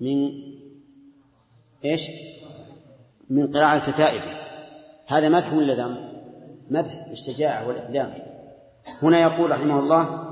من 0.00 0.30
إيش؟ 1.84 2.10
من 3.30 3.52
قراع 3.52 3.76
الكتائب 3.76 4.20
هذا 5.06 5.28
مدح 5.28 5.52
ولا 5.54 5.74
ذم؟ 5.74 6.14
مدح 6.70 7.08
بالشجاعة 7.08 7.68
والإقدام 7.68 8.14
هنا 9.02 9.20
يقول 9.20 9.50
رحمه 9.50 9.78
الله 9.78 10.24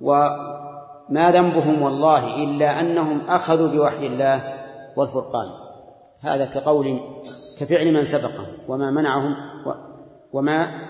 وما 0.00 1.30
ذنبهم 1.30 1.82
والله 1.82 2.44
إلا 2.44 2.80
أنهم 2.80 3.20
أخذوا 3.20 3.68
بوحي 3.68 4.06
الله 4.06 4.54
والفرقان 4.96 5.48
هذا 6.20 6.44
كقول 6.44 7.00
كفعل 7.58 7.92
من 7.92 8.04
سبقهم 8.04 8.46
وما 8.68 8.90
منعهم 8.90 9.36
وما 10.32 10.88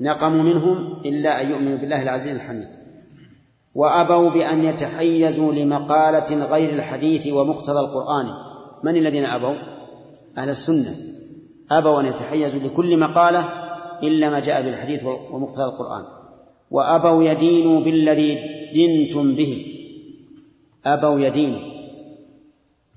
نقموا 0.00 0.42
منهم 0.42 1.02
إلا 1.04 1.40
أن 1.40 1.50
يؤمنوا 1.50 1.76
بالله 1.76 2.02
العزيز 2.02 2.34
الحميد. 2.34 2.68
وأبوا 3.74 4.30
بأن 4.30 4.64
يتحيزوا 4.64 5.52
لمقالة 5.52 6.44
غير 6.44 6.74
الحديث 6.74 7.26
ومقتضى 7.26 7.80
القرآن. 7.80 8.26
من 8.84 8.96
الذين 8.96 9.24
أبوا؟ 9.24 9.54
أهل 10.38 10.48
السنة. 10.48 10.94
أبوا 11.70 12.00
أن 12.00 12.06
يتحيزوا 12.06 12.60
لكل 12.60 12.98
مقالة 12.98 13.48
إلا 14.02 14.30
ما 14.30 14.40
جاء 14.40 14.62
بالحديث 14.62 15.04
ومقتضى 15.04 15.64
القرآن. 15.64 16.04
وأبوا 16.70 17.24
يدينوا 17.24 17.80
بالذي 17.80 18.38
دنتم 18.74 19.34
به. 19.34 19.66
أبوا 20.86 21.20
يدينوا. 21.20 21.60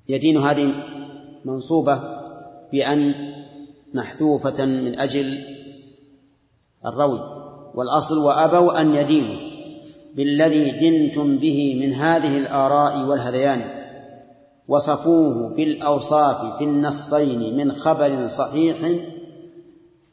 يدين 0.09 0.37
هذه 0.37 0.73
منصوبة 1.45 2.22
بأن 2.73 3.13
محذوفة 3.93 4.65
من 4.65 4.99
أجل 4.99 5.43
الروي 6.85 7.19
والأصل 7.75 8.17
وأبوا 8.17 8.81
أن 8.81 8.95
يدينوا 8.95 9.35
بالذي 10.15 10.71
دنتم 10.71 11.37
به 11.37 11.79
من 11.81 11.93
هذه 11.93 12.37
الآراء 12.37 13.05
والهذيان 13.05 13.83
وصفوه 14.67 15.55
بالأوصاف 15.55 16.57
في 16.57 16.63
النصين 16.63 17.57
من 17.57 17.71
خبر 17.71 18.27
صحيح 18.27 18.77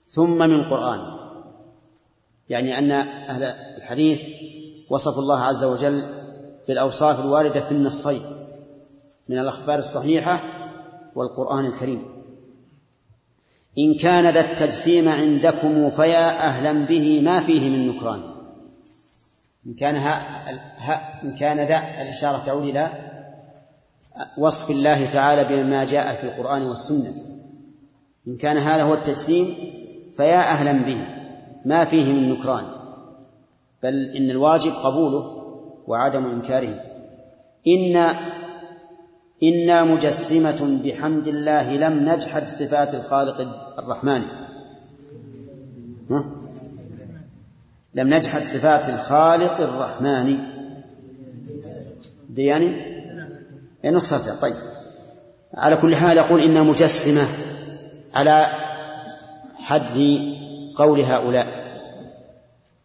ثم 0.08 0.38
من 0.38 0.64
قرآن 0.64 1.00
يعني 2.48 2.78
أن 2.78 2.92
أهل 2.92 3.42
الحديث 3.76 4.28
وصفوا 4.90 5.22
الله 5.22 5.40
عز 5.40 5.64
وجل 5.64 6.04
بالأوصاف 6.68 7.20
الواردة 7.20 7.60
في 7.60 7.72
النصين 7.72 8.20
من 9.28 9.38
الأخبار 9.38 9.78
الصحيحة 9.78 10.40
والقرآن 11.14 11.66
الكريم. 11.66 12.19
إن 13.78 13.94
كان 13.94 14.30
ذا 14.30 14.40
التجسيم 14.40 15.08
عندكم 15.08 15.90
فيا 15.90 16.46
أهلا 16.46 16.72
به 16.72 17.20
ما 17.20 17.40
فيه 17.40 17.70
من 17.70 17.88
نكران. 17.88 18.20
إن 19.66 19.74
كان 19.74 19.96
ها, 19.96 20.22
ها 20.78 21.22
إن 21.24 21.34
كان 21.34 21.60
ذا 21.60 22.02
الإشارة 22.02 22.38
تعود 22.38 22.66
إلى 22.66 22.90
وصف 24.38 24.70
الله 24.70 25.06
تعالى 25.06 25.44
بما 25.44 25.84
جاء 25.84 26.14
في 26.14 26.24
القرآن 26.24 26.62
والسنة. 26.62 27.12
إن 28.28 28.36
كان 28.36 28.56
هذا 28.56 28.82
هو 28.82 28.94
التجسيم 28.94 29.54
فيا 30.16 30.40
أهلا 30.40 30.72
به 30.72 31.04
ما 31.64 31.84
فيه 31.84 32.12
من 32.12 32.28
نكران. 32.30 32.64
بل 33.82 34.10
إن 34.16 34.30
الواجب 34.30 34.72
قبوله 34.72 35.36
وعدم 35.86 36.26
إنكاره. 36.26 36.84
إن 37.66 38.16
إنا 39.42 39.84
مجسمة 39.84 40.80
بحمد 40.84 41.26
الله 41.26 41.76
لم 41.76 42.08
نجحد 42.08 42.46
صفات 42.46 42.94
الخالق 42.94 43.40
الرحمن؟ 43.78 44.22
لم 47.94 48.14
نجحد 48.14 48.44
صفات 48.44 48.88
الخالق 48.88 49.60
الرحمن. 49.60 50.38
دياني 52.30 53.00
نصرته 53.84 54.40
طيب. 54.40 54.54
على 55.54 55.76
كل 55.76 55.96
حال 55.96 56.16
يقول 56.16 56.40
إنا 56.42 56.62
مجسمة 56.62 57.22
على 58.14 58.46
حد 59.56 60.18
قول 60.76 61.00
هؤلاء. 61.00 61.46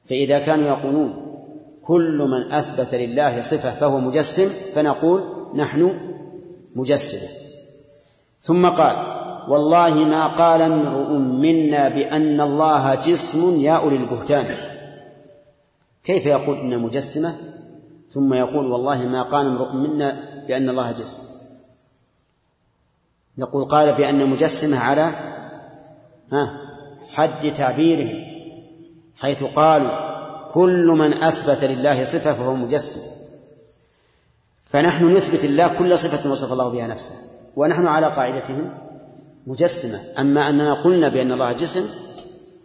فإذا 0.03 0.39
كانوا 0.39 0.67
يقولون 0.67 1.25
كل 1.83 2.17
من 2.17 2.51
أثبت 2.51 2.95
لله 2.95 3.41
صفة 3.41 3.71
فهو 3.71 3.99
مجسم 3.99 4.49
فنقول 4.75 5.23
نحن 5.55 6.14
مجسدة. 6.75 7.27
ثم 8.41 8.69
قال 8.69 8.95
والله 9.49 9.93
ما 9.93 10.27
قال 10.27 10.61
امرؤ 10.61 11.13
منا 11.17 11.89
بأن 11.89 12.41
الله 12.41 12.95
جسم 12.95 13.61
يا 13.61 13.71
أولي 13.71 13.95
البهتان. 13.95 14.47
كيف 16.03 16.25
يقول 16.25 16.57
إن 16.57 16.79
مجسمة؟ 16.79 17.35
ثم 18.11 18.33
يقول 18.33 18.65
والله 18.65 19.07
ما 19.07 19.21
قال 19.21 19.45
امرؤ 19.45 19.71
منا 19.73 20.43
بأن 20.47 20.69
الله 20.69 20.91
جسم. 20.91 21.19
نقول 23.37 23.65
قال 23.65 23.93
بأن 23.93 24.29
مجسمة 24.29 24.79
على 24.79 25.11
حد 27.13 27.53
تعبيره 27.53 28.09
حيث 29.21 29.43
قالوا 29.43 30.15
كل 30.51 30.85
من 30.87 31.13
أثبت 31.13 31.63
لله 31.63 32.03
صفة 32.03 32.33
فهو 32.33 32.55
مجسم. 32.55 33.24
فنحن 34.75 35.15
نثبت 35.15 35.45
الله 35.45 35.67
كل 35.67 35.97
صفة 35.97 36.31
وصف 36.31 36.53
الله 36.53 36.69
بها 36.69 36.87
نفسه. 36.87 37.15
ونحن 37.55 37.87
على 37.87 38.07
قاعدتهم 38.07 38.73
مجسمة. 39.47 39.99
أما 40.19 40.49
أننا 40.49 40.73
قلنا 40.73 41.07
بأن 41.07 41.31
الله 41.31 41.51
جسم 41.51 41.89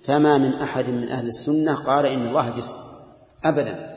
فما 0.05 0.39
من 0.39 0.55
أحد 0.55 0.91
من 0.91 1.09
أهل 1.09 1.27
السنة 1.27 1.75
قال 1.75 2.07
إن 2.07 2.27
الله 2.27 2.51
جسم. 2.51 2.77
أبدا. 3.45 3.97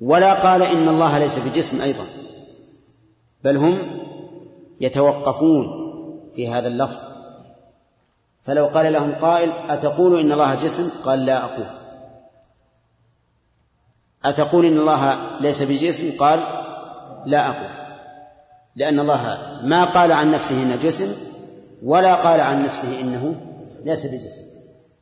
ولا 0.00 0.42
قال 0.42 0.62
إن 0.62 0.88
الله 0.88 1.18
ليس 1.18 1.38
بجسم 1.38 1.80
أيضا. 1.80 2.04
بل 3.44 3.56
هم 3.56 3.78
يتوقفون 4.80 5.66
في 6.34 6.48
هذا 6.48 6.68
اللفظ. 6.68 6.96
فلو 8.42 8.66
قال 8.66 8.92
لهم 8.92 9.14
قائل 9.14 9.52
أتقول 9.52 10.20
إن 10.20 10.32
الله 10.32 10.54
جسم؟ 10.54 10.90
قال 11.04 11.26
لا 11.26 11.44
أقول. 11.44 11.66
أتقول 14.24 14.64
إن 14.64 14.78
الله 14.78 15.30
ليس 15.40 15.62
بجسم؟ 15.62 16.10
قال 16.18 16.40
لا 17.26 17.48
أقول. 17.48 17.70
لأن 18.76 19.00
الله 19.00 19.38
ما 19.62 19.84
قال 19.84 20.12
عن 20.12 20.30
نفسه 20.30 20.62
إنه 20.62 20.76
جسم 20.76 21.12
ولا 21.84 22.14
قال 22.14 22.40
عن 22.40 22.64
نفسه 22.64 23.00
إنه 23.00 23.34
ليس 23.84 24.06
بجسم. 24.06 24.42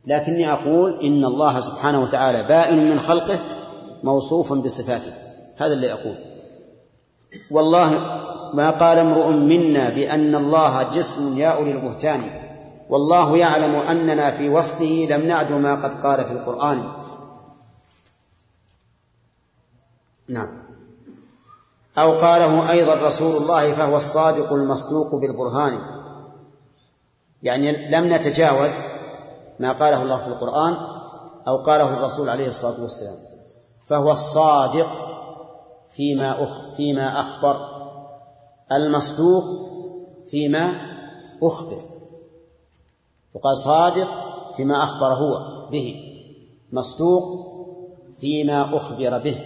لكني 0.07 0.53
أقول 0.53 1.01
إن 1.01 1.25
الله 1.25 1.61
سبحانه 1.61 2.03
وتعالى 2.03 2.43
بائن 2.43 2.91
من 2.91 3.01
خلقه 3.01 3.39
موصوف 4.03 4.53
بصفاته. 4.53 5.13
هذا 5.57 5.73
اللي 5.73 5.93
أقول. 5.93 6.17
والله 7.51 7.91
ما 8.55 8.71
قال 8.71 8.99
امرؤ 8.99 9.31
منا 9.31 9.91
بأن 9.91 10.35
الله 10.35 10.83
جسم 10.83 11.39
يا 11.39 11.49
أولي 11.49 11.73
البهتان. 11.73 12.23
والله 12.89 13.37
يعلم 13.37 13.75
أننا 13.75 14.31
في 14.31 14.49
وصفه 14.49 15.07
لم 15.11 15.27
نعد 15.27 15.53
ما 15.53 15.75
قد 15.75 15.95
قال 16.03 16.25
في 16.25 16.33
القرآن. 16.33 16.83
نعم. 20.29 20.60
أو 22.01 22.13
قاله 22.13 22.71
أيضا 22.71 22.95
رسول 22.95 23.37
الله 23.37 23.73
فهو 23.73 23.97
الصادق 23.97 24.53
المصدوق 24.53 25.15
بالبرهان. 25.21 25.79
يعني 27.43 27.91
لم 27.91 28.13
نتجاوز 28.13 28.71
ما 29.59 29.73
قاله 29.73 30.03
الله 30.03 30.17
في 30.17 30.27
القرآن 30.27 30.77
أو 31.49 31.57
قاله 31.57 31.93
الرسول 31.93 32.29
عليه 32.29 32.49
الصلاة 32.49 32.81
والسلام. 32.83 33.17
فهو 33.87 34.13
الصادق 34.13 34.89
فيما 35.91 36.45
أخ 36.45 36.63
فيما 36.77 37.21
أخبر. 37.21 37.61
المصدوق 38.73 39.45
فيما 40.31 40.73
أخبر. 41.43 41.83
وقال 43.35 43.57
صادق 43.57 44.09
فيما 44.57 44.83
أخبر 44.83 45.07
هو 45.07 45.41
به. 45.71 45.95
مصدوق 46.73 47.25
فيما 48.21 48.77
أخبر 48.77 49.19
به. 49.19 49.41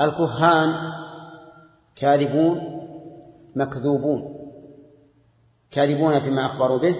الكهان 0.00 0.92
كاذبون 1.96 2.80
مكذوبون. 3.56 4.38
كاذبون 5.70 6.20
فيما 6.20 6.46
أخبروا 6.46 6.78
به 6.78 6.96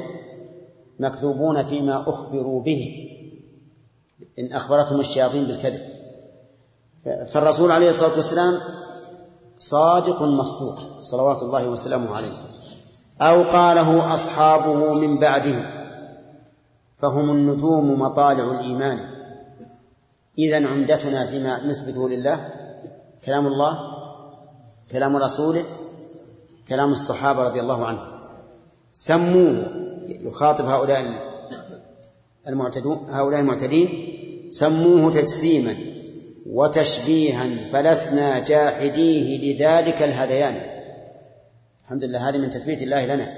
مكذوبون 0.98 1.62
فيما 1.62 2.10
أخبروا 2.10 2.62
به. 2.62 3.08
إن 4.38 4.52
أخبرتهم 4.52 5.00
الشياطين 5.00 5.44
بالكذب. 5.44 5.80
فالرسول 7.26 7.70
عليه 7.70 7.88
الصلاة 7.88 8.16
والسلام 8.16 8.58
صادق 9.56 10.22
مصدوق 10.22 10.78
صلوات 11.02 11.42
الله 11.42 11.68
وسلامه 11.68 12.16
عليه. 12.16 12.32
أو 13.20 13.42
قاله 13.42 14.14
أصحابه 14.14 14.94
من 14.94 15.18
بعده 15.18 15.82
فهم 16.98 17.30
النجوم 17.30 18.00
مطالع 18.00 18.50
الإيمان. 18.50 18.98
إذا 20.38 20.66
عمدتنا 20.66 21.26
فيما 21.26 21.66
نثبته 21.66 22.08
لله 22.08 22.48
كلام 23.26 23.46
الله 23.46 23.91
كلام 24.92 25.16
رسوله 25.16 25.64
كلام 26.68 26.92
الصحابة 26.92 27.42
رضي 27.42 27.60
الله 27.60 27.86
عنهم. 27.86 28.20
سموه 28.92 29.66
يخاطب 30.08 30.64
هؤلاء 30.64 31.04
المعتدون 32.48 33.06
هؤلاء 33.10 33.40
المعتدين 33.40 33.88
سموه 34.50 35.12
تجسيما 35.12 35.74
وتشبيها 36.46 37.46
فلسنا 37.72 38.38
جاحديه 38.38 39.54
لذلك 39.54 40.02
الهذيان. 40.02 40.60
الحمد 41.84 42.04
لله 42.04 42.28
هذه 42.28 42.38
من 42.38 42.50
تثبيت 42.50 42.82
الله 42.82 43.06
لنا. 43.06 43.34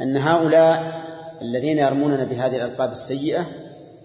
أن 0.00 0.16
هؤلاء 0.16 1.06
الذين 1.42 1.78
يرموننا 1.78 2.24
بهذه 2.24 2.56
الألقاب 2.56 2.90
السيئة 2.90 3.46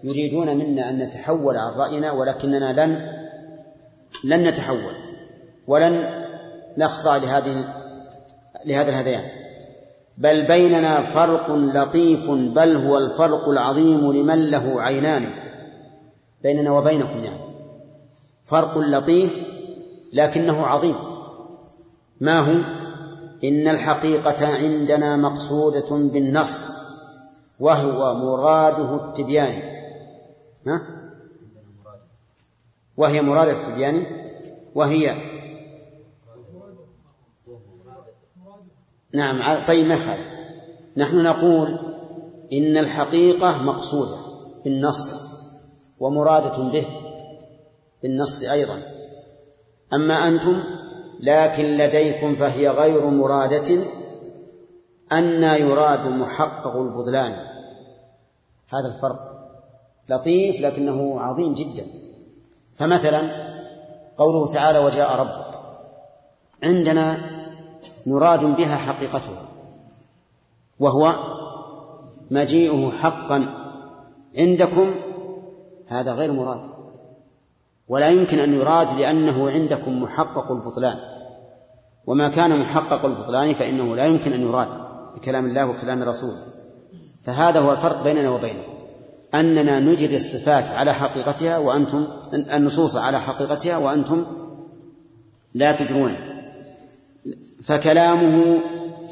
يريدون 0.04 0.56
منا 0.56 0.90
أن 0.90 0.98
نتحول 0.98 1.56
عن 1.56 1.72
رأينا 1.72 2.12
ولكننا 2.12 2.86
لن 2.86 3.12
لن 4.24 4.48
نتحول 4.48 4.92
ولن 5.66 6.21
نخضع 6.78 7.16
لهذه 7.16 7.74
لهذا 8.64 8.90
الهذيان. 8.90 9.24
بل 10.18 10.46
بيننا 10.46 11.10
فرق 11.10 11.50
لطيف 11.50 12.30
بل 12.30 12.76
هو 12.76 12.98
الفرق 12.98 13.48
العظيم 13.48 14.12
لمن 14.12 14.50
له 14.50 14.82
عينان. 14.82 15.30
بيننا 16.42 16.72
وبينكم 16.72 17.24
يعني. 17.24 17.40
فرق 18.46 18.78
لطيف 18.78 19.42
لكنه 20.12 20.66
عظيم. 20.66 20.94
ما 22.20 22.40
هو؟ 22.40 22.64
إن 23.44 23.68
الحقيقة 23.68 24.46
عندنا 24.46 25.16
مقصودة 25.16 25.90
بالنص 25.90 26.76
وهو 27.60 28.14
مراده 28.14 28.94
التبيان. 28.94 29.62
ها؟ 30.66 31.02
وهي 32.96 33.22
مراد 33.22 33.48
التبيان 33.48 34.06
وهي 34.74 35.16
نعم 39.14 39.64
طيب 39.64 39.90
يخالف 39.90 40.26
نحن 40.96 41.22
نقول 41.22 41.78
إن 42.52 42.76
الحقيقة 42.76 43.62
مقصودة 43.62 44.16
بالنص 44.64 45.22
ومرادة 46.00 46.62
به 46.62 46.86
بالنص 48.02 48.42
أيضا. 48.42 48.78
أما 49.92 50.28
أنتم 50.28 50.62
لكن 51.20 51.64
لديكم 51.64 52.36
فهي 52.36 52.68
غير 52.68 53.06
مرادة 53.06 53.78
أن 55.12 55.42
يراد 55.42 56.06
محقق 56.06 56.76
البطلان 56.76 57.32
هذا 58.68 58.88
الفرق 58.94 59.32
لطيف 60.10 60.60
لكنه 60.60 61.20
عظيم 61.20 61.54
جدا. 61.54 61.86
فمثلا 62.74 63.20
قوله 64.18 64.52
تعالى 64.52 64.78
وجاء 64.78 65.20
ربك. 65.20 65.60
عندنا 66.62 67.18
مراد 68.06 68.56
بها 68.56 68.76
حقيقته 68.76 69.32
وهو 70.80 71.14
مجيئه 72.30 72.90
حقا 72.90 73.46
عندكم 74.38 74.90
هذا 75.86 76.12
غير 76.12 76.32
مراد. 76.32 76.60
ولا 77.88 78.08
يمكن 78.08 78.38
أن 78.38 78.54
يراد 78.54 78.98
لأنه 78.98 79.50
عندكم 79.50 80.02
محقق 80.02 80.52
البطلان. 80.52 80.98
وما 82.06 82.28
كان 82.28 82.60
محقق 82.60 83.04
البطلان 83.04 83.52
فإنه 83.52 83.96
لا 83.96 84.04
يمكن 84.06 84.32
أن 84.32 84.42
يراد 84.42 84.68
بكلام 85.16 85.46
الله 85.46 85.66
وكلام 85.66 86.02
الرسول 86.02 86.34
فهذا 87.24 87.60
هو 87.60 87.72
الفرق 87.72 88.02
بيننا 88.02 88.30
وبينكم 88.30 88.72
أننا 89.34 89.80
نجري 89.80 90.16
الصفات 90.16 90.70
على 90.70 90.94
حقيقتها 90.94 91.58
وأنتم 91.58 92.06
النصوص 92.34 92.96
على 92.96 93.20
حقيقتها 93.20 93.76
وأنتم 93.76 94.24
لا 95.54 95.72
تجرونها 95.72 96.31
فكلامه 97.62 98.58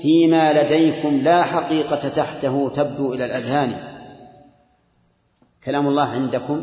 فيما 0.03 0.63
لديكم 0.63 1.15
لا 1.19 1.43
حقيقة 1.43 2.09
تحته 2.09 2.69
تبدو 2.69 3.15
إلى 3.15 3.25
الأذهان. 3.25 3.75
كلام 5.65 5.89
الله 5.89 6.09
عندكم 6.09 6.63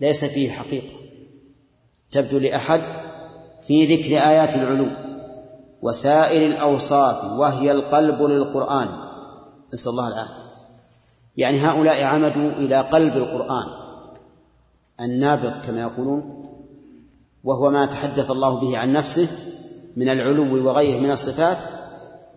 ليس 0.00 0.24
فيه 0.24 0.50
حقيقة 0.50 0.94
تبدو 2.10 2.38
لأحد 2.38 2.80
في 3.66 3.96
ذكر 3.96 4.18
آيات 4.18 4.56
العلو 4.56 4.86
وسائر 5.82 6.46
الأوصاف 6.46 7.24
وهي 7.38 7.70
القلب 7.70 8.22
للقرآن. 8.22 8.88
نسأل 9.74 9.92
الله 9.92 10.08
العافية. 10.08 10.44
يعني 11.36 11.58
هؤلاء 11.58 12.02
عمدوا 12.02 12.50
إلى 12.50 12.80
قلب 12.80 13.16
القرآن 13.16 13.66
النابض 15.00 15.66
كما 15.66 15.80
يقولون 15.80 16.44
وهو 17.44 17.70
ما 17.70 17.86
تحدث 17.86 18.30
الله 18.30 18.60
به 18.60 18.78
عن 18.78 18.92
نفسه 18.92 19.28
من 19.96 20.08
العلو 20.08 20.66
وغيره 20.66 21.00
من 21.00 21.10
الصفات 21.10 21.58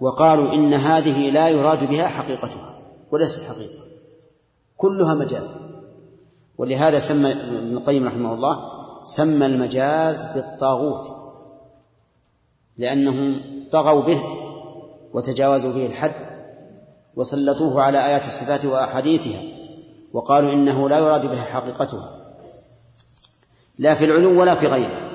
وقالوا 0.01 0.53
إن 0.53 0.73
هذه 0.73 1.29
لا 1.29 1.49
يراد 1.49 1.89
بها 1.89 2.07
حقيقتها 2.07 2.79
وليست 3.11 3.41
حقيقة. 3.43 3.83
كلها 4.77 5.13
مجاز. 5.13 5.47
ولهذا 6.57 6.99
سمى 6.99 7.31
ابن 7.31 7.77
القيم 7.77 8.07
رحمه 8.07 8.33
الله 8.33 8.69
سمى 9.03 9.45
المجاز 9.45 10.25
بالطاغوت 10.25 11.07
لأنهم 12.77 13.35
طغوا 13.71 14.01
به 14.01 14.23
وتجاوزوا 15.13 15.71
به 15.71 15.85
الحد 15.85 16.11
وسلطوه 17.15 17.81
على 17.81 18.05
آيات 18.07 18.25
الصفات 18.25 18.65
وأحاديثها 18.65 19.41
وقالوا 20.13 20.53
إنه 20.53 20.89
لا 20.89 20.97
يراد 20.97 21.25
بها 21.25 21.43
حقيقتها 21.43 22.11
لا 23.79 23.95
في 23.95 24.05
العلو 24.05 24.41
ولا 24.41 24.55
في 24.55 24.67
غيره. 24.67 25.06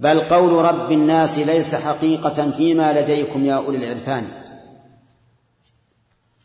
بل 0.00 0.20
قول 0.20 0.52
رب 0.52 0.92
الناس 0.92 1.38
ليس 1.38 1.74
حقيقة 1.74 2.50
فيما 2.50 3.00
لديكم 3.00 3.44
يا 3.44 3.54
أولي 3.54 3.76
العرفان. 3.76 4.24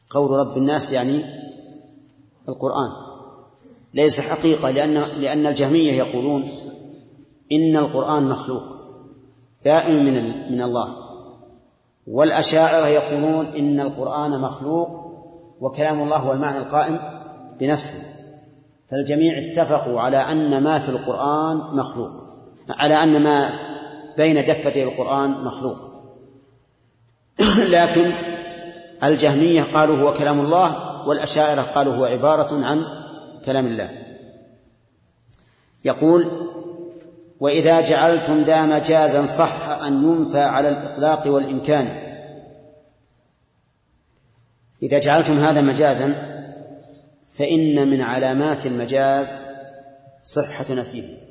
قول 0.10 0.32
رب 0.32 0.58
الناس 0.58 0.92
يعني 0.92 1.22
القرآن. 2.50 2.90
ليس 3.94 4.20
حقيقة 4.20 4.70
لأن 4.70 4.94
لأن 4.94 5.46
الجهمية 5.46 5.94
يقولون 5.94 6.50
إن 7.52 7.78
القرآن 7.78 8.24
مخلوق 8.24 8.64
دائم 9.66 10.06
من 10.06 10.52
من 10.52 10.62
الله. 10.62 10.96
والأشاعرة 12.08 12.88
يقولون 12.88 13.46
إن 13.46 13.80
القرآن 13.80 14.42
مخلوق 14.42 14.90
وكلام 15.62 16.02
الله 16.02 16.18
هو 16.18 16.32
المعنى 16.32 16.58
القائم 16.58 17.00
بنفسه. 17.60 18.00
فالجميع 18.88 19.38
اتفقوا 19.38 20.02
على 20.02 20.18
أن 20.18 20.64
ما 20.64 20.80
في 20.80 20.90
القرآن 20.90 21.58
مخلوق. 21.58 22.25
على 22.70 23.04
أن 23.04 23.22
ما 23.24 23.50
بين 24.18 24.46
دفتي 24.46 24.84
القرآن 24.84 25.30
مخلوق. 25.30 25.90
لكن 27.76 28.12
الجهمية 29.04 29.64
قالوا 29.64 29.98
هو 29.98 30.14
كلام 30.14 30.40
الله 30.40 31.08
والأشاعرة 31.08 31.62
قالوا 31.62 31.96
هو 31.96 32.06
عبارة 32.06 32.66
عن 32.66 32.86
كلام 33.46 33.66
الله. 33.66 33.90
يقول 35.86 36.32
وإذا 37.40 37.82
جعلتم 37.82 38.42
ذا 38.42 38.66
مجازا 38.66 39.26
صح 39.26 39.70
أن 39.70 40.04
ينفى 40.04 40.42
على 40.42 40.70
الإطلاق 40.70 41.28
والإمكان. 41.28 42.06
إذا 44.84 45.00
جعلتم 45.00 45.40
هذا 45.40 45.62
مجازا 45.62 46.14
فإن 47.26 47.88
من 47.88 48.02
علامات 48.02 48.66
المجاز 48.66 49.36
صحة 50.24 50.66
نفيه. 50.70 51.25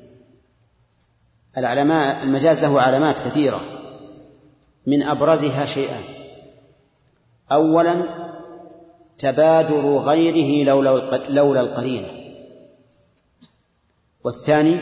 العلماء 1.58 2.22
المجاز 2.22 2.62
له 2.64 2.80
علامات 2.80 3.18
كثيرة. 3.18 3.60
من 4.86 5.02
أبرزها 5.02 5.66
شيئان 5.66 6.02
أولا 7.52 7.94
تبادر 9.18 9.96
غيره 9.96 10.64
لولا 11.28 11.60
القرينة. 11.60 12.08
والثاني 14.24 14.78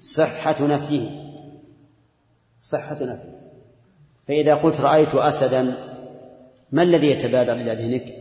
صحة 0.00 0.66
نفيه. 0.66 1.08
صحة 2.62 3.04
نفيه. 3.04 3.38
فإذا 4.28 4.54
قلت 4.54 4.80
رأيت 4.80 5.14
أسدا 5.14 5.74
ما 6.72 6.82
الذي 6.82 7.10
يتبادر 7.10 7.52
إلى 7.52 7.74
ذهنك؟ 7.74 8.14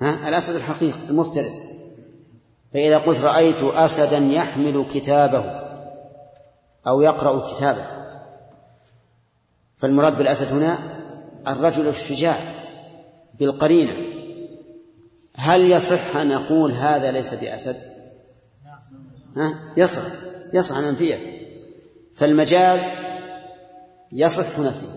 ها؟ 0.00 0.28
الأسد 0.28 0.54
الحقيقي 0.54 0.98
المفترس. 1.10 1.62
فإذا 2.72 2.98
قلت 2.98 3.20
رأيت 3.20 3.62
أسدا 3.62 4.18
يحمل 4.18 4.84
كتابه. 4.94 5.63
أو 6.86 7.02
يقرأ 7.02 7.54
كتابه. 7.54 7.86
فالمراد 9.76 10.18
بالأسد 10.18 10.52
هنا 10.52 10.78
الرجل 11.48 11.88
الشجاع 11.88 12.38
بالقرينة. 13.38 13.92
هل 15.36 15.70
يصح 15.70 16.16
أن 16.16 16.28
نقول 16.28 16.72
هذا 16.72 17.10
ليس 17.10 17.34
بأسد؟ 17.34 17.76
ها؟ 19.36 19.58
يصح. 19.76 20.02
يصح 20.52 20.76
أن 20.76 20.84
ننفيه. 20.84 21.18
فالمجاز 22.14 22.82
يصح 24.12 24.58
نفيه. 24.58 24.94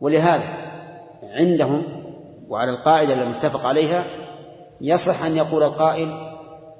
ولهذا 0.00 0.68
عندهم 1.22 2.04
وعلى 2.48 2.70
القاعدة 2.70 3.22
المتفق 3.22 3.66
عليها 3.66 4.04
يصح 4.80 5.24
أن 5.24 5.36
يقول 5.36 5.62
القائل 5.62 6.08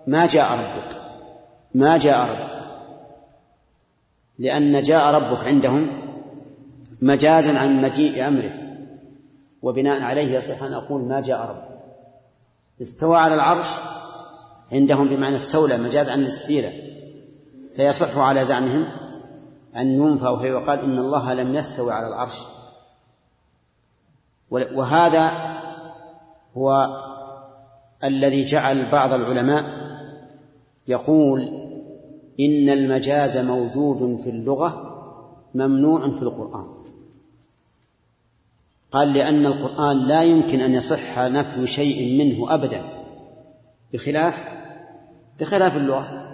ما 0.07 0.27
جاء 0.27 0.53
ربك. 0.53 1.01
ما 1.75 1.99
جاء 1.99 2.21
ربك. 2.21 2.68
لأن 4.39 4.83
جاء 4.83 5.15
ربك 5.15 5.47
عندهم 5.47 5.87
مجازا 7.03 7.59
عن 7.59 7.83
مجيء 7.83 8.29
أمره 8.29 8.51
وبناء 9.63 10.03
عليه 10.03 10.37
يصح 10.37 10.63
أن 10.63 10.73
أقول 10.73 11.03
ما 11.03 11.21
جاء 11.21 11.41
ربك. 11.41 11.79
استوى 12.81 13.17
على 13.17 13.35
العرش 13.35 13.69
عندهم 14.73 15.09
بمعنى 15.09 15.37
استولى 15.37 15.79
مجاز 15.79 16.09
عن 16.09 16.23
الاستيلاء. 16.23 16.73
فيصح 17.73 18.19
على 18.19 18.45
زعمهم 18.45 18.85
أن 19.77 19.89
ينفى 19.89 20.29
ويقال 20.29 20.81
إن 20.81 20.99
الله 20.99 21.35
لم 21.35 21.55
يستوي 21.55 21.93
على 21.93 22.07
العرش. 22.07 22.39
وهذا 24.51 25.33
هو 26.57 26.99
الذي 28.05 28.45
جعل 28.45 28.91
بعض 28.91 29.13
العلماء 29.13 29.65
يقول 30.89 31.68
إن 32.41 32.69
المجاز 32.69 33.37
موجود 33.37 34.21
في 34.21 34.31
اللغة 34.31 34.95
ممنوع 35.55 36.11
في 36.11 36.23
القرآن. 36.23 36.69
قال 38.91 39.13
لأن 39.13 39.47
القرآن 39.47 39.97
لا 39.97 40.23
يمكن 40.23 40.61
أن 40.61 40.75
يصح 40.75 41.19
نفي 41.19 41.67
شيء 41.67 42.19
منه 42.19 42.55
أبدا. 42.55 42.83
بخلاف 43.93 44.45
بخلاف 45.41 45.77
اللغة. 45.77 46.25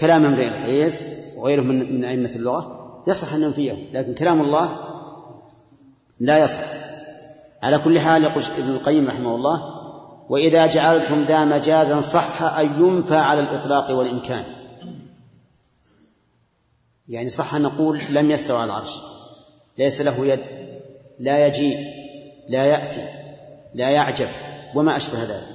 كلام 0.00 0.24
امرئ 0.24 0.48
القيس 0.48 1.04
وغيره 1.36 1.62
من 1.62 1.94
من 1.94 2.04
أئمة 2.04 2.30
اللغة 2.36 2.78
يصح 3.06 3.34
أن 3.34 3.40
ننفيه 3.40 3.74
لكن 3.94 4.14
كلام 4.14 4.40
الله 4.40 4.76
لا 6.20 6.38
يصح. 6.38 6.62
على 7.62 7.78
كل 7.78 7.98
حال 7.98 8.24
يقول 8.24 8.42
ابن 8.58 8.70
القيم 8.70 9.08
رحمه 9.08 9.34
الله 9.34 9.82
وإذا 10.28 10.66
جعلتم 10.66 11.22
ذا 11.22 11.44
مجازا 11.44 12.00
صح 12.00 12.42
أن 12.42 12.84
ينفى 12.84 13.16
على 13.16 13.40
الإطلاق 13.40 13.90
والإمكان. 13.90 14.44
يعني 17.08 17.28
صح 17.28 17.54
أن 17.54 17.62
نقول 17.62 18.00
لم 18.10 18.30
يستوى 18.30 18.56
على 18.56 18.64
العرش. 18.64 19.00
ليس 19.78 20.00
له 20.00 20.26
يد. 20.26 20.40
لا 21.18 21.46
يجيء. 21.46 21.78
لا 22.48 22.64
يأتي. 22.64 23.08
لا 23.74 23.90
يعجب. 23.90 24.28
وما 24.74 24.96
أشبه 24.96 25.22
ذلك. 25.22 25.46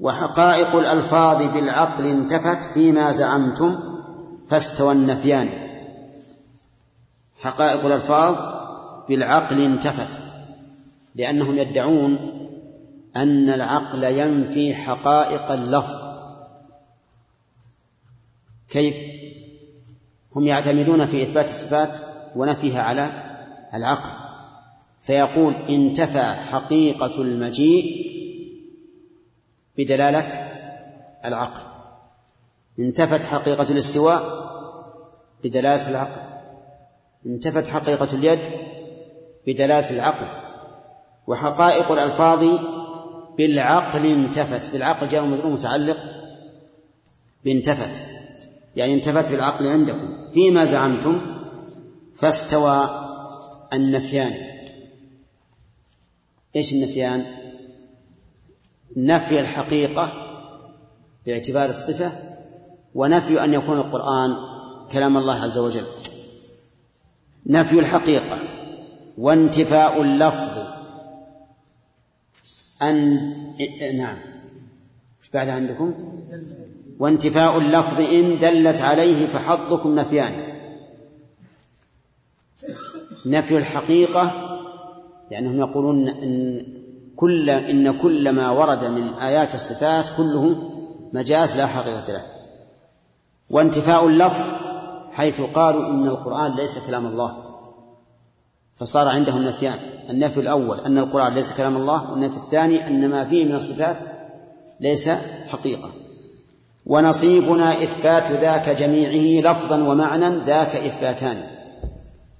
وحقائق 0.00 0.76
الألفاظ 0.76 1.42
بالعقل 1.54 2.06
انتفت 2.06 2.64
فيما 2.72 3.12
زعمتم 3.12 3.80
فاستوى 4.46 4.92
النفيان. 4.92 5.48
حقائق 7.40 7.84
الألفاظ 7.84 8.36
بالعقل 9.08 9.64
انتفت. 9.64 10.20
لأنهم 11.14 11.58
يدعون 11.58 12.18
أن 13.16 13.50
العقل 13.50 14.04
ينفي 14.04 14.74
حقائق 14.74 15.50
اللفظ. 15.50 16.06
كيف؟ 18.68 19.25
هم 20.36 20.46
يعتمدون 20.46 21.06
في 21.06 21.22
إثبات 21.22 21.48
الصفات 21.48 21.98
ونفيها 22.36 22.82
على 22.82 23.10
العقل. 23.74 24.10
فيقول 25.00 25.54
انتفى 25.54 26.34
حقيقة 26.50 27.22
المجيء 27.22 28.06
بدلالة 29.78 30.28
العقل. 31.24 31.60
انتفت 32.78 33.24
حقيقة 33.24 33.70
الاستواء 33.70 34.22
بدلالة 35.44 35.88
العقل. 35.88 36.20
انتفت 37.26 37.68
حقيقة 37.68 38.08
اليد 38.12 38.40
بدلالة 39.46 39.90
العقل. 39.90 40.26
وحقائق 41.26 41.92
الألفاظ 41.92 42.60
بالعقل 43.38 44.06
انتفت. 44.06 44.72
بالعقل 44.72 45.08
جاء 45.08 45.24
متعلق 45.24 45.98
بانتفت. 47.44 48.02
يعني 48.76 48.94
انتفت 48.94 49.30
بالعقل 49.30 49.66
عندكم. 49.66 50.30
فيما 50.32 50.64
زعمتم 50.64 51.20
فاستوى 52.14 52.90
النفيان. 53.72 54.34
إيش 56.56 56.72
النفيان؟ 56.72 57.26
نفي 58.96 59.40
الحقيقة 59.40 60.12
باعتبار 61.26 61.70
الصفة 61.70 62.12
ونفي 62.94 63.44
أن 63.44 63.54
يكون 63.54 63.78
القرآن 63.78 64.36
كلام 64.92 65.16
الله 65.16 65.42
عز 65.42 65.58
وجل. 65.58 65.84
نفي 67.46 67.78
الحقيقة 67.78 68.38
وانتفاء 69.18 70.02
اللفظ. 70.02 70.58
أن 72.82 73.14
نعم. 73.96 74.16
إيش 75.20 75.30
بعد 75.34 75.48
عندكم؟ 75.48 75.94
وانتفاء 76.98 77.58
اللفظ 77.58 78.00
إن 78.00 78.38
دلت 78.38 78.80
عليه 78.80 79.26
فحظكم 79.26 79.94
نفيان 79.94 80.32
نفي 83.26 83.56
الحقيقة 83.56 84.30
لأنهم 85.30 85.58
يقولون 85.58 86.08
إن 86.08 86.62
كل 87.16 87.50
إن 87.50 87.98
كل 87.98 88.30
ما 88.30 88.50
ورد 88.50 88.84
من 88.84 89.08
آيات 89.08 89.54
الصفات 89.54 90.04
كله 90.16 90.72
مجاز 91.12 91.56
لا 91.56 91.66
حقيقة 91.66 92.12
له. 92.12 92.22
وانتفاء 93.50 94.06
اللفظ 94.06 94.44
حيث 95.12 95.40
قالوا 95.40 95.86
إن 95.86 96.06
القرآن 96.06 96.56
ليس 96.56 96.78
كلام 96.78 97.06
الله 97.06 97.36
فصار 98.74 99.08
عندهم 99.08 99.42
نفيان. 99.42 99.78
النفي 100.10 100.40
الأول 100.40 100.80
أن 100.80 100.98
القرآن 100.98 101.34
ليس 101.34 101.52
كلام 101.52 101.76
الله 101.76 102.10
والنفي 102.10 102.36
الثاني 102.36 102.86
أن 102.86 103.08
ما 103.10 103.24
فيه 103.24 103.44
من 103.44 103.54
الصفات 103.54 103.96
ليس 104.80 105.08
حقيقة. 105.48 105.90
ونصيبنا 106.86 107.72
إثبات 107.72 108.32
ذاك 108.32 108.68
جميعه 108.68 109.50
لفظا 109.50 109.82
ومعنى 109.82 110.36
ذاك 110.38 110.76
إثباتان. 110.76 111.36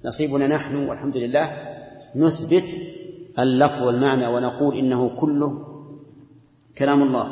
نصيبنا 0.05 0.47
نحن 0.47 0.87
والحمد 0.89 1.17
لله 1.17 1.51
نثبت 2.15 2.77
اللفظ 3.39 3.83
والمعنى 3.83 4.27
ونقول 4.27 4.77
إنه 4.77 5.11
كله 5.19 5.67
كلام 6.77 7.01
الله. 7.03 7.27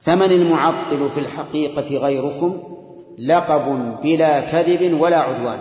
فمن 0.00 0.32
المعطل 0.32 1.10
في 1.10 1.20
الحقيقة 1.20 1.96
غيركم 1.96 2.60
لقب 3.18 3.96
بلا 4.02 4.40
كذب 4.40 5.00
ولا 5.00 5.18
عدوان. 5.18 5.58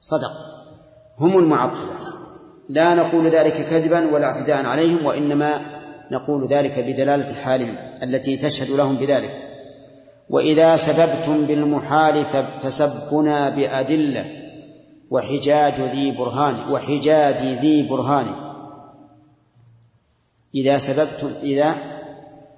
صدق. 0.00 0.32
هم 1.18 1.38
المعطلة. 1.38 2.04
لا 2.68 2.94
نقول 2.94 3.26
ذلك 3.26 3.52
كذبا 3.52 4.14
ولا 4.14 4.26
اعتداء 4.26 4.66
عليهم 4.66 5.06
وإنما 5.06 5.60
نقول 6.10 6.46
ذلك 6.46 6.78
بدلالة 6.78 7.34
حالهم 7.34 7.74
التي 8.02 8.36
تشهد 8.36 8.70
لهم 8.70 8.94
بذلك. 8.94 9.30
وإذا 10.30 10.76
سببتم 10.76 11.46
بالمحال 11.46 12.24
فسبنا 12.62 13.48
بأدلة. 13.48 14.24
وحجاج 15.10 15.80
ذي 15.80 16.10
برهان 16.10 16.72
وحجاج 16.72 17.36
ذي 17.36 17.82
برهان. 17.82 18.26
إذا 20.54 20.78
سببتم 20.78 21.30
إذا 21.42 21.74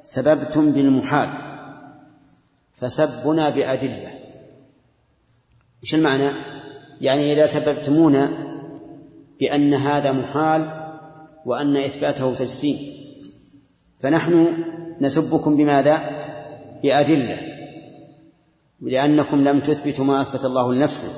سببتم 0.03 0.73
بالمحال 0.73 1.29
فسبنا 2.73 3.51
بأدلة. 3.51 4.11
وش 5.83 5.95
المعنى؟ 5.95 6.31
يعني 7.01 7.33
إذا 7.33 7.47
سببتمونا 7.47 8.29
بأن 9.41 9.75
هذا 9.75 10.13
محال 10.13 10.87
وأن 11.47 11.77
إثباته 11.77 12.35
تجسيم 12.35 13.06
فنحن 13.99 14.49
نسبكم 15.01 15.57
بماذا؟ 15.57 15.99
بأدلة. 16.83 17.39
لأنكم 18.81 19.49
لم 19.49 19.61
تثبتوا 19.61 20.05
ما 20.05 20.23
أثبت 20.23 20.45
الله 20.45 20.75
لنفسه. 20.75 21.09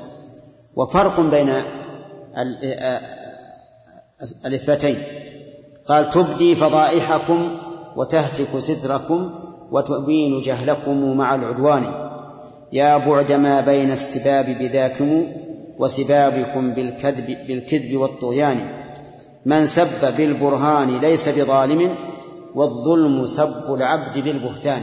وفرق 0.76 1.20
بين 1.20 1.54
الإثباتين. 4.46 5.02
قال 5.88 6.10
تبدي 6.10 6.54
فضائحكم 6.54 7.48
وتهتك 7.96 8.58
ستركم 8.58 9.30
وتبين 9.70 10.40
جهلكم 10.40 11.16
مع 11.16 11.34
العدوان. 11.34 12.08
يا 12.72 12.96
بعد 12.96 13.32
ما 13.32 13.60
بين 13.60 13.90
السباب 13.90 14.44
بذاكم 14.44 15.26
وسبابكم 15.78 16.70
بالكذب 16.70 17.26
بالكذب 17.46 17.96
والطغيان. 17.96 18.82
من 19.46 19.66
سب 19.66 20.16
بالبرهان 20.16 20.98
ليس 20.98 21.28
بظالم 21.28 21.94
والظلم 22.58 23.26
سب 23.26 23.74
العبد 23.74 24.18
بالبهتان. 24.18 24.82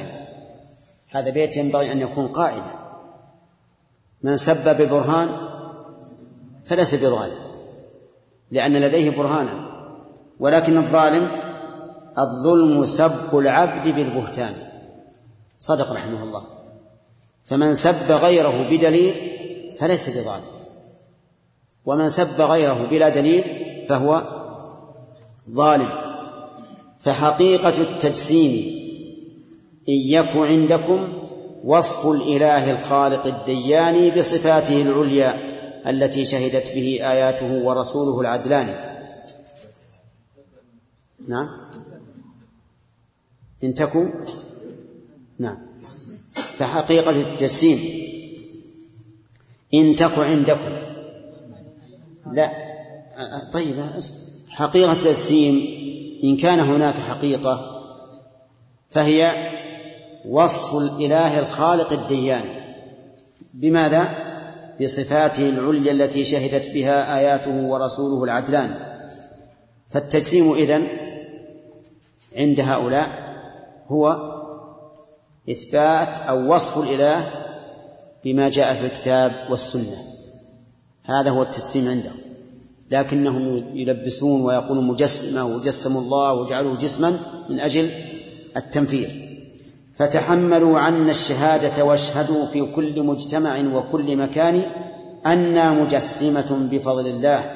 هذا 1.09 1.29
بيت 1.29 1.57
ينبغي 1.57 1.91
أن 1.91 2.01
يكون 2.01 2.27
قائما. 2.27 2.73
من 4.23 4.37
سب 4.37 4.81
ببرهان 4.81 5.29
فليس 6.65 6.95
بظالم 6.95 7.37
لأن 8.51 8.77
لديه 8.77 9.09
برهانا. 9.09 9.53
ولكن 10.39 10.77
الظالم 10.77 11.27
الظلم 12.17 12.85
سب 12.85 13.39
العبد 13.39 13.87
بالبهتان. 13.87 14.53
صدق 15.57 15.93
رحمه 15.93 16.23
الله. 16.23 16.43
فمن 17.45 17.73
سب 17.73 18.11
غيره 18.11 18.67
بدليل 18.71 19.13
فليس 19.79 20.09
بظالم. 20.09 20.45
ومن 21.85 22.09
سب 22.09 22.41
غيره 22.41 22.87
بلا 22.91 23.09
دليل 23.09 23.43
فهو 23.87 24.21
ظالم. 25.51 26.04
فحقيقة 26.99 27.81
التجسيم 27.81 28.51
إن 29.89 29.93
يك 29.93 30.35
عندكم 30.35 31.13
وصف 31.63 32.07
الإله 32.07 32.71
الخالق 32.71 33.25
الديان 33.25 34.09
بصفاته 34.09 34.81
العليا 34.81 35.55
التي 35.89 36.25
شهدت 36.25 36.71
به 36.71 37.11
آياته 37.11 37.63
ورسوله 37.65 38.21
العدلان. 38.21 38.75
نعم. 41.27 41.49
إن 43.63 43.75
تكن. 43.75 44.09
نعم. 45.39 45.57
فحقيقة 46.33 47.21
التجسيم. 47.21 47.79
إن 49.73 49.95
تك 49.95 50.19
عندكم. 50.19 50.75
لا. 52.31 52.51
طيب 53.53 53.75
حقيقة 54.49 54.91
التجسيم 54.91 55.84
إن 56.25 56.37
كان 56.37 56.59
هناك 56.59 56.95
حقيقة 56.95 57.81
فهي 58.89 59.49
وصف 60.29 60.75
الإله 60.75 61.39
الخالق 61.39 61.93
الديان. 61.93 62.43
بماذا؟ 63.53 64.09
بصفاته 64.81 65.49
العليا 65.49 65.91
التي 65.91 66.25
شهدت 66.25 66.69
بها 66.69 67.17
آياته 67.17 67.65
ورسوله 67.65 68.23
العدلان. 68.23 68.75
فالتجسيم 69.87 70.53
إذن 70.53 70.87
عند 72.37 72.59
هؤلاء 72.59 73.07
هو 73.87 74.35
إثبات 75.49 76.17
أو 76.17 76.53
وصف 76.53 76.77
الإله 76.77 77.31
بما 78.23 78.49
جاء 78.49 78.73
في 78.73 78.85
الكتاب 78.85 79.31
والسنة. 79.49 79.97
هذا 81.03 81.29
هو 81.29 81.41
التجسيم 81.41 81.87
عندهم 81.87 82.24
لكنهم 82.91 83.77
يلبسون 83.77 84.41
ويقولون 84.41 84.87
مجسمة 84.87 85.45
وجسموا 85.45 86.01
الله 86.01 86.33
وجعلوه 86.33 86.77
جسما 86.77 87.17
من 87.49 87.59
أجل 87.59 87.91
التنفير. 88.57 89.39
فتحملوا 89.93 90.79
عنا 90.79 91.11
الشهادة 91.11 91.85
واشهدوا 91.85 92.45
في 92.45 92.65
كل 92.75 93.03
مجتمع 93.03 93.59
وكل 93.73 94.17
مكان 94.17 94.61
أنا 95.25 95.71
مجسمة 95.71 96.67
بفضل 96.71 97.07
الله 97.07 97.51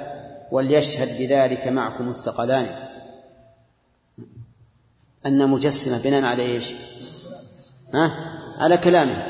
وليشهد 0.52 1.18
بذلك 1.20 1.68
معكم 1.68 2.10
الثقلان. 2.10 2.66
أن 5.26 5.50
مجسمة 5.50 6.04
بناء 6.04 6.24
على 6.24 6.44
إيش؟ 6.44 6.74
ها؟ 7.94 8.12
على 8.60 8.78
كلامه. 8.78 9.24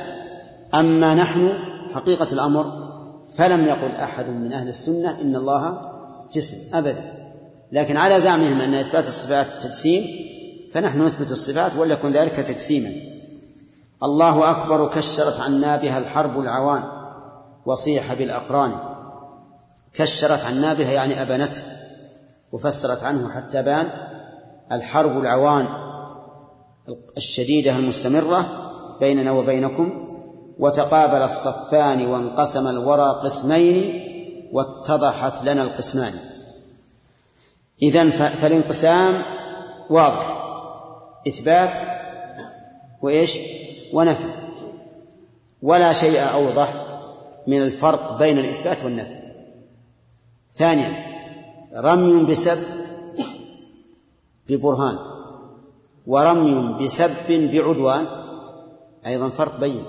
أما 0.73 1.15
نحن 1.15 1.53
حقيقة 1.93 2.33
الأمر 2.33 2.89
فلم 3.37 3.65
يقل 3.65 3.91
أحد 3.91 4.29
من 4.29 4.53
أهل 4.53 4.67
السنة 4.67 5.21
إن 5.21 5.35
الله 5.35 5.88
جسم 6.33 6.57
أبدا 6.73 7.13
لكن 7.71 7.97
على 7.97 8.19
زعمهم 8.19 8.61
أن 8.61 8.73
إثبات 8.73 9.07
الصفات 9.07 9.47
تجسيم 9.61 10.05
فنحن 10.71 11.01
نثبت 11.01 11.31
الصفات 11.31 11.75
وليكن 11.75 12.11
ذلك 12.11 12.35
تجسيما. 12.35 12.91
الله 14.03 14.51
أكبر 14.51 14.89
كشرت 14.89 15.39
عنا 15.39 15.77
بها 15.77 15.97
الحرب 15.97 16.39
العوان 16.39 16.83
وصيح 17.65 18.13
بالأقران. 18.13 18.71
كشرت 19.93 20.45
عنا 20.45 20.73
بها 20.73 20.91
يعني 20.91 21.21
أبنته 21.21 21.61
وفسرت 22.51 23.03
عنه 23.03 23.29
حتى 23.29 23.61
بان 23.61 23.89
الحرب 24.71 25.19
العوان 25.19 25.67
الشديدة 27.17 27.75
المستمرة 27.75 28.45
بيننا 28.99 29.31
وبينكم 29.31 29.99
وتقابل 30.59 31.21
الصفان 31.21 32.05
وانقسم 32.05 32.67
الورى 32.67 33.21
قسمين 33.23 34.08
واتضحت 34.51 35.43
لنا 35.43 35.63
القسمان. 35.63 36.13
إذن 37.81 38.09
فالانقسام 38.09 39.21
واضح. 39.89 40.35
إثبات 41.27 41.79
وإيش؟ 43.01 43.39
ونفي. 43.93 44.29
ولا 45.61 45.93
شيء 45.93 46.19
أوضح 46.33 46.73
من 47.47 47.61
الفرق 47.61 48.19
بين 48.19 48.39
الإثبات 48.39 48.83
والنفي. 48.83 49.19
ثانيا 50.53 51.05
رمي 51.75 52.25
بسب 52.25 52.57
ببرهان. 54.49 54.97
ورمي 56.07 56.85
بسب 56.85 57.11
بعدوان 57.29 58.05
أيضا 59.05 59.29
فرق 59.29 59.59
بين. 59.59 59.83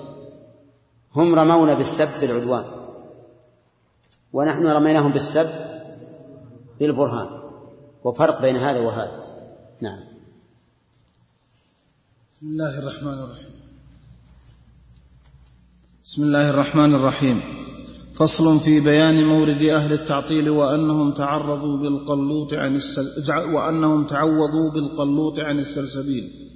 هم 1.15 1.35
رمونا 1.35 1.73
بالسب 1.73 2.09
بالعدوان. 2.21 2.63
ونحن 4.33 4.67
رميناهم 4.67 5.11
بالسب 5.11 5.49
بالبرهان. 6.79 7.41
وفرق 8.03 8.41
بين 8.41 8.55
هذا 8.55 8.79
وهذا. 8.79 9.17
نعم. 9.81 10.03
بسم 12.31 12.47
الله 12.47 12.77
الرحمن 12.79 13.13
الرحيم. 13.13 13.49
بسم 16.05 16.23
الله 16.23 16.49
الرحمن 16.49 16.95
الرحيم. 16.95 17.41
فصل 18.15 18.59
في 18.59 18.79
بيان 18.79 19.25
مورد 19.25 19.63
أهل 19.63 19.93
التعطيل 19.93 20.49
وأنهم 20.49 21.11
تعرضوا 21.11 21.77
بالقلوط 21.77 22.53
عن 22.53 22.75
السل... 22.75 23.31
وأنهم 23.53 24.07
تعوضوا 24.07 24.69
بالقلوط 24.71 25.39
عن 25.39 25.59
السلسبيل. 25.59 26.51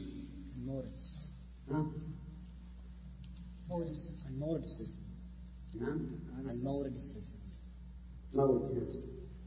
مورد 3.70 3.96
المورد 4.30 4.64
السلسبيل 4.64 5.06
نعم. 5.82 6.00
المورد 6.52 6.94
السلسبيل 6.96 7.35
مورد 8.36 8.62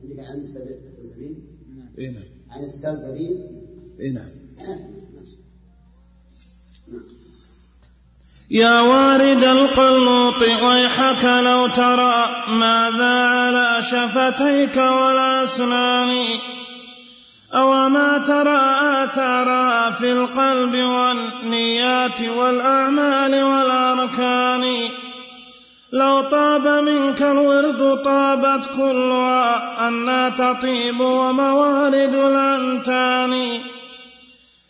عندك 0.03 0.25
عن 0.25 0.39
السلسبيل 0.39 1.45
نعم. 1.77 1.89
اي 1.99 2.11
نعم. 2.11 2.23
عن 2.51 2.63
السلسبيل 2.63 3.47
اي 4.01 4.11
نعم, 4.11 4.31
نعم. 4.59 4.79
يا 8.51 8.81
وارد 8.81 9.45
القلوط 9.45 10.43
ويحك 10.43 11.25
لو 11.25 11.67
ترى 11.67 12.45
ماذا 12.49 13.25
على 13.25 13.83
شفتيك 13.83 14.77
والأسنان 14.77 16.09
أو 17.55 17.89
ما 17.89 18.19
ترى 18.19 18.59
آثارا 19.05 19.91
في 19.91 20.13
القلب 20.13 20.75
والنيات 20.75 22.21
والأعمال 22.21 23.43
والأركان. 23.45 24.65
لو 25.93 26.21
طاب 26.21 26.67
منك 26.67 27.23
الورد 27.23 28.03
طابت 28.05 28.67
كلها 28.77 29.89
أنا 29.89 30.29
تطيب 30.29 31.01
وموارد 31.01 32.15
الأنتان 32.15 33.49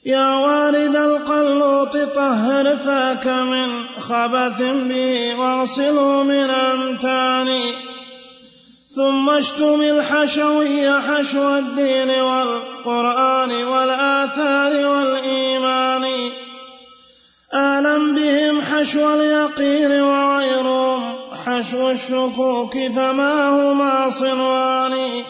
يا 0.06 0.34
وارد 0.34 0.96
القلوط 0.96 1.96
طهر 1.96 2.76
فاك 2.76 3.26
من 3.26 3.68
خبث 4.00 4.62
به 4.62 5.34
واغسله 5.38 6.22
من 6.22 6.50
أنتان 6.50 7.60
ثم 8.96 9.30
اشتم 9.30 9.80
الحشوي 9.80 11.00
حشو 11.00 11.58
الدين 11.58 12.10
والقرآن 12.10 13.52
والآثار 13.64 14.86
والإيمان. 14.86 16.04
آلم 17.54 18.14
بهم 18.14 18.60
حشو 18.62 19.14
اليقين 19.14 20.02
وغيرهم 20.02 21.14
حشو 21.46 21.90
الشكوك 21.90 22.74
فما 22.96 23.48
هما 23.48 24.10
صنوان. 24.10 25.22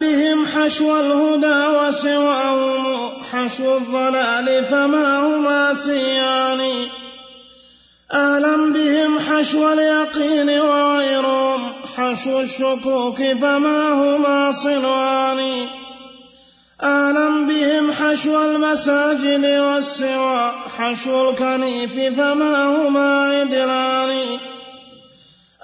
بهم 0.00 0.46
حشو 0.46 1.00
الهدى 1.00 1.66
وسواهم 1.76 3.10
حشو 3.32 3.76
الضلال 3.76 4.64
فما 4.64 5.18
هما 5.18 5.74
سيان. 5.74 6.60
آلم 8.14 8.72
بهم 8.72 9.18
حشو 9.18 9.72
اليقين 9.72 10.60
وغيرهم 10.60 11.72
حشو 11.96 12.40
الشكوك 12.40 13.22
فما 13.22 13.92
هما 13.92 14.52
صنوان. 14.52 15.79
آلم 16.82 17.46
بهم 17.46 17.92
حشو 17.92 18.44
المساجد 18.44 19.44
والسوى 19.44 20.52
حشو 20.78 21.30
الكنيف 21.30 22.20
فما 22.20 22.64
هما 22.64 23.30
عدلان 23.30 24.38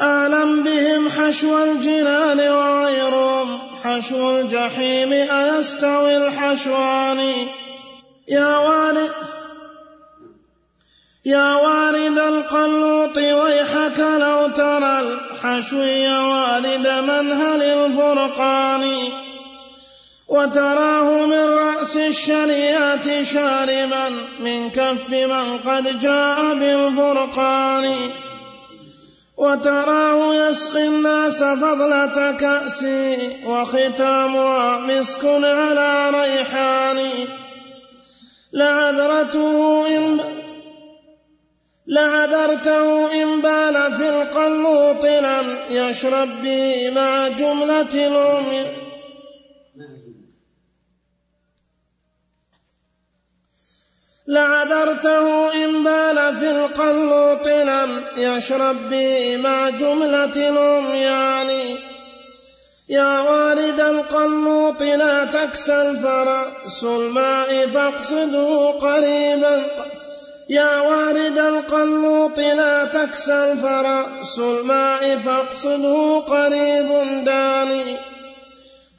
آلم 0.03 0.63
بهم 0.63 1.09
حشو 1.09 1.65
الجنان 1.65 2.41
وغيرهم 2.41 3.59
حشو 3.85 4.41
الجحيم 4.41 5.13
أيستوي 5.13 6.17
الحشوان. 6.17 7.33
يا 8.29 8.57
وارد 8.59 9.11
يا 11.25 11.55
وارد 11.55 12.19
القلوط 12.19 13.17
ويحك 13.17 13.99
لو 13.99 14.49
ترى 14.49 15.01
الحشو 15.01 15.83
يا 15.83 16.21
والد 16.21 16.89
منهل 16.89 17.63
الفرقان. 17.63 18.83
وتراه 20.29 21.27
من 21.27 21.45
رأس 21.45 21.97
الشريعة 21.97 23.23
شاربا 23.23 24.09
من 24.41 24.71
كف 24.71 25.11
من 25.11 25.59
قد 25.59 25.99
جاء 25.99 26.55
بالفرقان 26.55 27.97
وتراه 29.37 30.35
يسقي 30.35 30.87
الناس 30.87 31.43
فضلة 31.43 32.33
كأس 32.33 32.85
وختامها 33.47 34.79
مسك 34.79 35.25
على 35.45 36.11
ريحان. 36.11 36.99
لعذرته 38.53 39.87
إن 39.97 40.21
لعذرته 41.87 43.13
إن 43.23 43.41
بال 43.41 43.95
في 43.97 44.09
القلوط 44.09 45.05
لم 45.05 45.57
يشرب 45.71 46.43
به 46.43 46.91
مع 46.97 47.29
جملة 47.29 48.07
الأم 48.07 48.86
لعذرته 54.29 55.55
إن 55.65 55.85
بال 55.85 56.37
في 56.37 56.51
القلوط 56.51 57.47
لم 57.49 58.05
يشرب 58.17 58.91
به 58.91 59.37
مع 59.37 59.69
جملة 59.69 60.49
الأميان 60.49 61.77
يا 62.89 63.21
وارد 63.21 63.81
القلوط 63.81 64.83
لا 64.83 65.25
تكسل 65.25 65.97
فرأس 65.97 66.85
الماء 66.85 67.67
فاقصده 67.67 68.71
قريبا. 68.71 69.63
يا 70.49 70.81
وارد 70.81 71.39
القلوط 71.39 72.39
لا 72.39 72.85
تكسل 72.85 73.59
فرأس 73.59 74.39
الماء 74.39 75.17
فاقصده 75.17 76.19
قريب 76.19 76.89
داني. 77.25 78.16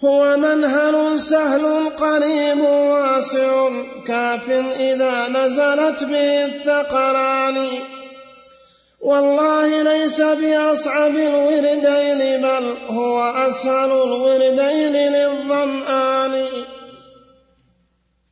هو 0.06 0.38
منهل 0.38 1.20
سهل 1.20 1.90
قريب 1.90 2.60
واسع 2.60 3.70
كاف 4.06 4.50
إذا 4.90 5.28
نزلت 5.28 6.04
به 6.04 6.46
الثقلان. 6.46 7.58
والله 9.02 9.84
ليس 9.84 10.22
بأصعب 10.22 11.16
الوردين 11.16 12.42
بل 12.42 12.66
هو 12.90 13.20
أسهل 13.20 13.92
الوردين 13.92 14.96
للظمآن. 15.14 16.34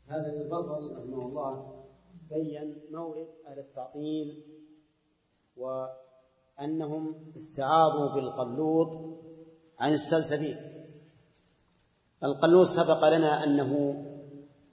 هذا 0.08 0.30
البصري 0.42 0.88
رحمه 0.98 1.26
الله 1.26 1.54
بين 2.30 2.76
مورد 2.92 3.28
أهل 3.48 3.60
التعطيل 3.60 4.44
وأنهم 5.58 7.16
استعاضوا 7.36 8.16
بالقلوط 8.16 8.92
عن 9.80 9.94
السلسبيل. 9.94 10.56
القلوص 12.24 12.76
سبق 12.76 13.08
لنا 13.08 13.44
أنه 13.44 14.04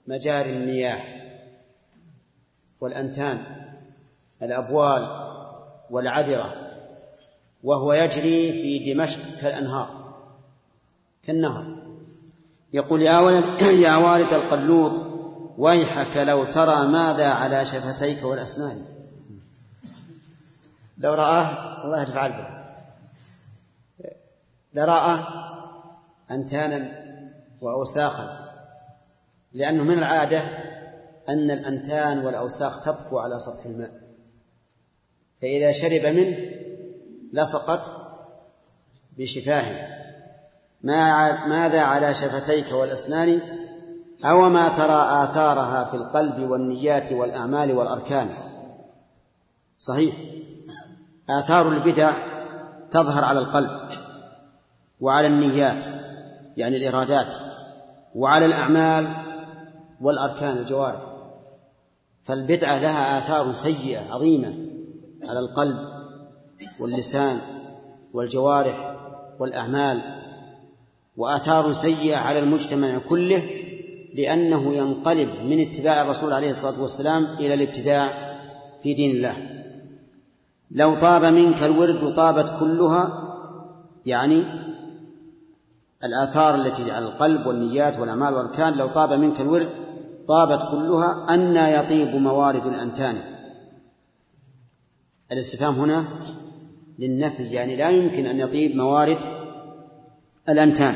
مجاري 0.07 0.49
المياه 0.49 1.01
والأنتان 2.81 3.45
الأبوال 4.41 5.29
والعذرة 5.91 6.53
وهو 7.63 7.93
يجري 7.93 8.51
في 8.51 8.93
دمشق 8.93 9.19
كالأنهار 9.41 9.89
كالنهر. 11.23 11.83
يقول 12.73 13.01
يا 13.01 13.19
ولد 13.19 13.61
يا 13.87 13.95
والد 13.95 14.33
القلوط 14.33 15.03
ويحك 15.57 16.17
لو 16.17 16.43
ترى 16.43 16.87
ماذا 16.87 17.27
على 17.27 17.65
شفتيك 17.65 18.23
والأسنان. 18.23 18.85
لو 20.97 21.13
رآه 21.13 21.85
الله 21.85 22.01
يرفع 22.01 22.27
به 22.27 22.47
لرأى 24.73 25.19
أنتانا 26.31 27.02
وأوساخا 27.63 28.49
لأنه 29.53 29.83
من 29.83 29.97
العادة 29.97 30.41
أن 31.29 31.51
الأنتان 31.51 32.25
والأوساخ 32.25 32.81
تطفو 32.81 33.19
على 33.19 33.39
سطح 33.39 33.65
الماء. 33.65 33.91
فإذا 35.41 35.71
شرب 35.71 36.05
منه 36.05 36.37
لصقت 37.33 37.91
بشفاهه 39.17 40.03
ما 40.81 41.45
ماذا 41.45 41.81
على 41.81 42.13
شفتيك 42.13 42.71
والأسنان؟ 42.71 43.41
أو 44.25 44.49
ما 44.49 44.69
ترى 44.69 45.23
آثارها 45.23 45.85
في 45.85 45.93
القلب 45.93 46.49
والنيات 46.49 47.11
والأعمال 47.11 47.71
والأركان. 47.71 48.29
صحيح. 49.77 50.15
آثار 51.29 51.67
البدع 51.67 52.13
تظهر 52.91 53.23
على 53.23 53.39
القلب 53.39 53.79
وعلى 55.01 55.27
النيات. 55.27 55.85
يعني 56.57 56.77
الإرادات 56.77 57.35
وعلى 58.15 58.45
الأعمال 58.45 59.07
والأركان 60.01 60.57
الجوارح. 60.57 61.13
فالبدعة 62.23 62.77
لها 62.77 63.17
آثار 63.17 63.53
سيئة 63.53 64.13
عظيمة 64.13 64.55
على 65.29 65.39
القلب 65.39 65.77
واللسان 66.79 67.37
والجوارح 68.13 68.97
والأعمال 69.39 70.01
وآثار 71.17 71.73
سيئة 71.73 72.17
على 72.17 72.39
المجتمع 72.39 72.97
كله 73.09 73.43
لأنه 74.15 74.75
ينقلب 74.75 75.29
من 75.29 75.59
اتباع 75.61 76.01
الرسول 76.01 76.33
عليه 76.33 76.49
الصلاة 76.49 76.81
والسلام 76.81 77.27
إلى 77.39 77.53
الابتداع 77.53 78.33
في 78.81 78.93
دين 78.93 79.15
الله. 79.15 79.35
لو 80.71 80.95
طاب 80.95 81.25
منك 81.25 81.63
الورد 81.63 82.13
طابت 82.13 82.59
كلها 82.59 83.29
يعني 84.05 84.43
الآثار 86.03 86.55
التي 86.55 86.91
على 86.91 87.05
القلب 87.05 87.45
والنيات 87.45 87.99
والأعمال 87.99 88.33
والأركان 88.33 88.73
لو 88.73 88.87
طاب 88.87 89.13
منك 89.13 89.41
الورد 89.41 89.69
طابت 90.27 90.71
كلها 90.71 91.25
أن 91.29 91.55
يطيب 91.55 92.15
موارد 92.15 92.65
الأنتان. 92.65 93.17
الاستفهام 95.31 95.73
هنا 95.73 96.03
للنفي 96.99 97.43
يعني 97.43 97.75
لا 97.75 97.89
يمكن 97.89 98.25
أن 98.25 98.39
يطيب 98.39 98.75
موارد 98.75 99.17
الأنتان. 100.49 100.93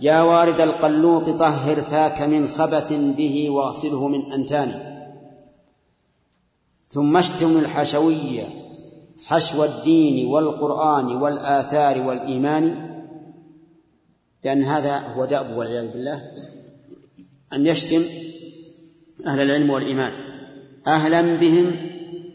يا 0.00 0.22
وارد 0.22 0.60
القلوط 0.60 1.30
طهر 1.30 1.80
فاك 1.80 2.22
من 2.22 2.48
خبث 2.48 2.92
به 2.92 3.50
واصله 3.50 4.08
من 4.08 4.32
أنتان. 4.32 4.96
ثم 6.88 7.16
اشتم 7.16 7.56
الحشوية 7.56 8.44
حشو 9.26 9.64
الدين 9.64 10.26
والقرآن 10.26 11.06
والآثار 11.06 12.02
والإيمان. 12.02 12.89
لأن 14.44 14.62
هذا 14.62 14.98
هو 14.98 15.24
دأب 15.24 15.56
والعياذ 15.56 15.92
بالله 15.92 16.22
أن 17.52 17.66
يشتم 17.66 18.02
أهل 19.26 19.40
العلم 19.40 19.70
والإيمان. 19.70 20.12
أهلا 20.86 21.20
بهم 21.36 21.76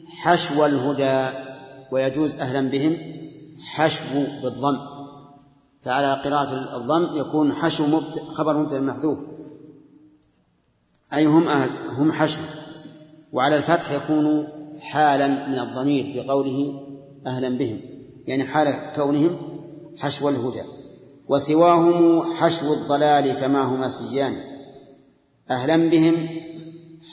حشو 0.08 0.66
الهدى 0.66 1.38
ويجوز 1.92 2.36
أهلا 2.36 2.70
بهم 2.70 2.98
حشو 3.60 4.24
بالضم. 4.44 4.78
فعلى 5.82 6.14
قراءة 6.14 6.78
الضم 6.78 7.18
يكون 7.18 7.54
حشو. 7.54 8.00
خبر 8.34 8.58
مبتدأ 8.58 8.80
محذوف. 8.80 9.20
أي 11.14 11.26
هم 11.26 11.48
أهل 11.48 11.70
هم 11.88 12.12
حشو. 12.12 12.42
وعلى 13.34 13.58
الفتح 13.58 13.92
يكون 13.92 14.48
حالا 14.80 15.28
من 15.28 15.60
الضمير 15.60 16.04
في 16.04 16.22
قوله 16.22 16.82
أهلا 17.26 17.58
بهم. 17.58 17.80
يعني 18.28 18.44
حال 18.44 18.94
كونهم 18.96 19.38
حشو 19.98 20.30
الهدى. 20.30 20.75
وسواهم 21.30 22.22
حشو 22.34 22.74
الضلال 22.74 23.36
فما 23.36 23.62
هما 23.62 23.90
سيان 23.90 24.36
أهلا 25.50 25.90
بهم 25.90 26.28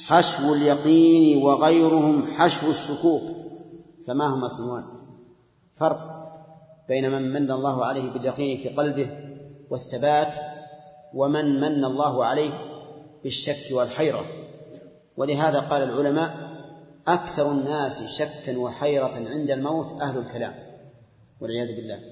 حشو 0.07 0.55
اليقين 0.55 1.43
وغيرهم 1.43 2.27
حشو 2.27 2.71
الشكوك 2.71 3.23
فما 4.07 4.35
هما 4.35 4.49
سنوان. 4.49 4.85
فرق 5.73 5.99
بين 6.89 7.11
من 7.11 7.33
من 7.33 7.51
الله 7.51 7.85
عليه 7.85 8.11
باليقين 8.11 8.59
في 8.59 8.69
قلبه 8.69 9.11
والثبات 9.71 10.37
ومن 11.15 11.61
من 11.61 11.85
الله 11.85 12.25
عليه 12.25 12.51
بالشك 13.23 13.67
والحيرة. 13.71 14.25
ولهذا 15.17 15.61
قال 15.61 15.83
العلماء 15.83 16.53
أكثر 17.09 17.53
الناس 17.53 18.03
شكا 18.03 18.59
وحيرة 18.59 19.15
عند 19.29 19.51
الموت 19.51 19.93
أهل 20.01 20.19
الكلام. 20.19 20.55
والعياذ 21.41 21.77
بالله. 21.77 22.12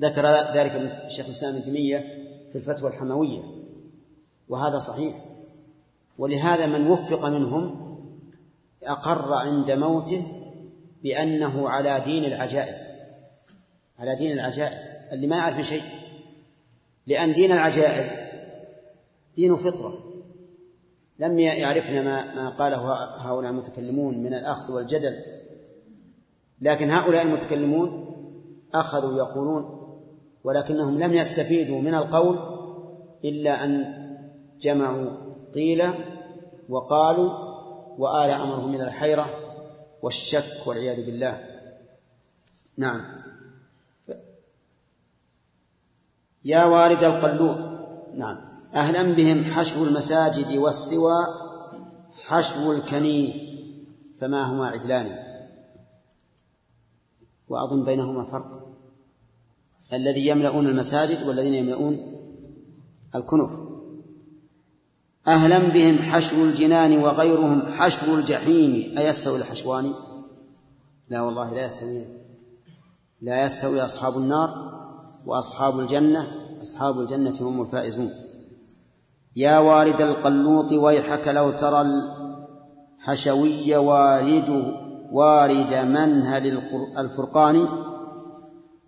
ذكر 0.00 0.26
ذلك 0.54 1.04
شيخ 1.08 1.26
الإسلام 1.26 1.54
ابن 1.54 1.62
تيمية 1.62 1.98
في 2.50 2.56
الفتوى 2.56 2.90
الحموية 2.90 3.42
وهذا 4.48 4.78
صحيح. 4.78 5.14
ولهذا 6.18 6.66
من 6.66 6.86
وفق 6.86 7.28
منهم 7.28 7.88
أقر 8.82 9.34
عند 9.34 9.70
موته 9.70 10.22
بأنه 11.02 11.68
على 11.68 12.02
دين 12.04 12.24
العجائز 12.24 12.88
على 13.98 14.16
دين 14.16 14.32
العجائز. 14.32 14.80
اللي 15.12 15.26
ما 15.26 15.36
يعرف 15.36 15.66
شيء 15.66 15.82
لأن 17.06 17.32
دين 17.32 17.52
العجائز 17.52 18.12
دين 19.36 19.56
فطرة. 19.56 20.08
لم 21.18 21.38
يعرفنا 21.38 22.02
ما 22.02 22.34
ما 22.34 22.48
قاله 22.48 22.94
هؤلاء 23.16 23.50
المتكلمون 23.50 24.18
من 24.18 24.34
الأخذ 24.34 24.72
والجدل 24.72 25.18
لكن 26.60 26.90
هؤلاء 26.90 27.22
المتكلمون 27.22 28.14
أخذوا 28.74 29.18
يقولون 29.18 29.77
ولكنهم 30.44 30.98
لم 30.98 31.14
يستفيدوا 31.14 31.80
من 31.80 31.94
القول 31.94 32.38
إلا 33.24 33.64
أن 33.64 33.94
جمعوا 34.60 35.10
قيل 35.54 35.84
وقالوا 36.68 37.30
وآل 37.98 38.30
أمرهم 38.30 38.74
إلى 38.74 38.84
الحيرة 38.84 39.26
والشك 40.02 40.66
والعياذ 40.66 41.06
بالله. 41.06 41.44
نعم. 42.76 43.12
يا 46.44 46.64
وارد 46.64 47.02
القلوب. 47.02 47.56
نعم. 48.14 48.44
أهلا 48.74 49.02
بهم 49.02 49.44
حشو 49.44 49.84
المساجد 49.84 50.56
والسوى 50.56 51.26
حشو 52.26 52.72
الكنيف 52.72 53.36
فما 54.20 54.42
هما 54.42 54.66
عدلان؟ 54.66 55.18
وأظن 57.48 57.84
بينهما 57.84 58.24
فرق. 58.24 58.67
الذي 59.92 60.26
يملؤون 60.26 60.66
المساجد 60.66 61.28
والذين 61.28 61.54
يملؤون 61.54 61.98
الكنف 63.14 63.50
أهلا 65.28 65.58
بهم 65.58 65.98
حشو 65.98 66.44
الجنان 66.44 66.98
وغيرهم 66.98 67.62
حشو 67.62 68.14
الجحيم. 68.14 68.98
أيستوي 68.98 69.36
الحشوان؟ 69.36 69.92
لا 71.08 71.20
والله 71.20 71.54
لا 71.54 71.66
يستوي. 71.66 72.04
لا 73.20 73.44
يستوي 73.44 73.84
أصحاب 73.84 74.16
النار 74.16 74.50
وأصحاب 75.26 75.80
الجنة. 75.80 76.26
أصحاب 76.62 77.00
الجنة 77.00 77.34
هم 77.40 77.62
الفائزون. 77.62 78.10
يا 79.36 79.58
وارد 79.58 80.00
القلوط 80.00 80.72
ويحك 80.72 81.28
لو 81.28 81.50
ترى 81.50 81.86
الحشوي 83.00 83.76
وارد 83.76 84.74
وارد 85.12 85.74
منهل 85.74 86.62
الفرقان. 86.98 87.68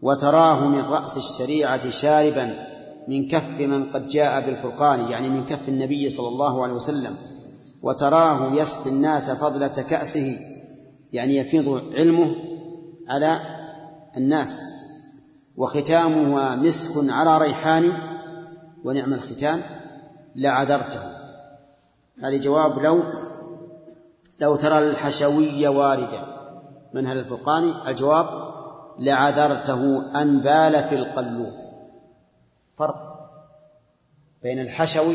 وتراه 0.02 0.66
من 0.66 0.80
رأس 0.80 1.16
الشريعة 1.16 1.90
شاربا 1.90 2.54
من 3.08 3.28
كف 3.28 3.60
من 3.60 3.92
قد 3.92 4.08
جاء 4.08 4.46
بالفرقان 4.46 5.10
يعني 5.10 5.30
من 5.30 5.46
كف 5.46 5.68
النبي 5.68 6.10
صلى 6.10 6.28
الله 6.28 6.62
عليه 6.62 6.72
وسلم. 6.72 7.16
وتراه 7.82 8.52
يسقي 8.54 8.90
الناس 8.90 9.30
فضلة 9.30 9.68
كأسه 9.68 10.38
يعني 11.12 11.36
يفيض 11.36 11.82
علمه 11.94 12.36
على 13.08 13.40
الناس. 14.16 14.62
وختامها 15.56 16.56
مسك 16.56 16.90
على 16.96 17.38
ريحان 17.38 17.92
ونعم 18.84 19.12
الختام 19.12 19.62
لعذرته. 20.36 21.00
هذه 22.22 22.40
جواب 22.40 22.78
لو 22.78 23.02
لو 24.40 24.56
ترى 24.56 24.78
الحشوي 24.78 25.68
واردا. 25.68 26.26
منهل 26.94 27.18
الفرقان؟ 27.18 27.74
الجواب 27.88 28.50
لعذرته 29.00 30.12
أن 30.22 30.40
بال 30.40 30.84
في 30.84 30.94
القلوب. 30.94 31.54
فرق 32.76 33.30
بين 34.42 34.60
الحشوي 34.60 35.14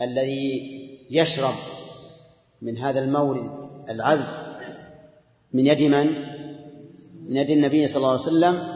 الذي 0.00 0.80
يشرب 1.10 1.54
من 2.62 2.78
هذا 2.78 3.00
المورد 3.00 3.70
العذب 3.90 4.26
من 5.52 5.66
يد 5.66 5.82
من؟ 5.82 6.06
من 7.28 7.36
يد 7.36 7.50
النبي 7.50 7.86
صلى 7.86 7.96
الله 7.96 8.10
عليه 8.10 8.20
وسلم 8.20 8.68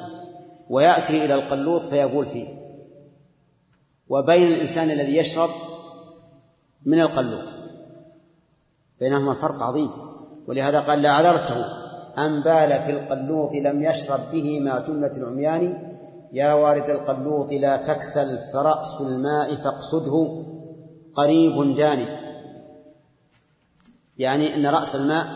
ويأتي 0.70 1.24
إلى 1.24 1.34
القلوط 1.34 1.82
فيقول 1.82 2.26
فيه. 2.26 2.48
وبين 4.08 4.52
الإنسان 4.52 4.90
الذي 4.90 5.16
يشرب 5.16 5.50
من 6.84 7.00
القلوط. 7.00 7.44
بينهما 9.00 9.34
فرق 9.34 9.62
عظيم. 9.62 9.90
ولهذا 10.46 10.80
قال 10.80 11.02
لعذرته. 11.02 11.83
أن 12.18 12.42
بال 12.42 12.82
في 12.82 12.90
القلوط 12.90 13.54
لم 13.54 13.84
يشرب 13.84 14.20
به 14.32 14.60
ما 14.60 14.80
جملة 14.80 15.16
العميان. 15.16 15.94
يا 16.32 16.52
وارد 16.52 16.90
القلوط 16.90 17.52
لا 17.52 17.76
تكسل 17.76 18.38
فرأس 18.52 19.00
الماء 19.00 19.54
فاقصده. 19.54 20.44
قريب 21.14 21.76
داني 21.76 22.06
يعني 24.18 24.54
أن 24.54 24.66
رأس 24.66 24.96
الماء 24.96 25.26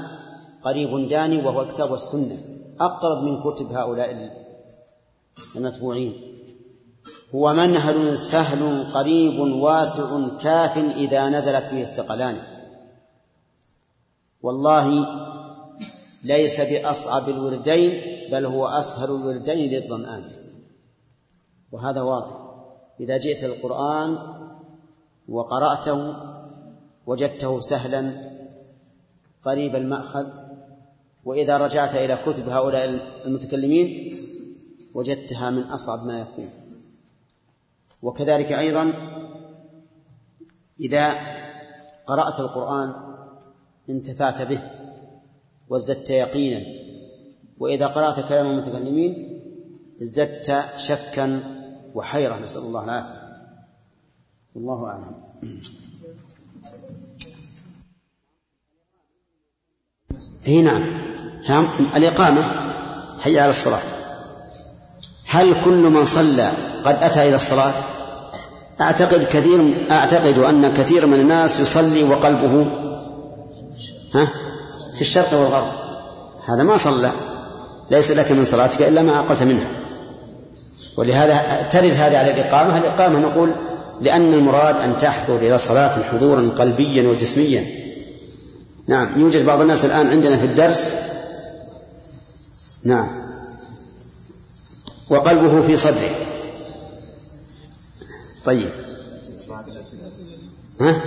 قريب 0.63 1.09
داني 1.09 1.47
وهو 1.47 1.63
الكتاب 1.63 1.91
والسنة 1.91 2.37
أقرب 2.81 3.23
من 3.23 3.41
كتب 3.43 3.73
هؤلاء 3.73 4.31
المتبوعين. 5.57 6.13
هو 7.35 7.55
منهل 7.55 8.19
سهل 8.19 8.93
قريب 8.95 9.39
واسع 9.39 10.29
كاف 10.43 10.79
إذا 10.79 11.29
نزلت 11.29 11.71
به 11.71 11.83
الثقلان. 11.83 12.37
والله 14.43 15.07
ليس 16.23 16.61
بأصعب 16.61 17.29
الوردين 17.29 18.03
بل 18.31 18.47
هو 18.47 18.67
أسهل 18.67 19.05
الوردين 19.05 19.71
للظمآن 19.71 20.25
وهذا 21.73 22.03
واضح. 22.03 22.49
إذا 23.01 23.19
جئت 23.19 23.45
القرآن 23.45 24.19
وقرأته 25.29 26.15
وجدته 27.07 27.61
سهلا 27.61 28.13
قريب 29.43 29.77
المأخذ 29.77 30.27
وإذا 31.25 31.57
رجعت 31.59 31.95
إلى 31.95 32.19
كتب 32.27 32.49
هؤلاء 32.49 32.85
المتكلمين 33.27 34.15
وجدتها 34.95 35.51
من 35.51 35.63
أصعب 35.63 36.07
ما 36.07 36.21
يكون. 36.21 36.51
وكذلك 38.03 38.53
أيضا 38.53 38.93
إذا 40.81 41.13
قرأت 42.07 42.41
القرآن 42.41 42.95
انتفعت 43.91 44.43
به. 44.43 44.78
وازددت 45.71 46.11
يقينا. 46.11 46.67
وإذا 47.59 47.87
قرأت 47.87 48.29
كلام 48.29 48.47
المتكلمين 48.47 49.41
ازددت 50.03 50.65
شكا 50.77 51.41
وحيرة. 51.95 52.39
نسأل 52.45 52.63
الله 52.63 52.85
العافية. 52.85 53.23
والله 54.55 54.87
أعلم. 54.87 55.15
اي 60.47 60.63
نعم. 60.63 60.85
الإقامة 61.97 62.43
حي 63.21 63.39
على 63.39 63.51
الصلاة. 63.51 63.83
هل 65.27 65.65
كل 65.65 65.83
من 65.83 66.05
صلى 66.05 66.53
قد 66.85 67.03
أتى 67.03 67.29
إلى 67.29 67.37
الصلاة؟ 67.37 67.73
أعتقد 68.81 69.25
كثير 69.25 69.75
أعتقد 69.91 70.39
أن 70.39 70.75
كثير 70.75 71.07
من 71.07 71.21
الناس 71.21 71.61
يصلي 71.61 72.03
وقلبه 72.03 72.67
ها؟ 74.15 74.29
في 74.99 75.05
الشرق 75.05 75.35
والغرب. 75.35 75.73
هذا 76.47 76.63
ما 76.63 76.77
صلى. 76.77 77.11
ليس 77.91 78.11
لك 78.11 78.33
من 78.33 78.45
صلاتك 78.45 78.83
إلا 78.83 79.03
ما 79.03 79.19
أقلت 79.19 79.43
منها. 79.43 79.71
ولهذا 80.97 81.63
ترد 81.63 81.91
هذه 81.91 82.19
على 82.19 82.31
الإقامة. 82.31 82.79
الإقامة 82.79 83.19
نقول 83.19 83.55
لأن 84.01 84.35
المراد 84.35 84.77
أن 84.77 84.99
تحضر 84.99 85.37
إلى 85.37 85.55
الصلاة 85.55 86.03
حضورا 86.03 86.49
قلبيا 86.59 87.09
وجسميا. 87.09 87.67
نعم 88.87 89.21
يوجد 89.21 89.45
بعض 89.47 89.61
الناس 89.61 89.85
الآن 89.85 90.07
عندنا 90.07 90.37
في 90.37 90.47
الدرس. 90.47 90.89
نعم. 92.85 93.09
وقلبه 95.11 95.67
في 95.67 95.77
صدره. 95.77 96.11
طيب. 98.45 98.71
ها؟ 100.81 101.01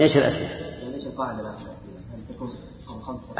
إيش 0.00 0.16
الأسئلة؟ 0.16 0.50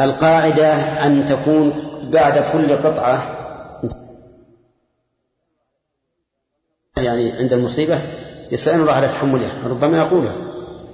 القاعدة 0.01 0.75
أن 1.07 1.25
تكون 1.27 1.73
بعد 2.13 2.45
كل 2.53 2.77
قطعة. 2.77 3.37
يعني 6.97 7.33
عند 7.33 7.53
المصيبة 7.53 8.01
يستعين 8.53 8.81
الله 8.81 8.93
على 8.93 9.09
تحملها 9.09 9.53
ربما 9.69 9.99
يقولها. 9.99 10.35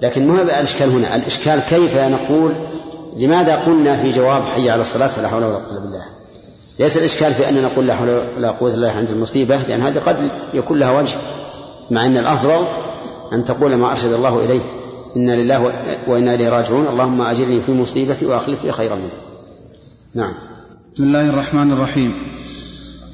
لكن 0.03 0.27
ما 0.27 0.43
هذا 0.43 0.59
الإشكال 0.59 0.91
هنا؟ 0.91 1.17
الإشكال 1.17 1.61
كيف 1.61 1.97
نقول 1.97 2.57
لماذا 3.17 3.57
قلنا 3.57 3.97
في 3.97 4.11
جواب 4.11 4.43
حي 4.43 4.71
على 4.71 4.81
الصلاة 4.81 5.07
فلا 5.07 5.29
حول 5.29 5.45
ولا 5.45 5.57
قوة 5.57 5.81
بالله؟ 5.81 6.05
ليس 6.79 6.97
الإشكال 6.97 7.35
في 7.35 7.49
أن 7.49 7.63
نقول 7.63 7.87
لا 7.87 7.95
حول 7.95 8.21
ولا 8.37 8.51
قوة 8.51 8.75
إلا 8.75 8.91
عند 8.91 9.11
المصيبة 9.11 9.57
لأن 9.57 9.81
هذه 9.81 9.99
قد 9.99 10.31
يكون 10.55 10.79
لها 10.79 10.91
وجه 10.91 11.19
مع 11.91 12.07
أن 12.07 12.19
الأفضل 12.19 12.67
أن 13.33 13.45
تقول 13.45 13.75
ما 13.75 13.91
أرشد 13.91 14.13
الله 14.13 14.45
إليه. 14.45 14.61
إنا 15.17 15.43
لله 15.43 15.61
وإنا 16.07 16.35
إليه 16.35 16.49
راجعون. 16.49 16.87
اللهم 16.87 17.21
أجرني 17.21 17.63
في 17.63 17.73
مصيبتي 17.73 18.27
وأخلف 18.27 18.65
لي 18.65 18.73
خيرا 18.73 18.95
منها 18.95 19.21
نعم. 20.15 20.35
بسم 20.95 21.05
الله 21.05 21.29
الرحمن 21.31 21.73
الرحيم. 21.73 22.15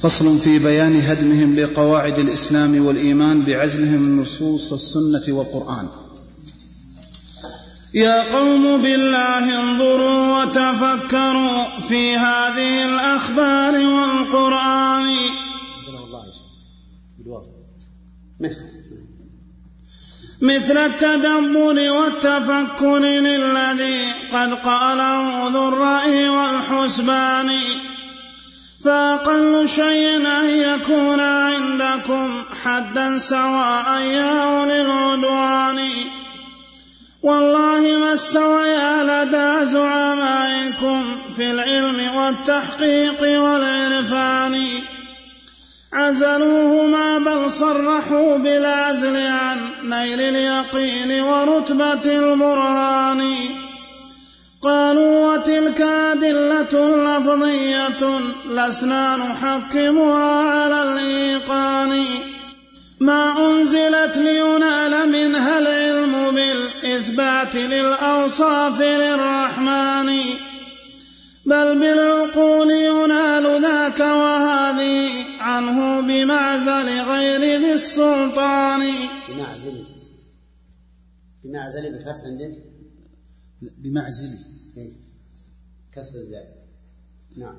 فصل 0.01 0.39
في 0.39 0.59
بيان 0.59 1.01
هدمهم 1.01 1.57
لقواعد 1.57 2.19
الإسلام 2.19 2.87
والإيمان 2.87 3.43
بعزلهم 3.43 4.03
من 4.03 4.23
نصوص 4.23 4.73
السنة 4.73 5.23
والقرآن. 5.29 5.89
يا 7.95 8.33
قوم 8.39 8.83
بالله 8.83 9.61
انظروا 9.61 10.43
وتفكروا 10.43 11.81
في 11.89 12.17
هذه 12.17 12.85
الأخبار 12.85 13.75
والقرآن. 13.75 15.17
مثل 20.43 20.79
التدبر 20.79 21.91
والتفكر 21.91 22.99
للذي 22.99 24.13
قد 24.33 24.55
قاله 24.55 25.49
ذو 25.49 25.69
الرأي 25.69 26.29
والحسبان. 26.29 27.51
فأقل 28.85 29.69
شيء 29.69 30.17
أن 30.17 30.51
يكون 30.51 31.21
عندكم 31.21 32.43
حدا 32.65 33.19
سواء 33.19 34.01
يا 34.01 34.43
أولي 34.43 34.83
العدوان. 34.83 35.79
والله 37.23 37.81
ما 37.81 38.15
استويا 38.15 39.25
لدى 39.25 39.65
زعمائكم 39.65 41.05
في 41.37 41.51
العلم 41.51 42.17
والتحقيق 42.17 43.41
والعرفان. 43.41 44.65
عزلوهما 45.99 47.19
بل 47.19 47.51
صرحوا 47.51 48.37
بالعزل 48.37 49.17
عن 49.17 49.59
نيل 49.85 50.21
اليقين 50.21 51.23
ورتبة 51.23 52.05
البرهان. 52.05 53.23
قالوا 54.63 55.33
وتلك 55.33 55.81
أدلة 55.81 56.75
لفظية 57.07 58.21
لسنا 58.51 59.17
نحكمها 59.17 60.43
على 60.43 60.83
الإيقان. 60.83 62.05
ما 63.01 63.35
أنزلت 63.39 64.17
لينال 64.17 65.09
منها 65.09 65.59
العلم 65.59 66.31
بالإثبات 66.31 67.55
للأوصاف 67.55 68.81
للرحمن. 68.81 70.11
بل 71.47 71.79
بالعقول 71.79 72.71
ينال 72.71 73.63
ذاك 73.63 74.01
وهذه 74.01 75.11
عنه 75.57 76.01
بمعزل 76.01 77.01
غير 77.01 77.61
ذي 77.61 77.73
السلطان. 77.73 78.81
بمعزل. 79.29 79.85
بمعزل 81.45 81.93
بالفتح 81.93 82.25
عندك؟ 82.25 82.63
بمعزل. 83.79 84.39
إيه. 84.77 84.93
كسر 85.93 86.19
الزاي 86.19 86.45
نعم. 87.37 87.57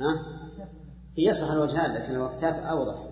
ها؟ 0.00 0.38
هي 1.16 1.24
يصح 1.24 1.50
الوجهان 1.50 1.94
لكن 1.94 2.14
الوقتات 2.14 2.54
أوضح. 2.54 3.11